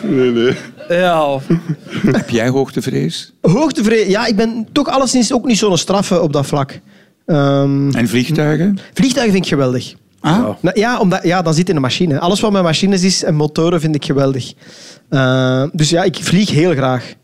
Nee, 0.02 0.30
nee. 0.30 0.52
ja. 0.88 1.38
Heb 2.12 2.30
jij 2.30 2.48
hoogtevrees? 2.48 3.32
Hoogtevrees. 3.40 4.06
Ja, 4.06 4.26
ik 4.26 4.36
ben 4.36 4.66
toch 4.72 4.88
alleszins 4.88 5.32
ook 5.32 5.46
niet 5.46 5.58
zo'n 5.58 5.78
straffe 5.78 6.20
op 6.20 6.32
dat 6.32 6.46
vlak. 6.46 6.80
Ehm, 7.26 7.90
En 7.90 8.08
vliegtuigen? 8.08 8.78
vliegtuigen 8.94 9.32
vind 9.32 9.44
ik 9.44 9.50
geweldig. 9.52 9.94
Ah, 10.20 10.48
Nou, 10.60 10.80
ja, 10.80 10.98
omdat, 10.98 11.22
ja, 11.22 11.42
dan 11.42 11.54
zit 11.54 11.68
in 11.68 11.74
een 11.76 11.82
machine. 11.82 12.18
Alles 12.20 12.40
wat 12.40 12.52
met 12.52 12.62
machines 12.62 13.02
is 13.02 13.24
en 13.24 13.34
motoren 13.34 13.80
vind 13.80 13.94
ik 13.94 14.04
geweldig. 14.04 14.52
Eh, 15.08 15.64
dus 15.72 15.90
ja, 15.90 16.02
ik 16.02 16.16
vlieg 16.20 16.50
heel 16.50 16.72
graag. 16.72 17.14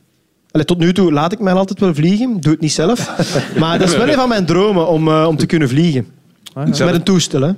Allee, 0.50 0.66
tot 0.66 0.78
nu 0.78 0.92
toe 0.92 1.12
laat 1.12 1.32
ik 1.32 1.38
mij 1.38 1.52
altijd 1.52 1.80
wel 1.80 1.94
vliegen. 1.94 2.40
Doe 2.40 2.52
het 2.52 2.60
niet 2.60 2.72
zelf. 2.72 3.10
Maar 3.60 3.78
dat 3.78 3.88
is 3.88 3.96
wel 3.96 4.08
een 4.08 4.14
van 4.14 4.28
mijn 4.28 4.46
dromen 4.46 4.88
om, 4.88 5.08
eh, 5.08 5.24
om 5.28 5.36
te 5.36 5.46
kunnen 5.46 5.68
vliegen. 5.68 6.06
Met 6.54 6.80
een 6.80 7.02
toestel, 7.02 7.42
hè. 7.42 7.52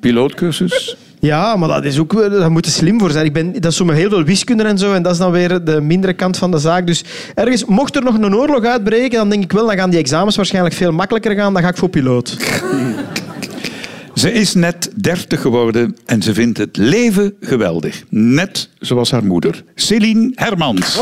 pilootcursus? 0.00 0.96
Ja, 1.20 1.56
maar 1.56 1.68
dat 1.68 1.84
is 1.84 1.98
ook, 1.98 2.30
daar 2.30 2.50
moet 2.50 2.64
je 2.64 2.70
slim 2.70 2.98
voor 3.00 3.10
zijn. 3.10 3.24
Ik 3.24 3.32
ben, 3.32 3.52
dat 3.52 3.64
is 3.64 3.76
zo 3.76 3.84
met 3.84 3.96
heel 3.96 4.08
veel 4.08 4.24
wiskunde 4.24 4.64
en 4.64 4.78
zo. 4.78 4.92
En 4.92 5.02
dat 5.02 5.12
is 5.12 5.18
dan 5.18 5.30
weer 5.30 5.64
de 5.64 5.80
mindere 5.80 6.12
kant 6.12 6.36
van 6.36 6.50
de 6.50 6.58
zaak. 6.58 6.86
Dus 6.86 7.04
ergens, 7.34 7.64
mocht 7.64 7.96
er 7.96 8.02
nog 8.02 8.14
een 8.14 8.36
oorlog 8.36 8.64
uitbreken, 8.64 9.18
dan 9.18 9.28
denk 9.28 9.42
ik 9.42 9.52
wel, 9.52 9.66
dan 9.66 9.76
gaan 9.76 9.90
die 9.90 9.98
examens 9.98 10.36
waarschijnlijk 10.36 10.74
veel 10.74 10.92
makkelijker 10.92 11.34
gaan. 11.34 11.52
Dan 11.52 11.62
ga 11.62 11.68
ik 11.68 11.76
voor 11.76 11.88
piloot. 11.88 12.36
Ze 14.14 14.32
is 14.32 14.54
net 14.54 14.90
30 14.94 15.40
geworden 15.40 15.96
en 16.06 16.22
ze 16.22 16.34
vindt 16.34 16.58
het 16.58 16.76
leven 16.76 17.34
geweldig. 17.40 18.02
Net 18.08 18.68
zoals 18.78 19.10
haar 19.10 19.24
moeder, 19.24 19.64
Céline 19.74 20.32
Hermans. 20.34 21.00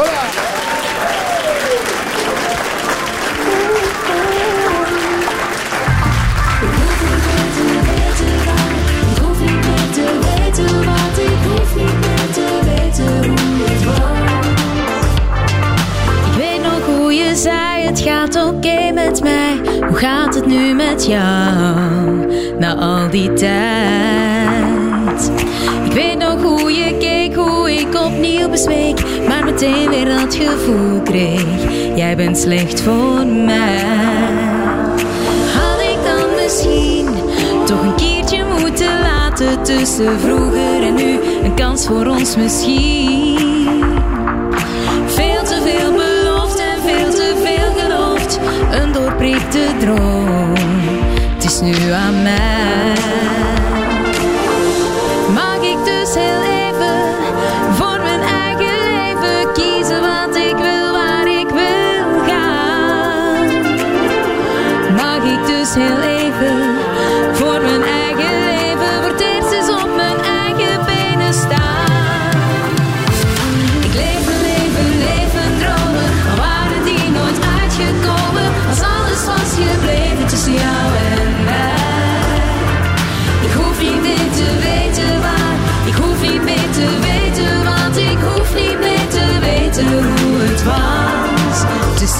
Jou, 21.06 22.26
na 22.58 22.74
al 22.74 23.10
die 23.10 23.32
tijd? 23.32 25.32
Ik 25.84 25.92
weet 25.92 26.18
nog 26.18 26.42
hoe 26.42 26.72
je 26.72 26.96
keek, 26.98 27.34
hoe 27.34 27.72
ik 27.72 27.94
opnieuw 27.94 28.48
bezweek. 28.48 29.02
Maar 29.28 29.44
meteen 29.44 29.88
weer 29.88 30.04
dat 30.04 30.34
gevoel 30.34 31.00
kreeg, 31.00 31.44
jij 31.96 32.16
bent 32.16 32.38
slecht 32.38 32.80
voor 32.80 33.26
mij. 33.26 33.80
Had 35.54 35.80
ik 35.80 35.98
dan 36.04 36.34
misschien 36.42 37.08
toch 37.64 37.82
een 37.82 37.94
keertje 37.94 38.44
moeten 38.60 39.00
laten 39.00 39.62
tussen 39.62 40.20
vroeger 40.20 40.82
en 40.82 40.94
nu? 40.94 41.18
Een 41.42 41.54
kans 41.54 41.86
voor 41.86 42.06
ons 42.06 42.36
misschien. 42.36 43.84
Veel 45.06 45.42
te 45.42 45.60
veel 45.64 45.92
beloofd 45.92 46.58
en 46.58 46.82
veel 46.82 47.10
te 47.10 47.42
veel 47.44 47.82
geloofd. 47.82 48.38
Een 48.70 48.92
doorprichte 48.92 49.60
droom. 49.78 50.71
Het 51.62 51.70
is 51.70 51.78
nu 51.78 53.01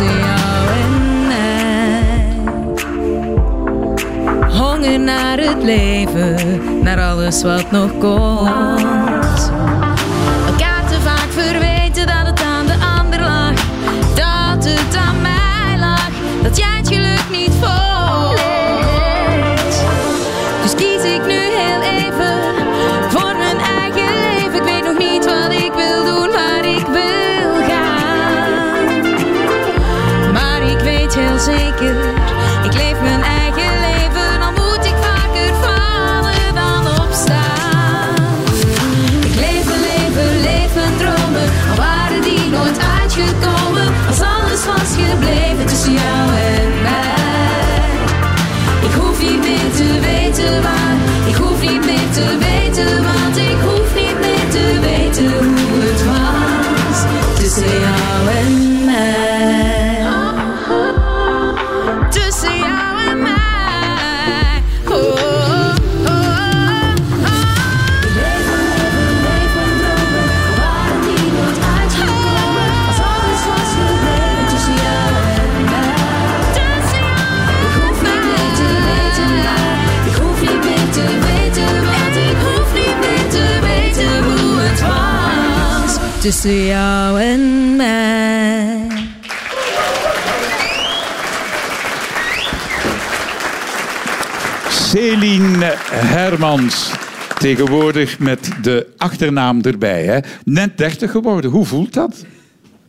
jou 0.04 0.68
en 0.82 1.26
mij. 1.26 2.26
Honger 4.58 5.00
naar 5.00 5.38
het 5.38 5.62
leven, 5.62 6.60
naar 6.82 7.00
alles 7.00 7.42
wat 7.42 7.70
nog 7.70 7.98
komt. 7.98 9.52
Tussen 86.22 86.64
jou 86.66 87.20
en 87.20 87.76
mij. 87.76 88.86
Céline 94.68 95.74
Hermans. 95.90 96.92
Tegenwoordig 97.38 98.18
met 98.18 98.50
de 98.62 98.86
achternaam 98.96 99.60
erbij. 99.60 100.04
Hè? 100.04 100.18
Net 100.44 100.78
30 100.78 101.10
geworden. 101.10 101.50
Hoe 101.50 101.64
voelt 101.64 101.94
dat? 101.94 102.24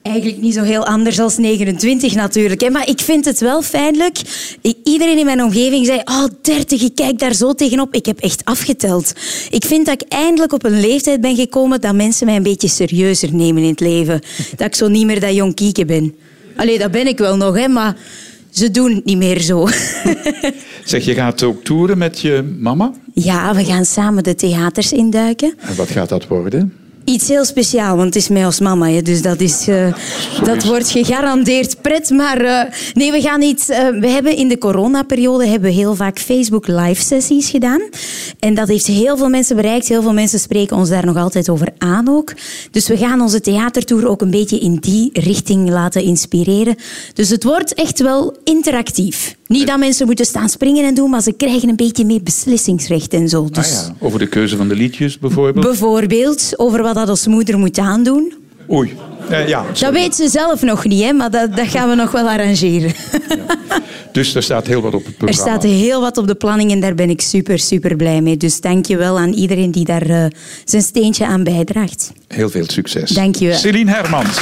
Eigenlijk 0.03 0.41
niet 0.41 0.53
zo 0.53 0.63
heel 0.63 0.85
anders 0.85 1.19
als 1.19 1.37
29 1.37 2.15
natuurlijk. 2.15 2.61
Hè. 2.61 2.69
Maar 2.69 2.89
ik 2.89 2.99
vind 2.99 3.25
het 3.25 3.39
wel 3.39 3.61
fijnlijk. 3.61 4.21
Iedereen 4.83 5.17
in 5.17 5.25
mijn 5.25 5.43
omgeving 5.43 5.85
zei... 5.85 6.01
Oh, 6.05 6.25
30, 6.41 6.81
ik 6.81 6.95
kijk 6.95 7.19
daar 7.19 7.33
zo 7.33 7.53
tegenop. 7.53 7.93
Ik 7.93 8.05
heb 8.05 8.19
echt 8.19 8.45
afgeteld. 8.45 9.13
Ik 9.49 9.65
vind 9.65 9.85
dat 9.85 10.01
ik 10.01 10.07
eindelijk 10.11 10.53
op 10.53 10.65
een 10.65 10.79
leeftijd 10.79 11.21
ben 11.21 11.35
gekomen... 11.35 11.81
dat 11.81 11.95
mensen 11.95 12.25
mij 12.25 12.35
een 12.35 12.43
beetje 12.43 12.67
serieuzer 12.67 13.33
nemen 13.33 13.63
in 13.63 13.69
het 13.69 13.79
leven. 13.79 14.21
Dat 14.57 14.67
ik 14.67 14.75
zo 14.75 14.87
niet 14.87 15.05
meer 15.05 15.19
dat 15.19 15.35
jong 15.35 15.55
kieken 15.55 15.87
ben. 15.87 16.15
Allee, 16.55 16.79
dat 16.79 16.91
ben 16.91 17.07
ik 17.07 17.17
wel 17.17 17.37
nog, 17.37 17.57
hè, 17.57 17.67
maar 17.67 17.95
ze 18.49 18.71
doen 18.71 18.93
het 18.93 19.05
niet 19.05 19.17
meer 19.17 19.39
zo. 19.39 19.67
Zeg, 20.83 21.05
je 21.05 21.13
gaat 21.13 21.43
ook 21.43 21.63
toeren 21.63 21.97
met 21.97 22.19
je 22.19 22.55
mama. 22.59 22.93
Ja, 23.13 23.55
we 23.55 23.65
gaan 23.65 23.85
samen 23.85 24.23
de 24.23 24.35
theaters 24.35 24.91
induiken. 24.91 25.53
En 25.57 25.75
wat 25.75 25.89
gaat 25.89 26.09
dat 26.09 26.27
worden? 26.27 26.73
Iets 27.05 27.27
heel 27.27 27.45
speciaal, 27.45 27.95
want 27.95 28.13
het 28.13 28.15
is 28.23 28.27
mij 28.27 28.45
als 28.45 28.59
mama. 28.59 28.89
Hè, 28.89 29.01
dus 29.01 29.21
dat, 29.21 29.39
is, 29.39 29.67
eh, 29.67 29.93
dat 30.43 30.63
wordt 30.63 30.89
gegarandeerd 30.89 31.81
pret. 31.81 32.09
Maar 32.09 32.41
eh, 32.41 32.71
nee, 32.93 33.11
we 33.11 33.21
gaan 33.21 33.41
iets... 33.41 33.69
eh, 33.69 33.87
we 33.99 34.07
hebben 34.07 34.35
in 34.35 34.47
de 34.47 34.57
coronaperiode 34.57 35.47
hebben 35.47 35.69
we 35.69 35.75
heel 35.75 35.95
vaak 35.95 36.19
Facebook 36.19 36.67
live 36.67 37.01
sessies 37.01 37.49
gedaan. 37.49 37.81
En 38.39 38.53
dat 38.53 38.67
heeft 38.67 38.87
heel 38.87 39.17
veel 39.17 39.29
mensen 39.29 39.55
bereikt. 39.55 39.87
Heel 39.87 40.01
veel 40.01 40.13
mensen 40.13 40.39
spreken 40.39 40.77
ons 40.77 40.89
daar 40.89 41.05
nog 41.05 41.17
altijd 41.17 41.49
over 41.49 41.67
aan 41.77 42.09
ook. 42.09 42.33
Dus 42.71 42.87
we 42.87 42.97
gaan 42.97 43.21
onze 43.21 43.41
theatertour 43.41 44.07
ook 44.07 44.21
een 44.21 44.31
beetje 44.31 44.59
in 44.59 44.75
die 44.75 45.09
richting 45.13 45.69
laten 45.69 46.03
inspireren. 46.03 46.75
Dus 47.13 47.29
het 47.29 47.43
wordt 47.43 47.73
echt 47.73 47.99
wel 47.99 48.37
interactief. 48.43 49.35
Niet 49.53 49.67
dat 49.67 49.79
mensen 49.79 50.05
moeten 50.05 50.25
staan 50.25 50.49
springen 50.49 50.85
en 50.85 50.93
doen, 50.93 51.09
maar 51.09 51.21
ze 51.21 51.31
krijgen 51.33 51.69
een 51.69 51.75
beetje 51.75 52.05
meer 52.05 52.23
beslissingsrecht 52.23 53.13
en 53.13 53.29
zo. 53.29 53.47
Dus 53.51 53.65
Ah 53.79 53.87
ja, 53.87 53.95
over 53.99 54.19
de 54.19 54.27
keuze 54.27 54.57
van 54.57 54.67
de 54.67 54.75
liedjes 54.75 55.19
bijvoorbeeld. 55.19 55.65
bijvoorbeeld 55.65 56.53
over 56.55 56.81
wat 56.81 56.95
dat 56.95 57.09
als 57.09 57.27
moeder 57.27 57.57
moet 57.57 57.77
aandoen. 57.77 58.33
Oei. 58.71 58.93
Eh, 59.29 59.47
ja, 59.47 59.65
Dat 59.79 59.93
weet 59.93 60.15
ze 60.15 60.29
zelf 60.29 60.61
nog 60.61 60.85
niet, 60.85 61.03
hè, 61.03 61.13
maar 61.13 61.31
dat, 61.31 61.55
dat 61.55 61.67
gaan 61.67 61.89
we 61.89 61.95
nog 61.95 62.11
wel 62.11 62.29
arrangeren. 62.29 62.91
dus 64.11 64.35
er 64.35 64.43
staat 64.43 64.67
heel 64.67 64.81
wat 64.81 64.93
op 64.93 64.99
het 65.05 65.11
Er 65.13 65.17
programma. 65.17 65.49
staat 65.51 65.63
heel 65.63 66.01
wat 66.01 66.17
op 66.17 66.27
de 66.27 66.35
planning 66.35 66.71
en 66.71 66.79
daar 66.79 66.95
ben 66.95 67.09
ik 67.09 67.21
super, 67.21 67.59
super 67.59 67.95
blij 67.95 68.21
mee. 68.21 68.37
Dus 68.37 68.61
dank 68.61 68.85
je 68.85 68.97
wel 68.97 69.19
aan 69.19 69.33
iedereen 69.33 69.71
die 69.71 69.85
daar 69.85 70.09
eh, 70.09 70.25
zijn 70.65 70.81
steentje 70.83 71.25
aan 71.25 71.43
bijdraagt. 71.43 72.11
Heel 72.27 72.49
veel 72.49 72.65
succes. 72.67 73.09
Dank 73.09 73.35
je 73.35 73.47
wel. 73.47 73.57
Céline 73.57 73.91
Hermans. 73.91 74.37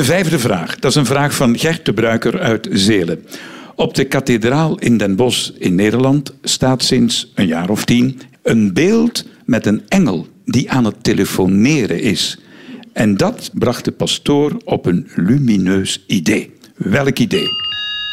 De 0.00 0.06
vijfde 0.06 0.38
vraag. 0.38 0.78
Dat 0.78 0.90
is 0.90 0.96
een 0.96 1.06
vraag 1.06 1.34
van 1.34 1.58
Gert 1.58 1.84
de 1.84 1.92
Bruiker 1.92 2.40
uit 2.40 2.68
Zelen. 2.72 3.24
Op 3.74 3.94
de 3.94 4.04
kathedraal 4.04 4.78
in 4.78 4.96
Den 4.96 5.16
Bosch 5.16 5.50
in 5.58 5.74
Nederland 5.74 6.32
staat 6.42 6.82
sinds 6.82 7.32
een 7.34 7.46
jaar 7.46 7.70
of 7.70 7.84
tien 7.84 8.20
een 8.42 8.72
beeld 8.72 9.24
met 9.44 9.66
een 9.66 9.82
engel 9.88 10.26
die 10.44 10.70
aan 10.70 10.84
het 10.84 10.94
telefoneren 11.02 12.00
is. 12.00 12.38
En 12.92 13.16
dat 13.16 13.50
bracht 13.54 13.84
de 13.84 13.92
pastoor 13.92 14.56
op 14.64 14.86
een 14.86 15.08
lumineus 15.14 16.04
idee. 16.06 16.52
Welk 16.76 17.18
idee? 17.18 17.46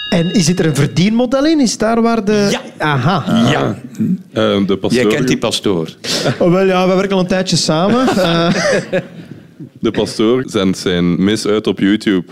En 0.09 0.33
is 0.33 0.45
dit 0.45 0.59
er 0.59 0.65
een 0.65 0.75
verdienmodel 0.75 1.45
in? 1.45 1.59
Is 1.59 1.77
daar 1.77 2.01
waar 2.01 2.25
de... 2.25 2.47
Ja. 2.51 2.61
Aha. 2.77 3.49
Ja, 3.51 3.79
Eh, 4.31 4.65
de 4.67 4.77
pastoor, 4.77 5.01
jij 5.01 5.15
kent 5.15 5.27
die 5.27 5.37
pastoor. 5.37 5.89
Oh, 6.39 6.51
wel, 6.51 6.65
ja, 6.65 6.87
we 6.87 6.95
werken 6.95 7.15
al 7.15 7.19
een 7.19 7.27
tijdje 7.27 7.55
samen. 7.55 8.07
Eh, 8.17 8.53
de 9.79 9.91
pastoor 9.91 10.43
zendt 10.45 10.77
zijn 10.77 11.23
mis 11.23 11.45
uit 11.47 11.67
op 11.67 11.79
YouTube. 11.79 12.25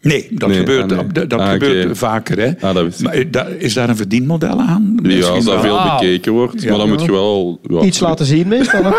Nee, 0.00 0.26
dat 0.30 0.48
Nee, 0.48 0.58
gebeurt, 0.58 0.92
ah, 0.92 0.98
nee. 0.98 1.06
dat, 1.12 1.30
dat 1.30 1.40
Ah, 1.40 1.50
gebeurt 1.50 1.98
vaker. 1.98 2.38
Hè? 2.38 2.52
Ah, 2.60 2.74
dat 2.74 3.00
maar 3.00 3.12
eh, 3.12 3.24
da- 3.30 3.46
is 3.58 3.74
daar 3.74 3.88
een 3.88 3.96
verdienmodel 3.96 4.60
aan? 4.60 4.98
Ja, 5.02 5.26
als 5.28 5.44
dat 5.44 5.62
wel. 5.62 5.78
veel 5.80 5.90
bekeken 5.98 6.32
wordt. 6.32 6.62
Ja. 6.62 6.68
Maar 6.68 6.78
dan 6.78 6.88
moet 6.88 7.02
je 7.02 7.10
wel... 7.10 7.60
ja, 7.62 7.80
iets 7.80 8.00
laten 8.00 8.26
zien 8.26 8.48
meestal. 8.48 8.82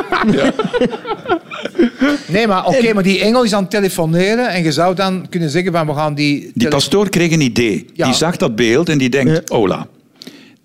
Nee, 2.28 2.48
maar 2.48 2.66
oké, 2.66 2.94
maar 2.94 3.04
die 3.04 3.20
engel 3.20 3.44
is 3.44 3.54
aan 3.54 3.62
het 3.62 3.72
telefoneren 3.72 4.50
en 4.50 4.64
je 4.64 4.72
zou 4.72 4.96
dan 4.96 5.26
kunnen 5.30 5.50
zeggen 5.50 5.72
van 5.72 5.88
we 5.88 5.94
gaan 5.94 6.14
die... 6.16 6.52
Die 6.54 6.68
pastoor 6.68 7.10
kreeg 7.10 7.32
een 7.32 7.42
idee. 7.42 7.86
Ja. 7.94 8.06
Die 8.06 8.14
zag 8.14 8.38
dat 8.38 8.56
beeld 8.56 8.90
en 8.90 8.98
die 8.98 9.10
denkt, 9.10 9.52
Ola, 9.52 9.88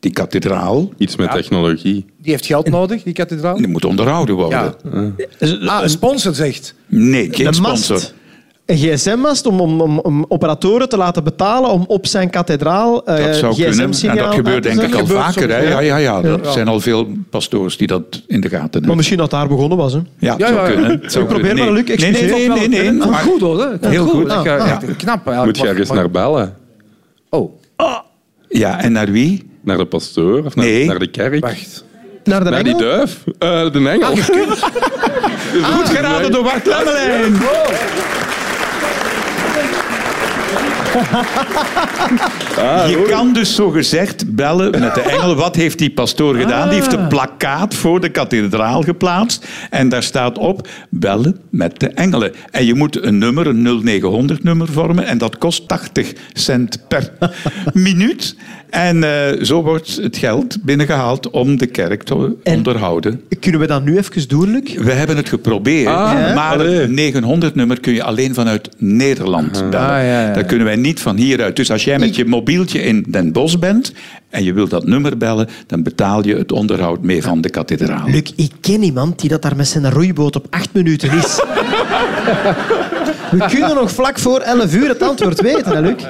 die 0.05 0.13
kathedraal 0.13 0.93
Iets 0.99 1.17
met 1.17 1.31
technologie. 1.31 2.05
Die 2.23 2.31
heeft 2.33 2.47
geld 2.47 2.69
nodig, 2.71 3.03
die 3.03 3.13
kathedraal. 3.13 3.57
die 3.57 3.69
moet 3.69 3.85
onderhouden 3.85 4.35
worden. 4.35 4.75
Ja. 5.41 5.67
Ah, 5.67 5.83
een 5.83 5.91
sponsor 5.91 6.35
zegt. 6.35 6.75
Nee, 6.87 7.29
geen 7.33 7.47
een 7.47 7.55
sponsor. 7.55 7.95
mast. 7.95 8.15
Een 8.67 8.77
gsm-mast 8.77 9.47
om, 9.47 9.61
om, 9.61 9.81
om, 9.81 9.99
om 9.99 10.25
operatoren 10.29 10.89
te 10.89 10.97
laten 10.97 11.25
betalen 11.25 11.71
om 11.71 11.85
op 11.87 12.07
zijn 12.07 12.31
kathedraal 12.31 13.07
eh 13.07 13.25
Dat 13.27 13.37
zou 13.37 13.55
kunnen. 13.55 13.93
En 14.03 14.17
dat 14.17 14.35
gebeurt 14.35 14.63
denk 14.63 14.81
ik 14.83 14.95
al 14.95 15.07
vaker. 15.07 15.49
Hè? 15.51 15.59
Ja, 15.59 15.81
ja, 15.81 15.97
ja. 15.97 16.23
Er 16.23 16.41
Ja. 16.43 16.51
zijn 16.53 16.69
al 16.69 16.81
veel 16.81 17.07
pastoors 17.31 17.77
die 17.77 17.87
dat 17.87 18.23
in 18.27 18.41
de 18.41 18.49
gaten 18.49 18.61
Maar 18.63 18.73
hebben. 18.73 18.97
misschien 18.97 19.19
dat 19.19 19.31
daar 19.31 19.49
begonnen 19.49 19.79
was. 19.79 19.93
Hè. 19.93 19.99
Ja, 20.19 20.37
zou 20.39 20.55
ja, 20.55 20.67
ja. 20.69 20.73
kunnen. 20.75 21.01
Zou 21.11 21.25
Ik 21.25 21.31
probeer 21.31 21.47
kunnen. 21.55 21.65
maar, 21.65 21.75
Luc, 21.85 21.97
Nee, 21.97 22.11
nee, 22.11 22.49
nee, 22.49 22.49
nee, 22.49 22.69
nee. 22.69 23.01
Goed 23.01 23.11
maar- 23.11 23.21
goed 23.23 23.41
hoor. 23.41 23.61
hè. 23.81 23.89
Heel 23.89 24.07
goed. 24.07 24.29
Ah, 24.31 24.43
knap 24.43 25.27
eigenlijk. 25.27 25.45
Moet 25.45 25.59
je 25.59 25.67
ergens 25.69 25.89
Maar- 25.89 25.97
naar 25.99 26.11
bellen? 26.11 26.55
Oh, 27.31 27.53
Ja, 28.59 28.81
en 28.81 28.93
naar 28.93 29.11
wie? 29.11 29.51
Naar 29.63 29.77
de 29.77 29.85
pastoor? 29.87 30.45
Of 30.45 30.55
naar, 30.55 30.65
Nee. 30.65 30.87
naar 30.87 30.99
de 30.99 31.07
kerk? 31.11 31.41
wacht. 31.41 31.85
Naar 32.25 32.45
de 32.45 32.51
Naar 32.51 32.65
die 32.65 32.75
engel? 32.75 32.87
duif? 32.89 33.25
Eh, 33.39 33.73
de 33.73 33.89
engel. 33.89 34.17
Goed 35.73 35.89
geraden 35.89 36.33
door 36.33 36.43
Bart 36.43 36.67
Lemmelijn. 36.67 37.37
Je 42.89 43.07
kan 43.11 43.33
dus 43.33 43.55
zo 43.55 43.71
gezegd 43.71 44.35
bellen 44.35 44.71
met 44.81 44.95
de 44.95 45.01
engel. 45.01 45.35
Wat 45.35 45.57
heeft 45.57 45.79
die 45.79 45.91
pastoor 45.91 46.35
gedaan? 46.35 46.69
Die 46.69 46.79
heeft 46.79 46.93
een 46.93 47.09
plakkaat 47.09 47.75
voor 47.75 48.01
de 48.01 48.09
kathedraal 48.09 48.83
geplaatst. 48.83 49.47
En 49.71 49.89
daar 49.89 50.03
staat 50.03 50.39
op, 50.39 50.69
bellen 50.91 51.37
met 51.51 51.81
de 51.81 51.89
engelen. 51.89 52.33
En 52.51 52.65
je 52.67 52.75
moet 52.75 53.03
een 53.05 53.19
nummer, 53.19 53.47
een 53.47 53.93
0900-nummer 54.03 54.69
vormen. 54.73 55.07
En 55.07 55.19
dat 55.19 55.39
kost 55.39 55.69
80 55.69 56.13
cent 56.33 56.79
per 56.89 57.13
minuut. 57.73 58.37
En 58.71 59.05
eh, 59.05 59.43
zo 59.43 59.63
wordt 59.63 59.97
het 60.03 60.17
geld 60.17 60.63
binnengehaald 60.63 61.31
om 61.31 61.59
de 61.59 61.67
kerk 61.67 62.03
te 62.03 62.37
En- 62.43 62.57
onderhouden. 62.57 63.21
Kunnen 63.41 63.61
we 63.61 63.67
dat 63.67 63.85
nu 63.85 63.97
even 63.99 64.29
doen, 64.29 64.51
Luc? 64.51 64.75
We 64.75 64.93
hebben 64.93 65.17
het 65.17 65.29
geprobeerd, 65.29 65.89
Ah, 65.89 66.35
maar 66.35 66.59
het 66.59 66.91
900-nummer 67.15 67.81
kun 67.81 67.93
je 67.95 68.03
alleen 68.03 68.35
vanuit 68.35 68.69
Nederland 68.79 69.53
bellen. 69.71 69.87
Ah, 69.89 69.89
ja, 69.89 70.01
ja, 70.01 70.27
ja. 70.27 70.33
Dat 70.33 70.47
kunnen 70.47 70.67
wij 70.67 70.77
niet 70.85 71.01
van 71.01 71.17
hieruit. 71.17 71.57
Dus 71.57 71.71
als 71.71 71.85
jij 71.85 71.99
met 71.99 72.17
je 72.17 72.25
mobieltje 72.25 72.83
in 72.83 73.05
Den 73.09 73.33
Bosch 73.33 73.59
bent 73.59 73.93
en 74.31 74.45
je 74.45 74.53
wilt 74.53 74.71
dat 74.71 74.87
nummer 74.87 75.17
bellen, 75.17 75.49
dan 75.67 75.83
betaal 75.83 76.27
je 76.27 76.37
het 76.37 76.53
onderhoud 76.53 77.03
mee 77.03 77.23
van 77.23 77.41
de 77.41 77.51
kathedraal. 77.51 78.09
Luc, 78.09 78.33
ik 78.37 78.51
ken 78.61 78.83
iemand 78.83 79.21
die 79.21 79.29
dat 79.29 79.43
daar 79.43 79.57
met 79.57 79.69
zijn 79.69 79.91
roeiboot 79.91 80.37
op 80.37 80.47
acht 80.51 80.69
minuten 80.73 81.11
is. 81.13 81.41
We 83.31 83.47
kunnen 83.49 83.75
nog 83.75 83.91
vlak 83.91 84.19
voor 84.19 84.41
11 84.41 84.75
uur 84.75 84.89
het 84.89 85.03
antwoord 85.03 85.41
weten, 85.41 85.73
hè, 85.73 85.81
Luc? 85.81 86.05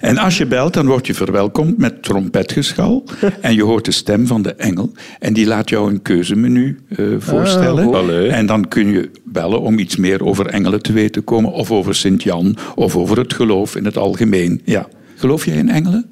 En 0.00 0.18
als 0.18 0.38
je 0.38 0.46
belt, 0.46 0.74
dan 0.74 0.86
word 0.86 1.06
je 1.06 1.14
verwelkomd 1.14 1.78
met 1.78 2.02
trompetgeschal 2.02 3.04
en 3.40 3.54
je 3.54 3.62
hoort 3.62 3.84
de 3.84 3.90
stem 3.90 4.26
van 4.26 4.42
de 4.42 4.54
engel 4.54 4.92
en 5.18 5.32
die 5.32 5.46
laat 5.46 5.68
jou 5.68 5.90
een 5.90 6.02
keuzemenu 6.02 6.78
eh, 6.88 7.06
voorstellen. 7.18 7.94
Allee. 7.94 8.28
en 8.28 8.46
dan 8.46 8.68
kun 8.68 8.92
je 8.92 9.10
bellen 9.24 9.60
om 9.60 9.78
iets 9.78 9.96
meer 9.96 10.24
over 10.24 10.46
engelen 10.46 10.82
te 10.82 10.92
weten 10.92 11.12
te 11.14 11.20
komen 11.20 11.52
of 11.52 11.70
over 11.70 11.94
Sint-Jan 11.94 12.56
of 12.74 12.96
over 12.96 13.18
het 13.18 13.34
geloof 13.34 13.76
in 13.76 13.84
het 13.84 13.96
algemeen. 13.96 14.60
Ja. 14.64 14.86
Geloof 15.16 15.44
jij 15.44 15.56
in 15.56 15.68
engelen? 15.68 16.06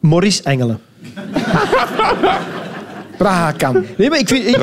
Maurice 0.00 0.42
Engelen. 0.42 0.80
Praha 3.18 3.52
kan. 3.52 3.84
Nee, 3.96 4.08
maar 4.10 4.18
ik 4.18 4.28
vind... 4.28 4.46
ik-. 4.46 4.56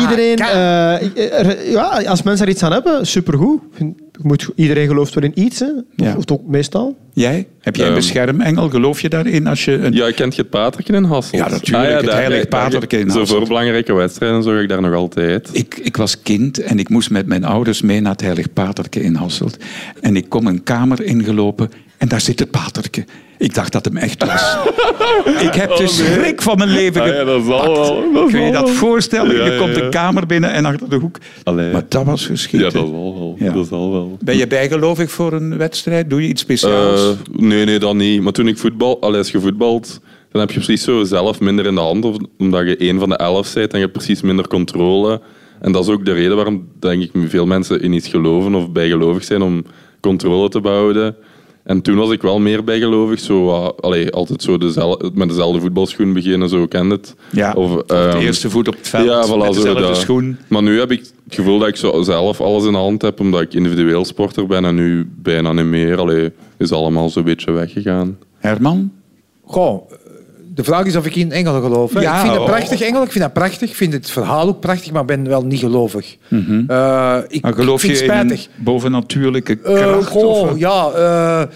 Iedereen, 0.00 0.38
eh, 0.38 1.38
er- 1.46 1.70
ja, 1.70 2.02
als 2.06 2.22
mensen 2.22 2.46
er 2.46 2.52
iets 2.52 2.62
aan 2.62 2.72
hebben, 2.72 3.06
supergoed. 3.06 3.60
Ik 3.62 3.76
vind- 3.76 3.98
je 4.22 4.26
Moet, 4.28 4.48
iedereen 4.54 4.86
gelooft 4.88 5.14
wel 5.14 5.24
in 5.24 5.32
iets, 5.44 5.58
hè? 5.58 5.66
Of, 5.66 5.82
Ja. 5.96 6.14
of 6.16 6.24
toch 6.24 6.40
meestal. 6.46 6.96
Jij? 7.12 7.46
Heb 7.60 7.76
jij 7.76 7.84
een 7.86 7.90
Ehm. 7.92 8.00
beschermengel? 8.00 8.68
Geloof 8.68 9.00
je 9.00 9.08
daarin 9.08 9.46
als 9.46 9.64
je 9.64 9.72
een... 9.72 9.92
Ja, 9.92 10.06
je 10.06 10.12
kent 10.12 10.34
je 10.34 10.40
het 10.40 10.50
Paterken 10.50 10.94
in 10.94 11.04
Hasselt? 11.04 11.42
Ja, 11.42 11.48
natuurlijk, 11.48 11.92
het 11.96 12.04
daar- 12.04 12.14
heilige 12.16 12.48
daar- 12.48 12.62
Paterken 12.64 12.98
in 13.00 13.10
Zo 13.10 13.18
Hasselt. 13.18 13.38
voor 13.38 13.48
belangrijke 13.48 13.92
wedstrijden 13.92 14.42
zorg 14.42 14.62
ik 14.62 14.68
daar 14.68 14.80
nog 14.80 14.94
altijd. 14.94 15.48
Ik, 15.52 15.80
ik 15.82 15.96
was 15.96 16.22
kind 16.22 16.58
en 16.62 16.78
ik 16.78 16.88
moest 16.88 17.10
met 17.10 17.26
mijn 17.26 17.44
ouders 17.44 17.82
mee 17.82 18.00
naar 18.00 18.12
het 18.12 18.20
Heilig 18.20 18.52
Paterke 18.52 19.02
in 19.02 19.14
Hasselt. 19.14 19.56
En 20.00 20.16
ik 20.16 20.28
kom 20.28 20.46
een 20.46 20.62
kamer 20.62 21.02
ingelopen 21.04 21.70
en 22.00 22.08
daar 22.08 22.20
zit 22.20 22.38
het 22.38 22.50
paterke. 22.50 23.04
Ik 23.38 23.54
dacht 23.54 23.72
dat 23.72 23.84
hem 23.84 23.96
echt 23.96 24.24
was. 24.26 24.56
ik 25.46 25.54
heb 25.54 25.76
de 25.76 25.86
schrik 25.86 26.42
van 26.42 26.58
mijn 26.58 26.70
leven 26.70 27.00
Ah 27.02 27.06
ja, 27.08 27.24
dat 27.24 27.44
zal 27.44 27.58
gepakt. 27.60 27.88
wel, 27.88 28.12
dat 28.12 28.30
Kun 28.30 28.40
je 28.40 28.52
dat 28.52 28.70
voorstellen? 28.70 29.36
Ja, 29.36 29.44
je 29.44 29.50
ja, 29.50 29.58
komt 29.58 29.74
ja. 29.76 29.80
de 29.82 29.88
kamer 29.88 30.26
binnen 30.26 30.52
en 30.52 30.64
achter 30.64 30.88
de 30.90 30.96
hoek. 30.96 31.18
Allee. 31.42 31.72
Maar 31.72 31.84
dat 31.88 32.04
was 32.04 32.20
Ja, 32.22 32.26
geschieden. 32.26 32.72
dat 32.72 32.82
zal 32.82 32.92
wel. 32.92 33.36
Ja. 33.38 33.52
Dat 33.52 33.66
zal 33.66 33.92
wel. 33.92 34.16
Ben 34.24 34.36
je 34.36 34.46
bijgelovig 34.46 35.10
voor 35.10 35.32
een 35.32 35.56
wedstrijd? 35.56 36.10
Doe 36.10 36.22
je 36.22 36.28
iets 36.28 36.42
speciaals? 36.42 37.00
Eh, 37.00 37.16
nee, 37.40 37.64
nee, 37.64 37.78
dat 37.78 37.94
niet. 37.94 38.22
Maar 38.22 38.32
toen 38.32 38.48
ik 38.48 38.58
voetbal, 38.58 39.00
allee, 39.00 39.18
als 39.18 39.30
je 39.30 39.40
voetbalt, 39.40 40.00
dan 40.30 40.40
heb 40.40 40.50
je 40.50 40.60
precies 40.60 40.82
zo 40.84 41.04
zelf 41.04 41.40
minder 41.40 41.66
in 41.66 41.74
de 41.74 41.80
hand. 41.80 42.06
Omdat 42.38 42.66
je 42.66 42.76
één 42.76 42.98
van 42.98 43.08
de 43.08 43.16
elf 43.16 43.52
bent 43.54 43.72
en 43.72 43.78
je 43.78 43.84
hebt 43.84 43.96
precies 43.96 44.20
minder 44.22 44.48
controle. 44.48 45.20
En 45.60 45.72
dat 45.72 45.82
is 45.84 45.90
ook 45.90 46.04
de 46.04 46.12
reden 46.12 46.36
waarom 46.36 46.68
denk 46.78 47.02
ik 47.02 47.10
veel 47.28 47.46
mensen 47.46 47.82
in 47.82 47.92
iets 47.92 48.08
geloven 48.08 48.54
of 48.54 48.70
bijgelovig 48.70 49.24
zijn 49.24 49.42
om 49.42 49.64
controle 50.00 50.48
te 50.48 50.60
behouden. 50.60 51.16
En 51.64 51.82
toen 51.82 51.96
was 51.96 52.10
ik 52.10 52.22
wel 52.22 52.38
meer 52.38 52.64
bijgelovig. 52.64 53.20
Zo, 53.20 53.50
allee, 53.80 54.10
altijd 54.10 54.42
zo 54.42 54.58
dezelfde, 54.58 55.10
met 55.14 55.28
dezelfde 55.28 55.60
voetbalschoen 55.60 56.12
beginnen, 56.12 56.48
zo 56.48 56.66
ken 56.66 56.90
het. 56.90 57.14
ja, 57.32 57.52
Of, 57.52 57.82
de 57.82 57.94
ehm, 57.94 58.18
eerste 58.18 58.50
voet 58.50 58.68
op 58.68 58.76
het 58.76 58.88
veld 58.88 59.06
ja, 59.06 59.26
voilà, 59.26 59.38
met 59.44 59.54
dezelfde 59.54 59.82
dat. 59.82 59.96
schoen. 59.96 60.36
Maar 60.48 60.62
nu 60.62 60.78
heb 60.78 60.90
ik 60.90 60.98
het 60.98 61.34
gevoel 61.34 61.58
dat 61.58 61.68
ik 61.68 61.76
zo 61.76 62.02
zelf 62.02 62.40
alles 62.40 62.64
in 62.64 62.72
de 62.72 62.78
hand 62.78 63.02
heb, 63.02 63.20
omdat 63.20 63.40
ik 63.40 63.54
individueel 63.54 64.04
sporter 64.04 64.46
ben 64.46 64.64
en 64.64 64.74
nu 64.74 65.08
bijna 65.22 65.52
niet 65.52 65.64
meer. 65.64 65.98
Allee, 65.98 66.32
is 66.58 66.72
allemaal 66.72 67.08
zo'n 67.10 67.24
beetje 67.24 67.52
weggegaan. 67.52 68.18
Herman? 68.38 68.92
Goh, 69.44 69.90
de 70.54 70.64
vraag 70.64 70.84
is 70.86 70.96
of 70.96 71.06
ik 71.06 71.16
in 71.16 71.32
engelen 71.32 71.62
geloof. 71.62 71.92
Hè. 71.94 72.00
Ja, 72.00 72.14
ik 72.14 72.20
vind 72.20 72.32
het 72.32 72.40
oh. 72.40 72.46
prachtig, 72.46 72.80
engel. 72.80 73.02
Ik 73.02 73.10
vind 73.10 73.24
dat 73.24 73.32
prachtig. 73.32 73.68
Ik 73.70 73.76
vind 73.76 73.92
het 73.92 74.10
verhaal 74.10 74.48
ook 74.48 74.60
prachtig, 74.60 74.92
maar 74.92 75.04
ben 75.04 75.28
wel 75.28 75.42
niet 75.44 75.58
gelovig. 75.60 76.16
Eh, 76.28 76.36
ik, 76.36 76.42
Mhm. 76.48 76.66
Maar 77.40 77.54
geloof 77.54 77.82
ik 77.84 77.90
je 77.90 77.96
het 77.96 78.04
in 78.04 78.08
spijtig. 78.10 78.48
bovennatuurlijke 78.56 79.58
Eh, 79.64 79.74
kracht? 79.74 80.14
of 80.14 80.48
wat? 80.48 80.58
ja. 80.58 81.48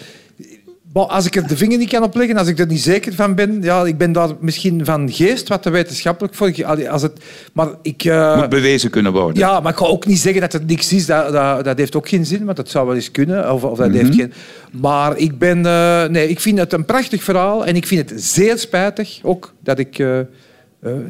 Als 1.03 1.27
ik 1.27 1.37
er 1.37 1.47
de 1.47 1.57
vinger 1.57 1.79
niet 1.79 1.89
kan 1.89 2.03
opleggen, 2.03 2.37
als 2.37 2.49
ik 2.49 2.59
er 2.59 2.67
niet 2.67 2.81
zeker 2.81 3.15
van 3.15 3.35
ben, 3.35 3.63
ja, 3.63 3.85
ik 3.85 3.99
ben 3.99 4.13
daar 4.13 4.29
misschien 4.41 4.85
van 4.85 5.13
geest 5.13 5.49
wat 5.49 5.63
te 5.63 5.71
wetenschappelijk 5.71 6.35
voor. 6.35 6.65
Als 6.89 7.03
het, 7.03 7.13
maar 7.53 7.69
ik, 7.83 8.05
eh, 8.05 8.37
Moet 8.37 8.49
bewezen 8.49 8.91
kunnen 8.91 9.13
worden. 9.13 9.39
ja, 9.39 9.61
maar 9.61 9.73
ik 9.73 9.79
ga 9.79 9.85
ook 9.87 10.07
niet 10.07 10.19
zeggen 10.19 10.41
dat 10.41 10.53
er 10.53 10.61
niks 10.67 10.93
is. 10.93 11.07
Dat, 11.07 11.33
dat, 11.33 11.65
dat 11.65 11.79
heeft 11.79 11.97
ook 11.97 12.09
geen 12.09 12.27
zin, 12.27 12.45
want 12.45 12.57
dat 12.57 12.69
zou 12.71 12.87
wel 12.87 12.95
eens 12.95 13.11
kunnen. 13.11 13.53
Of, 13.53 13.65
of 13.65 13.79
dat 13.79 13.89
Mhm. 13.89 13.97
heeft 13.97 14.15
geen... 14.15 14.33
Maar 14.71 15.17
ik 15.17 15.39
ben... 15.39 15.67
eh, 15.67 16.05
nee, 16.05 16.29
ik 16.29 16.41
vind 16.41 16.59
het 16.59 16.73
een 16.73 16.85
prachtig 16.85 17.23
verhaal. 17.23 17.67
En 17.67 17.77
ik 17.77 17.87
vind 17.87 18.11
het 18.11 18.23
zeer 18.23 18.59
spijtig 18.59 19.19
ook 19.23 19.53
dat 19.61 19.79
ik 19.79 19.99
eh, 19.99 20.19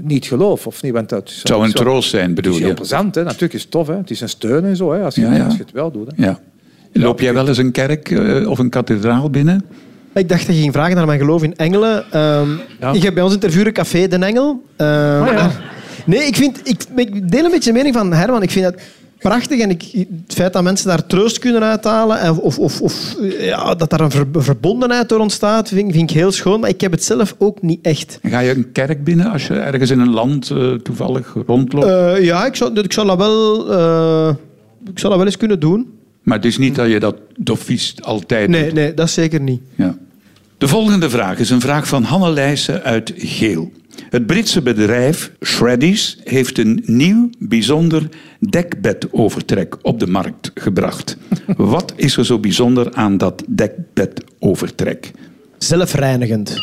niet 0.02 0.26
geloof. 0.26 0.66
Of 0.66 0.82
niet, 0.82 0.92
want 0.92 1.08
dat 1.08 1.28
Het 1.28 1.48
zou 1.48 1.60
een 1.60 1.66
het 1.68 1.76
troost 1.76 2.10
zijn, 2.10 2.24
Het 2.26 2.34
bedoel 2.34 2.52
is 2.52 2.58
heel 2.58 2.68
je? 2.68 2.74
plezant, 2.74 3.14
hè. 3.14 3.22
natuurlijk 3.24 3.52
is 3.52 3.62
het 3.62 3.70
tof. 3.70 3.86
Hè. 3.86 3.96
Het 3.96 4.10
is 4.10 4.20
een 4.20 4.28
steun 4.28 4.64
en 4.64 4.76
zo, 4.76 4.92
hè, 4.92 5.02
als, 5.04 5.14
je, 5.14 5.20
Ja, 5.20 5.34
ja. 5.34 5.44
als 5.44 5.54
je 5.56 5.60
het 5.62 5.72
wel 5.72 5.90
doet. 5.90 6.10
Hè. 6.16 6.24
Ja. 6.24 6.38
Loop 7.02 7.20
jij 7.20 7.34
wel 7.34 7.48
eens 7.48 7.58
een 7.58 7.70
kerk 7.72 8.10
eh, 8.10 8.48
of 8.50 8.58
een 8.58 8.68
kathedraal 8.70 9.30
binnen? 9.30 9.64
Ik 10.14 10.28
dacht 10.28 10.46
dat 10.46 10.54
je 10.56 10.60
ging 10.62 10.72
vragen 10.72 10.96
naar 10.96 11.06
mijn 11.06 11.18
geloof 11.18 11.42
in 11.42 11.56
engelen. 11.56 12.04
Ehm, 12.10 12.48
Ja. 12.80 12.92
Ik 12.92 13.02
heb 13.02 13.14
bij 13.14 13.22
ons 13.22 13.32
interviewen 13.34 13.72
Café 13.72 14.06
Den 14.08 14.22
Engel. 14.22 14.50
Oh, 14.78 15.26
ja. 15.32 15.50
Nee, 16.06 16.24
ik, 16.26 16.36
vind, 16.36 16.60
ik, 16.68 16.82
ik 16.96 17.30
deel 17.30 17.44
een 17.44 17.50
beetje 17.50 17.70
de 17.72 17.76
mening 17.76 17.94
van 17.94 18.12
Herman. 18.12 18.42
Ik 18.42 18.50
vind 18.50 18.64
het 18.64 18.82
prachtig 19.18 19.60
en 19.60 19.70
ik, 19.70 19.82
het 20.26 20.34
feit 20.34 20.52
dat 20.52 20.62
mensen 20.62 20.88
daar 20.88 21.06
troost 21.06 21.38
kunnen 21.38 21.62
uithalen 21.62 22.20
en 22.20 22.36
of, 22.38 22.58
of, 22.58 22.80
of 22.80 23.16
ja, 23.38 23.74
dat 23.74 23.90
daar 23.90 24.00
een 24.00 24.10
ver- 24.10 24.26
verbondenheid 24.32 25.08
door 25.08 25.18
ontstaat, 25.20 25.68
vind, 25.68 25.92
vind 25.92 26.10
ik 26.10 26.16
heel 26.16 26.32
schoon. 26.32 26.60
Maar 26.60 26.68
ik 26.70 26.80
heb 26.80 26.90
het 26.92 27.04
zelf 27.04 27.34
ook 27.38 27.62
niet 27.62 27.78
echt. 27.82 28.18
Ga 28.22 28.38
je 28.38 28.54
een 28.56 28.72
kerk 28.72 29.04
binnen 29.04 29.30
als 29.30 29.46
je 29.46 29.54
ergens 29.54 29.90
in 29.90 30.00
een 30.00 30.10
land 30.12 30.50
eh, 30.50 30.72
toevallig 30.72 31.34
rondloopt? 31.46 31.86
Eh, 31.86 32.24
ja, 32.24 32.46
ik 32.46 32.54
zou, 32.56 32.80
ik 32.80 32.92
zou 32.92 33.06
dat 33.06 33.16
wel... 33.16 33.72
eh, 33.72 34.34
ik 34.90 34.98
zou 34.98 35.08
dat 35.08 35.16
wel 35.16 35.26
eens 35.26 35.36
kunnen 35.36 35.60
doen. 35.60 35.93
Maar 36.24 36.36
het 36.36 36.46
is 36.46 36.58
niet 36.58 36.74
dat 36.74 36.88
je 36.90 37.00
dat 37.00 37.16
doffies 37.36 37.94
altijd 38.02 38.48
Nee, 38.48 38.64
doet. 38.64 38.72
nee, 38.74 38.94
dat 38.94 39.10
zeker 39.10 39.40
niet. 39.40 39.60
Ja. 39.74 39.96
De 40.58 40.68
volgende 40.68 41.10
vraag 41.10 41.38
is 41.38 41.50
een 41.50 41.60
vraag 41.60 41.88
van 41.88 42.02
Hanne 42.02 42.30
Leijsen 42.30 42.82
uit 42.82 43.12
Geel. 43.16 43.72
Het 44.10 44.26
Britse 44.26 44.62
bedrijf 44.62 45.30
Shreddies 45.44 46.18
heeft 46.24 46.58
een 46.58 46.82
nieuw, 46.86 47.30
bijzonder 47.38 48.08
dekbedovertrek 48.38 49.76
op 49.82 50.00
de 50.00 50.06
markt 50.06 50.50
gebracht. 50.54 51.16
Wat 51.56 51.92
is 51.96 52.16
er 52.16 52.24
zo 52.24 52.38
bijzonder 52.38 52.92
aan 52.92 53.18
dat 53.18 53.44
dekbedovertrek? 53.48 55.10
Zelfreinigend. 55.58 56.54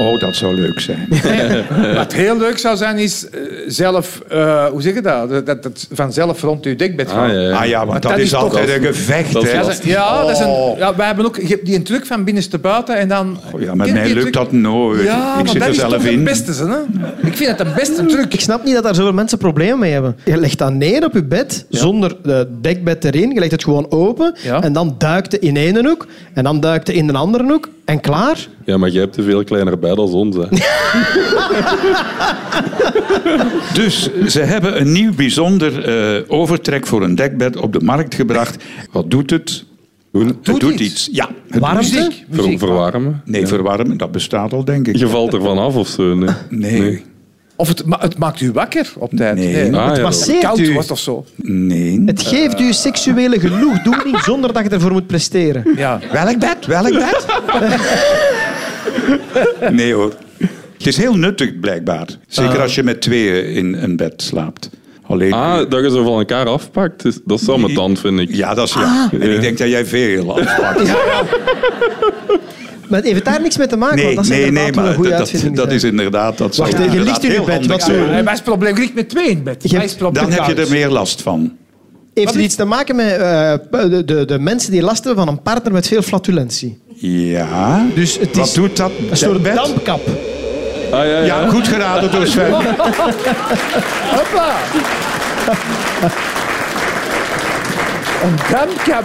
Oh, 0.00 0.20
dat 0.20 0.36
zou 0.36 0.54
leuk 0.54 0.80
zijn. 0.80 1.08
Wat 1.94 2.12
heel 2.12 2.38
leuk 2.38 2.58
zou 2.58 2.76
zijn, 2.76 2.98
is 2.98 3.28
eh, 3.28 3.40
zelf... 3.66 4.22
eh, 4.28 4.64
hoe 4.66 4.82
zeg 4.82 4.94
je 4.94 5.00
dat? 5.00 5.30
Dat, 5.30 5.46
dat, 5.46 5.62
dat 5.62 5.86
vanzelf 5.92 6.42
rond 6.42 6.64
uw 6.64 6.76
dekbed 6.76 7.10
Ah, 7.12 7.28
ja, 7.28 7.40
ja. 7.40 7.50
Ah 7.56 7.66
ja, 7.66 7.86
want 7.86 8.02
dat, 8.02 8.10
dat 8.10 8.18
is 8.20 8.24
is 8.24 8.30
toch- 8.30 8.42
altijd 8.42 8.68
een 8.68 8.82
gevecht. 8.82 9.32
dat 9.32 9.42
is 9.44 9.50
hè. 9.50 9.58
Ja, 9.90 10.16
dat- 10.18 10.26
dat 10.28 10.36
is 10.40 10.44
Oh. 10.46 10.70
een, 10.72 10.78
ja, 10.78 10.96
wij 10.96 11.06
hebben 11.06 11.24
ook 11.24 11.36
je 11.36 11.46
hebt 11.46 11.66
die 11.66 11.74
een 11.76 11.82
truc 11.82 12.06
van 12.06 12.24
binnenste 12.24 12.58
buiten 12.58 12.96
en 12.98 13.08
dan... 13.08 13.38
Oh 13.54 13.60
ja, 13.60 13.74
met 13.74 13.92
mij 13.92 14.06
lukt 14.08 14.20
truc? 14.20 14.32
dat 14.32 14.52
nooit. 14.52 15.02
Ja, 15.02 15.30
ik 15.30 15.36
maar 15.36 15.48
zit 15.48 15.54
dat 15.54 15.62
er 15.62 15.68
is 15.68 15.76
zelf 15.80 15.92
toch 15.92 16.02
de 16.02 16.10
in. 16.12 16.24
beste, 16.24 16.52
hè? 16.52 16.78
Ik 17.28 17.36
vind 17.36 17.48
het 17.48 17.58
de 17.58 17.72
beste 17.76 18.06
truc. 18.06 18.32
Ik 18.34 18.40
snap 18.40 18.64
niet 18.64 18.74
dat 18.74 18.82
daar 18.82 18.94
zoveel 18.94 19.12
mensen 19.12 19.38
problemen 19.38 19.78
mee 19.78 19.92
hebben. 19.92 20.16
Je 20.24 20.36
legt 20.36 20.58
dat 20.58 20.72
neer 20.72 21.04
op 21.04 21.12
je 21.12 21.24
bed, 21.24 21.66
zonder 21.68 22.16
de 22.22 22.48
dekbed 22.60 23.04
erin. 23.04 23.30
Je 23.30 23.38
legt 23.40 23.52
het 23.52 23.64
gewoon 23.64 23.90
open. 23.90 24.34
Ja. 24.42 24.62
En 24.62 24.72
dan 24.72 24.94
duikt 24.98 25.32
het 25.32 25.40
in 25.42 25.56
één 25.56 25.86
hoek. 25.86 26.06
En 26.34 26.44
dan 26.44 26.60
duikt 26.60 26.86
het 26.86 26.96
in 26.96 27.06
de 27.06 27.12
andere 27.12 27.44
hoek. 27.44 27.68
En 27.90 28.00
klaar. 28.00 28.48
Ja, 28.64 28.76
maar 28.76 28.88
jij 28.90 29.00
hebt 29.00 29.16
een 29.16 29.24
veel 29.24 29.44
kleiner 29.44 29.78
bed 29.78 29.96
als 29.96 30.10
ons. 30.10 30.36
Hè. 30.36 30.44
Dus 33.74 34.10
ze 34.26 34.40
hebben 34.40 34.80
een 34.80 34.92
nieuw 34.92 35.14
bijzonder 35.14 35.84
eh, 35.84 36.22
overtrek 36.28 36.86
voor 36.86 37.02
een 37.02 37.14
dekbed 37.14 37.56
op 37.56 37.72
de 37.72 37.80
markt 37.80 38.14
gebracht. 38.14 38.64
Wat 38.92 39.10
doet 39.10 39.30
het? 39.30 39.64
Het 40.12 40.44
doet 40.60 40.62
iets. 40.72 40.80
iets. 40.82 41.08
Ja, 41.12 41.28
het 41.48 41.60
Warmte? 41.60 41.90
doet 41.90 42.06
iets. 42.06 42.24
Ver- 42.30 42.58
verwarmen. 42.58 43.22
Nee, 43.24 43.46
verwarmen, 43.46 43.96
dat 43.96 44.12
bestaat 44.12 44.52
al, 44.52 44.64
denk 44.64 44.88
ik. 44.88 44.96
Je 44.96 45.08
valt 45.08 45.34
ervan 45.34 45.58
af 45.58 45.74
of 45.76 45.88
zo. 45.88 46.14
Nee. 46.14 46.30
Nee, 46.48 47.04
Of 47.60 47.68
het, 47.68 47.84
ma- 47.86 47.98
het 48.00 48.18
maakt 48.18 48.40
u 48.40 48.52
wakker 48.52 48.92
op 48.98 49.10
tijd. 49.16 49.34
Nee. 49.36 49.76
Ah, 49.76 49.86
het 49.88 49.96
ja. 49.96 50.02
masseert 50.02 50.42
koud 50.42 50.58
u. 50.58 50.72
wordt 50.72 50.90
of 50.90 50.98
zo. 50.98 51.24
nee. 51.36 52.02
Het 52.06 52.22
geeft 52.22 52.60
u 52.60 52.72
seksuele 52.72 53.40
genoegdoening 53.40 54.18
zonder 54.22 54.52
dat 54.52 54.62
je 54.64 54.68
ervoor 54.68 54.92
moet 54.92 55.06
presteren. 55.06 55.64
Ja. 55.76 56.00
Welk 56.12 56.38
bed? 56.38 56.66
Welk 56.66 56.92
bed? 56.92 57.26
nee 59.78 59.94
hoor. 59.94 60.12
Het 60.78 60.86
is 60.86 60.96
heel 60.96 61.14
nuttig, 61.14 61.60
blijkbaar. 61.60 62.06
Zeker 62.28 62.60
als 62.60 62.74
je 62.74 62.82
met 62.82 63.00
tweeën 63.00 63.54
in 63.54 63.74
een 63.74 63.96
bed 63.96 64.22
slaapt. 64.22 64.70
Alleen, 65.06 65.32
Ah, 65.32 65.70
dat 65.70 65.84
je 65.84 65.90
zo 65.90 66.04
van 66.04 66.18
elkaar 66.18 66.46
afpakt, 66.46 67.02
dat 67.24 67.40
is 67.40 67.46
wel 67.46 67.58
mijn 67.58 67.74
tand, 67.74 68.00
vind 68.00 68.18
ik. 68.20 68.34
Ja, 68.34 68.54
dat 68.54 68.68
is 68.68 68.74
ja. 68.74 69.08
En 69.12 69.30
ik 69.34 69.40
denk 69.40 69.58
dat 69.58 69.68
jij 69.68 69.84
veel 69.86 70.40
afpakt. 70.40 70.92
Maar 72.90 72.98
het 73.00 73.08
heeft 73.08 73.24
daar 73.24 73.40
niks 73.40 73.56
mee 73.56 73.66
te 73.66 73.76
maken, 73.76 73.96
Nee, 73.96 74.04
want 74.04 74.16
dat 74.16 74.24
is 74.24 74.30
nee, 74.30 74.50
nee, 74.50 74.72
maar 74.72 74.86
een 74.86 74.94
goede 74.94 75.10
dat, 75.52 75.72
is 75.72 75.84
inderdaad... 75.84 76.38
Dat 76.38 76.56
Wacht, 76.56 76.70
je 76.72 77.00
ligt 77.00 77.24
in 77.24 77.30
je 77.30 77.36
heel 77.36 77.44
bed, 77.44 77.66
wat? 77.66 77.86
Ja, 77.86 78.20
is 78.20 78.30
het 78.30 78.42
probleem, 78.44 78.74
je 78.74 78.80
ligt 78.80 78.94
met 78.94 79.08
twee 79.08 79.28
in 79.30 79.42
bed. 79.42 79.70
Dan 80.12 80.30
heb 80.30 80.44
je 80.44 80.54
er 80.54 80.70
meer 80.70 80.88
last 80.88 81.22
van. 81.22 81.56
Heeft 82.14 82.34
het 82.34 82.42
iets 82.42 82.54
te 82.54 82.64
maken 82.64 82.96
met 82.96 83.10
eh, 83.10 83.52
de, 83.70 84.02
de, 84.04 84.24
de 84.24 84.38
mensen 84.38 84.72
die 84.72 84.82
last 84.82 85.04
hebben 85.04 85.24
van 85.24 85.34
een 85.34 85.42
partner 85.42 85.72
met 85.72 85.86
veel 85.86 86.02
flatulentie? 86.02 86.78
Ja. 86.94 87.86
Dus 87.94 88.18
het 88.18 88.36
Wat 88.36 88.54
doet 88.54 88.76
dat? 88.76 88.90
een 89.10 89.16
soort 89.16 89.42
bed? 89.42 89.54
dampkap. 89.54 90.00
Ah, 90.90 90.90
ja, 90.90 91.04
ja. 91.04 91.20
Ja, 91.20 91.48
goed 91.48 91.68
geraden 91.68 92.12
door 92.12 92.26
Sven. 92.26 92.52
Hoppa. 94.16 94.56
Een 98.22 98.36
dampkap. 98.50 99.04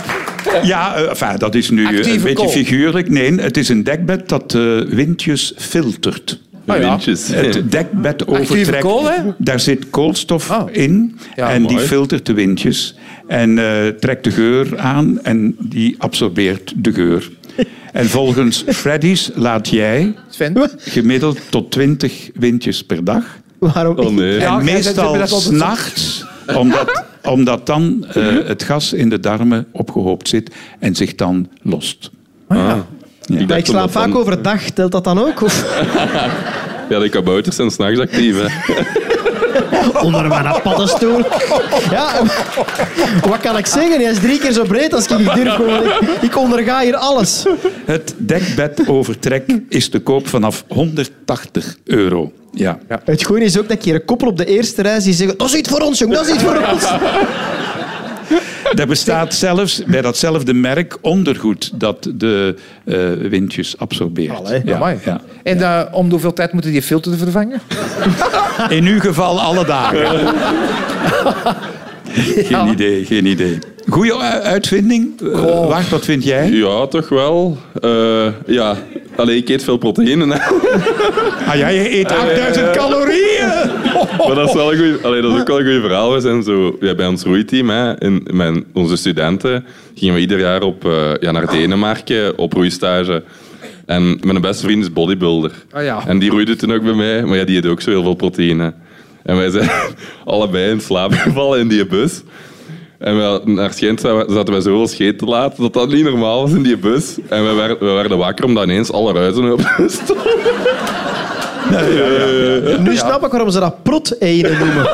Ja, 0.63 0.95
eh, 0.95 1.09
enfin, 1.09 1.37
dat 1.37 1.55
is 1.55 1.69
nu 1.69 1.81
eh, 1.81 1.87
Actieve 1.87 2.09
een 2.11 2.21
beetje 2.21 2.33
kool. 2.35 2.49
figuurlijk. 2.49 3.09
Nee, 3.09 3.35
het 3.41 3.57
is 3.57 3.69
een 3.69 3.83
dekbed 3.83 4.29
dat 4.29 4.53
eh, 4.55 4.79
windjes 4.81 5.53
filtert. 5.57 6.39
Ah, 6.65 6.79
ja. 6.79 6.89
Windjes. 6.89 7.27
Het 7.27 7.71
dekbed 7.71 8.27
overtrekt. 8.27 8.83
kool, 8.83 9.09
hè? 9.09 9.17
Daar 9.37 9.59
zit 9.59 9.89
koolstof 9.89 10.51
Ah. 10.51 10.67
in 10.71 11.17
Ja, 11.35 11.49
en 11.49 11.65
die 11.67 11.79
filtert 11.79 12.25
de 12.25 12.33
windjes. 12.33 12.95
En 13.27 13.59
eh, 13.59 13.87
trekt 13.87 14.23
de 14.23 14.31
geur 14.31 14.79
aan 14.79 15.19
en 15.23 15.55
die 15.59 15.95
absorbeert 15.97 16.73
de 16.75 16.93
geur. 16.93 17.29
En 17.91 18.05
volgens 18.09 18.63
Freddy's 18.67 19.31
laat 19.35 19.69
jij 19.69 20.13
Sven? 20.29 20.69
gemiddeld 20.77 21.39
tot 21.49 21.71
20 21.71 22.29
windjes 22.33 22.83
per 22.83 23.03
dag. 23.03 23.23
Waarom 23.59 23.97
Oh 23.99 24.09
nee. 24.13 24.39
Ja, 24.39 24.59
en 24.59 24.65
zet- 24.65 24.73
meestal 24.73 25.27
s'nachts, 25.39 26.25
omdat, 26.55 27.03
omdat 27.25 27.65
dan 27.65 28.05
eh, 28.13 28.23
het 28.45 28.63
gas 28.63 28.93
in 28.93 29.09
de 29.09 29.19
darmen 29.19 29.65
opgehoopt 29.71 30.27
zit 30.27 30.51
en 30.79 30.95
zich 30.95 31.15
dan 31.15 31.47
lost. 31.61 32.11
Ah. 32.47 32.57
Ja. 33.21 33.55
Ik, 33.55 33.65
slaap 33.65 33.91
vaak 33.91 34.07
dan- 34.11 34.17
overdag. 34.17 34.61
Telt 34.69 34.91
dat 34.91 35.03
dan 35.03 35.19
ook? 35.19 35.41
Of 35.41 35.63
Ja, 36.89 36.99
de 36.99 37.09
kabouters 37.09 37.55
zijn 37.55 37.71
s'nachts 37.71 37.99
actief. 37.99 38.35
Hè. 38.41 38.47
onder 40.01 40.27
mijn 40.27 40.61
paddenstoel? 40.63 41.17
Ja, 41.89 42.11
wat 43.29 43.39
kan 43.39 43.57
ik 43.57 43.65
zeggen? 43.65 44.01
Hij 44.01 44.11
is 44.11 44.19
drie 44.19 44.39
keer 44.39 44.51
zo 44.51 44.63
breed 44.63 44.93
als 44.93 45.07
ik. 45.07 45.29
Gewoon. 45.29 45.83
Ik, 45.83 46.21
ik 46.21 46.37
onderga 46.37 46.79
hier 46.79 46.95
alles. 46.95 47.45
Het 47.85 48.13
dekbedovertrek 48.17 49.43
is 49.69 49.89
te 49.89 49.99
koop 49.99 50.27
vanaf 50.27 50.63
180 50.67 51.75
euro. 51.83 52.31
Ja. 52.51 52.79
Het 53.03 53.23
goede 53.23 53.45
is 53.45 53.59
ook 53.59 53.69
dat 53.69 53.83
hier 53.83 53.95
een 53.95 54.05
koppel 54.05 54.27
op 54.27 54.37
de 54.37 54.45
eerste 54.45 54.81
rij 54.81 54.99
zie 54.99 55.13
zeggen... 55.13 55.37
Dat 55.37 55.47
is 55.47 55.53
iets 55.53 55.69
voor 55.69 55.79
ons, 55.81 55.99
jong. 55.99 56.13
Dat 56.13 56.27
is 56.27 56.33
iets 56.33 56.43
voor 56.43 56.67
ons. 56.71 56.83
Er 58.73 58.87
bestaat 58.87 59.33
zelfs 59.33 59.83
bij 59.85 60.01
datzelfde 60.01 60.53
merk 60.53 60.97
ondergoed 61.01 61.79
dat 61.79 62.09
de 62.15 62.55
eh, 62.83 63.11
windjes 63.29 63.77
absorbeert. 63.77 64.37
Allee. 64.37 64.61
Ja. 64.65 65.21
En 65.43 65.61
eh, 65.61 65.81
om 65.91 66.05
de 66.05 66.11
hoeveel 66.11 66.33
tijd 66.33 66.53
moeten 66.53 66.71
die 66.71 66.81
filter 66.81 67.17
vervangen? 67.17 67.61
In 68.69 68.85
uw 68.85 68.99
geval 68.99 69.41
alle 69.41 69.65
dagen. 69.65 70.07
Geen 72.49 72.67
idee, 72.67 73.05
geen 73.05 73.25
idee. 73.25 73.57
Goeie 73.89 74.11
u- 74.11 74.43
uitvinding. 74.43 75.21
Uh, 75.21 75.67
Wacht, 75.67 75.89
wat 75.89 76.05
vind 76.05 76.23
jij? 76.23 76.49
Ja, 76.49 76.87
toch 76.87 77.09
wel. 77.09 77.57
Eh, 77.81 78.27
ja, 78.45 78.77
Allee, 79.15 79.37
ik 79.37 79.49
eet 79.49 79.63
veel 79.63 79.77
proteïne. 79.77 80.25
Ah 81.47 81.55
ja, 81.57 81.67
je 81.67 81.97
eet 81.99 82.11
8000 82.11 82.71
calorieën. 82.71 83.47
Maar 84.27 84.35
dat 84.35 84.47
is 84.47 84.53
wel 84.53 84.71
een 84.71 84.77
goeie, 84.77 84.95
allee, 85.01 85.21
dat 85.21 85.33
is 85.33 85.39
ook 85.39 85.47
wel 85.47 85.59
een 85.59 85.73
goed 85.73 85.81
verhaal. 85.81 86.13
We 86.13 86.19
zijn 86.19 86.43
zo, 86.43 86.77
ja, 86.79 86.95
bij 86.95 87.07
ons 87.07 87.23
roeiteam, 87.23 87.69
hè, 87.69 88.01
in 88.01 88.27
mijn, 88.31 88.63
onze 88.73 88.95
studenten, 88.97 89.65
gingen 89.95 90.13
we 90.13 90.19
ieder 90.19 90.39
jaar 90.39 90.61
op, 90.61 90.85
eh, 90.85 91.11
ja, 91.19 91.31
naar 91.31 91.51
Denemarken 91.51 92.37
op 92.37 92.53
roeistage. 92.53 93.23
En 93.85 94.19
mijn 94.23 94.41
beste 94.41 94.65
vriend 94.65 94.81
is 94.83 94.93
bodybuilder. 94.93 95.51
Ah, 95.71 95.83
ja. 95.83 96.03
En 96.07 96.19
die 96.19 96.29
roeide 96.29 96.55
toen 96.55 96.73
ook 96.73 96.83
bij 96.83 96.93
mij, 96.93 97.23
maar 97.23 97.37
ja, 97.37 97.43
die 97.43 97.57
eet 97.57 97.65
ook 97.65 97.81
zo 97.81 97.89
heel 97.89 98.03
veel 98.03 98.13
proteïne. 98.15 98.73
En 99.25 99.37
wij 99.37 99.49
zijn 99.49 99.69
allebei 100.25 100.71
in 100.71 100.81
slaap 100.81 101.13
gevallen 101.13 101.59
in 101.59 101.67
die 101.67 101.85
bus. 101.85 102.21
En 102.97 103.17
we, 103.17 103.41
naar 103.43 103.73
schijnt 103.73 103.99
zaten 103.99 104.51
wij 104.51 104.61
zoveel 104.61 104.87
scheet 104.87 105.17
te 105.17 105.25
laten 105.25 105.61
dat 105.63 105.73
dat 105.73 105.89
niet 105.89 106.03
normaal 106.03 106.41
was 106.41 106.51
in 106.51 106.63
die 106.63 106.77
bus. 106.77 107.15
En 107.29 107.47
we 107.47 107.53
werden, 107.53 107.79
we 107.79 107.91
werden 107.91 108.17
wakker 108.17 108.45
omdat 108.45 108.63
ineens 108.63 108.91
alle 108.91 109.13
ruizen 109.13 109.51
op 109.51 109.61
stonden. 109.87 110.25
Nu 112.83 112.95
snap 112.95 113.25
ik 113.25 113.31
waarom 113.31 113.49
ze 113.49 113.59
dat 113.59 113.83
prot-ene 113.83 114.49
noemen. 114.49 114.89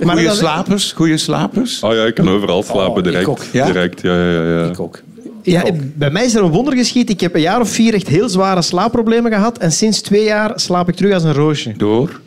Maar 0.00 0.16
Goeie 0.16 0.30
slapers, 0.30 0.92
goeie 0.92 1.16
slapers. 1.16 1.80
Oh 1.82 1.94
ja, 1.94 2.04
ik 2.04 2.14
kan 2.14 2.28
overal 2.28 2.62
slapen 2.62 2.96
ik 2.98 3.04
direct. 3.04 3.26
ook. 3.26 3.40
Ja? 3.52 3.66
Direct, 3.66 4.00
ja, 4.00 4.14
ja, 4.16 4.30
ja. 4.30 4.58
ja. 4.58 4.64
Ik 4.66 4.80
ook. 4.80 5.00
Ja, 5.50 5.64
bij 5.94 6.10
mij 6.10 6.24
is 6.24 6.34
er 6.34 6.42
een 6.42 6.50
wonder 6.50 6.76
geschied. 6.76 7.10
Ik 7.10 7.20
heb 7.20 7.34
een 7.34 7.40
jaar 7.40 7.60
of 7.60 7.68
vier 7.68 7.94
echt 7.94 8.08
heel 8.08 8.28
zware 8.28 8.62
slaapproblemen 8.62 9.32
gehad. 9.32 9.58
En 9.58 9.72
sinds 9.72 10.00
twee 10.00 10.24
jaar 10.24 10.60
slaap 10.60 10.88
ik 10.88 10.94
terug 10.94 11.14
als 11.14 11.22
een 11.22 11.32
roosje. 11.32 11.74
Door. 11.76 12.20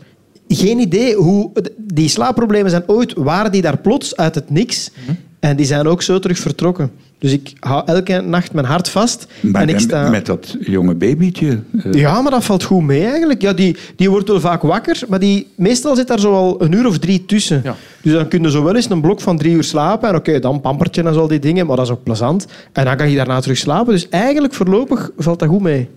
Geen 0.47 0.79
idee 0.79 1.15
hoe... 1.15 1.51
Die 1.77 2.09
slaapproblemen 2.09 2.71
zijn 2.71 2.83
ooit... 2.87 3.13
Waren 3.13 3.51
die 3.51 3.61
daar 3.61 3.77
plots 3.77 4.15
uit 4.15 4.35
het 4.35 4.49
niks. 4.49 4.91
En 5.39 5.55
die 5.55 5.65
zijn 5.65 5.87
ook 5.87 6.01
zo 6.01 6.19
terug 6.19 6.39
vertrokken. 6.39 6.91
Dus 7.19 7.31
ik 7.31 7.53
hou 7.59 7.83
elke 7.85 8.21
nacht 8.21 8.53
mijn 8.53 8.65
hart 8.65 8.89
vast. 8.89 9.27
Maar 9.41 9.61
en 9.61 9.67
ik 9.67 9.73
met- 9.73 9.83
sta... 9.83 10.09
met 10.09 10.25
dat 10.25 10.55
jonge 10.59 10.93
babytje. 10.95 11.59
eh, 11.83 11.93
Ja, 11.93 12.21
maar 12.21 12.31
dat 12.31 12.43
valt 12.43 12.63
goed 12.63 12.83
mee 12.83 13.03
eigenlijk. 13.05 13.41
Ja, 13.41 13.53
die, 13.53 13.77
die 13.95 14.09
wordt 14.09 14.27
wel 14.27 14.39
vaak 14.39 14.61
wakker, 14.61 14.99
maar 15.09 15.19
die, 15.19 15.47
meestal 15.55 15.95
zit 15.95 16.07
daar 16.07 16.19
zo 16.19 16.33
al 16.33 16.61
een 16.61 16.71
uur 16.71 16.87
of 16.87 16.97
drie 16.97 17.25
tussen. 17.25 17.61
Ja. 17.63 17.75
Dus 18.01 18.13
dan 18.13 18.27
kun 18.27 18.41
je 18.41 18.51
zo 18.51 18.63
wel 18.63 18.75
eens 18.75 18.89
een 18.89 19.01
blok 19.01 19.21
van 19.21 19.37
drie 19.37 19.53
uur 19.53 19.63
slapen. 19.63 20.09
En 20.09 20.15
oké, 20.15 20.39
dan 20.39 20.61
pampertje 20.61 21.03
en 21.03 21.13
zo 21.13 21.27
die 21.27 21.39
dingen, 21.39 21.65
maar 21.67 21.75
dat 21.75 21.85
is 21.85 21.91
ook 21.91 22.03
plezant. 22.03 22.47
En 22.73 22.85
dan 22.85 22.97
kan 22.97 23.09
je 23.09 23.15
daarna 23.15 23.39
terug 23.39 23.57
slapen. 23.57 23.93
Dus 23.93 24.09
eigenlijk 24.09 24.53
voorlopig 24.53 25.09
valt 25.17 25.39
dat 25.39 25.49
goed 25.49 25.61
mee. 25.61 25.89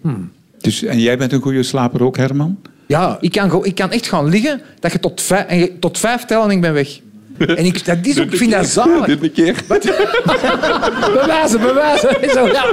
Dus, 0.58 0.82
en 0.84 1.00
jij 1.00 1.18
bent 1.18 1.32
een 1.32 1.40
goede 1.40 1.62
slaper 1.62 2.02
ook, 2.02 2.16
Herman? 2.16 2.56
Ja, 2.86 3.16
ik 3.20 3.32
kan, 3.32 3.64
ik 3.64 3.74
kan 3.74 3.90
echt 3.90 4.06
gaan 4.08 4.28
liggen 4.28 4.60
dat 4.80 4.92
je 4.92 5.00
tot 5.00 5.20
vijf, 5.22 5.70
tot 5.80 5.98
vijf 5.98 6.24
tellen 6.24 6.44
en 6.44 6.50
ik 6.50 6.60
ben 6.60 6.72
weg. 6.72 7.00
En 7.38 7.64
ik, 7.64 7.84
dat 7.84 7.96
is 8.02 8.20
ook, 8.20 8.24
ik 8.30 8.36
vind 8.36 8.50
dat 8.52 8.66
zalig. 8.66 9.04
Dit 9.06 9.22
een 9.22 9.32
keer. 9.32 9.54
Bewijzen, 11.20 11.60
bewijzen. 11.60 12.08
Zo, 12.36 12.46
ja. 12.46 12.64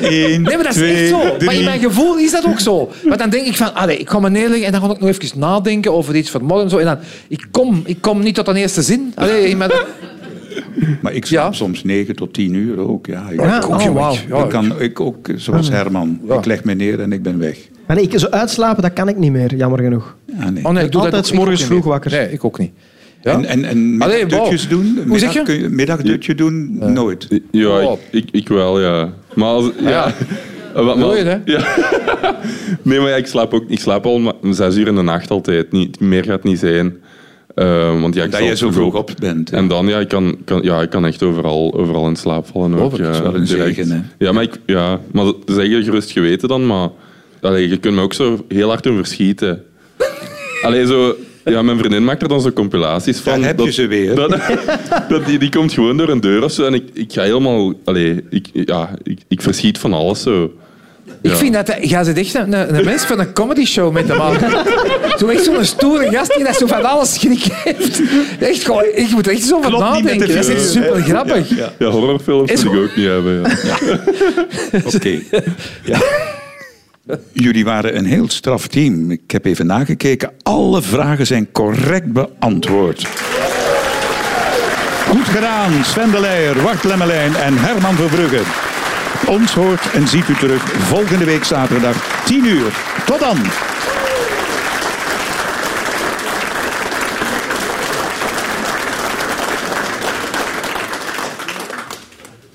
Eén, 0.00 0.42
Nee, 0.42 0.54
maar 0.56 0.56
dat 0.56 0.66
is 0.66 0.74
twee, 0.74 0.94
echt 0.96 1.08
zo. 1.08 1.16
Maar 1.18 1.36
drie. 1.38 1.58
in 1.58 1.64
mijn 1.64 1.80
gevoel 1.80 2.16
is 2.18 2.30
dat 2.30 2.46
ook 2.46 2.60
zo. 2.60 2.90
Want 3.04 3.18
dan 3.18 3.30
denk 3.30 3.46
ik 3.46 3.56
van, 3.56 3.74
allee, 3.74 3.96
ik 3.98 4.10
ga 4.10 4.18
me 4.20 4.30
neerleggen 4.30 4.66
en 4.66 4.72
dan 4.72 4.80
ga 4.80 4.90
ik 4.90 5.00
nog 5.00 5.08
even 5.08 5.38
nadenken 5.38 5.92
over 5.92 6.16
iets 6.16 6.30
van 6.30 6.42
morgen. 6.42 6.64
en 6.64 6.70
Zo. 6.70 6.78
En 6.78 6.84
dan, 6.84 6.98
ik 7.28 7.46
kom, 7.50 7.82
ik 7.84 8.00
kom 8.00 8.20
niet 8.22 8.34
tot 8.34 8.48
een 8.48 8.56
eerste 8.56 8.82
zin. 8.82 9.12
Allee, 9.14 9.48
in 9.48 9.56
mijn- 9.56 9.70
Maar 11.02 11.12
ik 11.12 11.26
slaap 11.26 11.50
Ja. 11.52 11.58
soms 11.58 11.84
9 11.84 12.16
tot 12.16 12.34
10 12.34 12.54
uur 12.54 12.78
ook. 12.78 13.06
Ja, 13.06 13.28
ik, 13.30 13.40
Ja, 13.40 13.56
ook, 13.56 13.68
oh, 13.80 13.86
wauw. 13.94 14.14
Ja, 14.28 14.42
ik 14.44 14.48
kan 14.48 14.80
ik 14.80 15.00
ook, 15.00 15.28
zoals 15.36 15.68
Herman. 15.68 16.20
Ja. 16.28 16.34
Ik 16.38 16.44
leg 16.44 16.64
me 16.64 16.74
neer 16.74 17.00
en 17.00 17.12
ik 17.12 17.22
ben 17.22 17.38
weg. 17.38 17.58
Maar 17.86 17.96
nee, 17.96 18.04
ik, 18.08 18.18
zo 18.18 18.26
uitslapen, 18.26 18.82
dat 18.82 18.92
kan 18.92 19.08
ik 19.08 19.16
niet 19.16 19.32
meer, 19.32 19.54
jammer 19.54 19.78
genoeg. 19.82 20.16
Ah, 20.40 20.46
nee. 20.48 20.64
Oh 20.64 20.70
nee, 20.72 20.84
ik 20.84 20.92
doe 20.92 21.00
Altijd 21.02 21.12
dat 21.12 21.14
ook- 21.20 21.26
's 21.26 21.32
morgens 21.32 21.64
vroeg 21.64 21.84
wakker. 21.84 22.10
Nee, 22.10 22.32
ik 22.32 22.44
ook 22.44 22.58
niet. 22.58 22.70
Ja? 23.22 23.32
En, 23.32 23.44
en, 23.44 23.64
en 23.64 23.96
Allee, 23.98 24.18
middagdutjes 24.24 24.68
wow. 24.68 24.70
doen? 24.70 24.98
Hoe 25.08 25.18
zeg 25.18 25.32
je? 25.32 25.42
Middag- 25.46 25.70
Middagdutje 25.70 26.34
doen? 26.34 26.78
Nooit. 26.92 27.28
Ja, 27.50 27.80
ik, 27.80 27.98
ik, 28.10 28.28
ik 28.32 28.48
wel, 28.48 28.80
ja. 28.80 29.12
Maar 29.34 29.48
als... 29.48 29.70
Ja. 29.80 30.12
Eh, 30.74 30.84
wat- 30.84 30.98
Doe 30.98 31.16
je, 31.16 31.22
hè? 31.24 31.36
Ja. 31.44 31.64
nee, 32.82 33.00
maar 33.00 33.08
ja, 33.08 33.16
ik 33.16 33.26
slaap 33.26 33.54
ook... 33.54 33.64
Ik 33.68 33.80
slaap 33.80 34.06
al 34.06 34.18
maar 34.18 34.32
zes 34.50 34.76
uur 34.76 34.86
in 34.86 34.94
de 34.94 35.02
nacht 35.02 35.30
altijd. 35.30 35.72
Niet, 35.72 36.00
meer 36.00 36.24
gaat 36.24 36.44
niet 36.44 36.58
zijn. 36.58 36.96
Eh, 37.54 38.00
want 38.00 38.14
ja, 38.14 38.24
ik 38.24 38.30
Dat 38.30 38.44
je 38.44 38.56
zo 38.56 38.70
vroeg 38.70 38.94
op 38.94 39.10
bent. 39.20 39.50
hè. 39.50 39.56
En 39.56 39.68
dan, 39.68 39.86
ja, 39.86 39.98
ik 39.98 40.08
kan, 40.08 40.36
kan, 40.44 40.62
ja, 40.62 40.80
ik 40.82 40.90
kan 40.90 41.06
echt 41.06 41.22
overal, 41.22 41.74
overal 41.74 42.08
in 42.08 42.16
slaap 42.16 42.46
vallen. 42.46 42.74
Ook, 42.78 42.92
Oh, 42.92 42.98
dat 42.98 43.08
is 43.08 43.16
ja, 43.16 43.22
wel 43.22 43.34
een 43.34 43.44
direct. 43.44 43.74
zegen, 43.76 43.90
hè? 43.90 44.24
Ja, 44.26 44.32
maar, 44.32 44.42
ik, 44.42 44.52
ja, 44.66 45.00
maar 45.12 45.24
dat 45.24 45.36
is 45.46 45.56
eigenlijk 45.56 45.86
gerust 45.86 46.10
geweten 46.10 46.48
dan. 46.48 46.66
Maar 46.66 46.88
allee, 47.40 47.68
je 47.68 47.76
kunt 47.78 47.94
me 47.94 48.00
ook 48.02 48.12
zo 48.14 48.44
heel 48.48 48.68
hard 48.68 48.82
doen 48.82 48.96
verschieten. 48.96 49.62
Allee, 50.62 50.86
zo... 50.86 51.14
Ja, 51.44 51.62
mijn 51.62 51.78
vriendin 51.78 52.04
maakt 52.04 52.22
er 52.22 52.28
dan 52.28 52.40
zo 52.40 52.50
compilaties 52.52 53.18
van. 53.18 53.38
Daar 53.40 53.48
heb 53.48 53.60
je 53.60 53.72
ze 53.72 53.86
weer. 53.86 54.14
Dat, 54.14 54.30
dat, 55.08 55.26
die, 55.26 55.38
die 55.38 55.48
komt 55.50 55.72
gewoon 55.72 55.96
door 55.96 56.08
een 56.08 56.20
deur 56.20 56.44
of 56.44 56.52
zo. 56.52 56.64
En 56.64 56.74
ik, 56.74 56.84
ik 56.92 57.12
ga 57.12 57.22
helemaal... 57.22 57.72
Allee, 57.84 58.24
ik, 58.30 58.46
ja, 58.52 58.90
ik, 59.02 59.18
ik 59.28 59.42
verschiet 59.42 59.78
van 59.78 59.92
alles 59.92 60.22
zo. 60.22 60.52
Ik 61.22 61.30
Ja. 61.30 61.36
vind 61.36 61.54
dat... 61.54 61.66
hij- 61.66 61.82
Jij 61.84 62.04
bent 62.04 62.18
echt 62.18 62.34
een, 62.34 62.52
een, 62.52 62.76
een 62.78 62.84
mens 62.84 63.04
van 63.04 63.18
een 63.20 63.32
comedy 63.32 63.64
show 63.64 63.92
met 63.92 64.08
hem 64.08 64.20
aan. 64.20 64.36
Zo 65.18 65.26
echt 65.28 65.44
zo'n 65.44 65.64
stoere 65.64 66.10
gast 66.10 66.34
die 66.36 66.44
dat 66.44 66.56
zo 66.56 66.66
van 66.66 66.84
alles 66.84 67.14
schrik 67.14 67.44
heeft. 67.50 68.00
Echt 68.40 68.64
gewoon... 68.64 68.84
Ik 68.94 69.10
moet 69.10 69.26
er 69.26 69.32
echt 69.32 69.42
zo 69.44 69.60
van 69.62 69.72
nadenken. 69.72 70.18
Dat 70.18 70.28
is 70.28 70.48
echt 70.48 70.70
super 70.70 71.00
grappig. 71.02 71.56
Ja, 71.56 71.72
Ja, 71.78 71.86
horrorfilms 71.88 72.64
moet 72.64 72.74
ik 72.74 72.80
ook 72.80 72.96
niet 72.96 73.06
hebben. 73.06 73.42
Ja. 73.64 73.78
Oké. 74.94 75.18
Ja. 75.84 75.98
Jullie 77.32 77.64
waren 77.64 77.96
een 77.96 78.04
heel 78.04 78.28
straf 78.28 78.66
team. 78.66 79.10
Ik 79.10 79.30
heb 79.30 79.44
even 79.44 79.66
nagekeken. 79.66 80.30
Alle 80.42 80.82
vragen 80.82 81.26
zijn 81.26 81.52
correct 81.52 82.12
beantwoord. 82.12 83.06
Goed 85.08 85.28
gedaan, 85.28 85.84
Sven 85.84 86.10
de 86.10 86.20
Leijer, 86.20 86.62
Wart 86.62 86.84
Lemmelijn 86.84 87.34
en 87.34 87.58
Herman 87.58 87.94
Verbrugge. 87.94 88.42
Ons 89.26 89.54
hoort 89.54 89.90
en 89.90 90.08
ziet 90.08 90.28
u 90.28 90.34
terug 90.34 90.62
volgende 90.62 91.24
week 91.24 91.44
zaterdag 91.44 92.24
10 92.24 92.44
uur. 92.44 92.72
Tot 93.06 93.20
dan! 93.20 93.36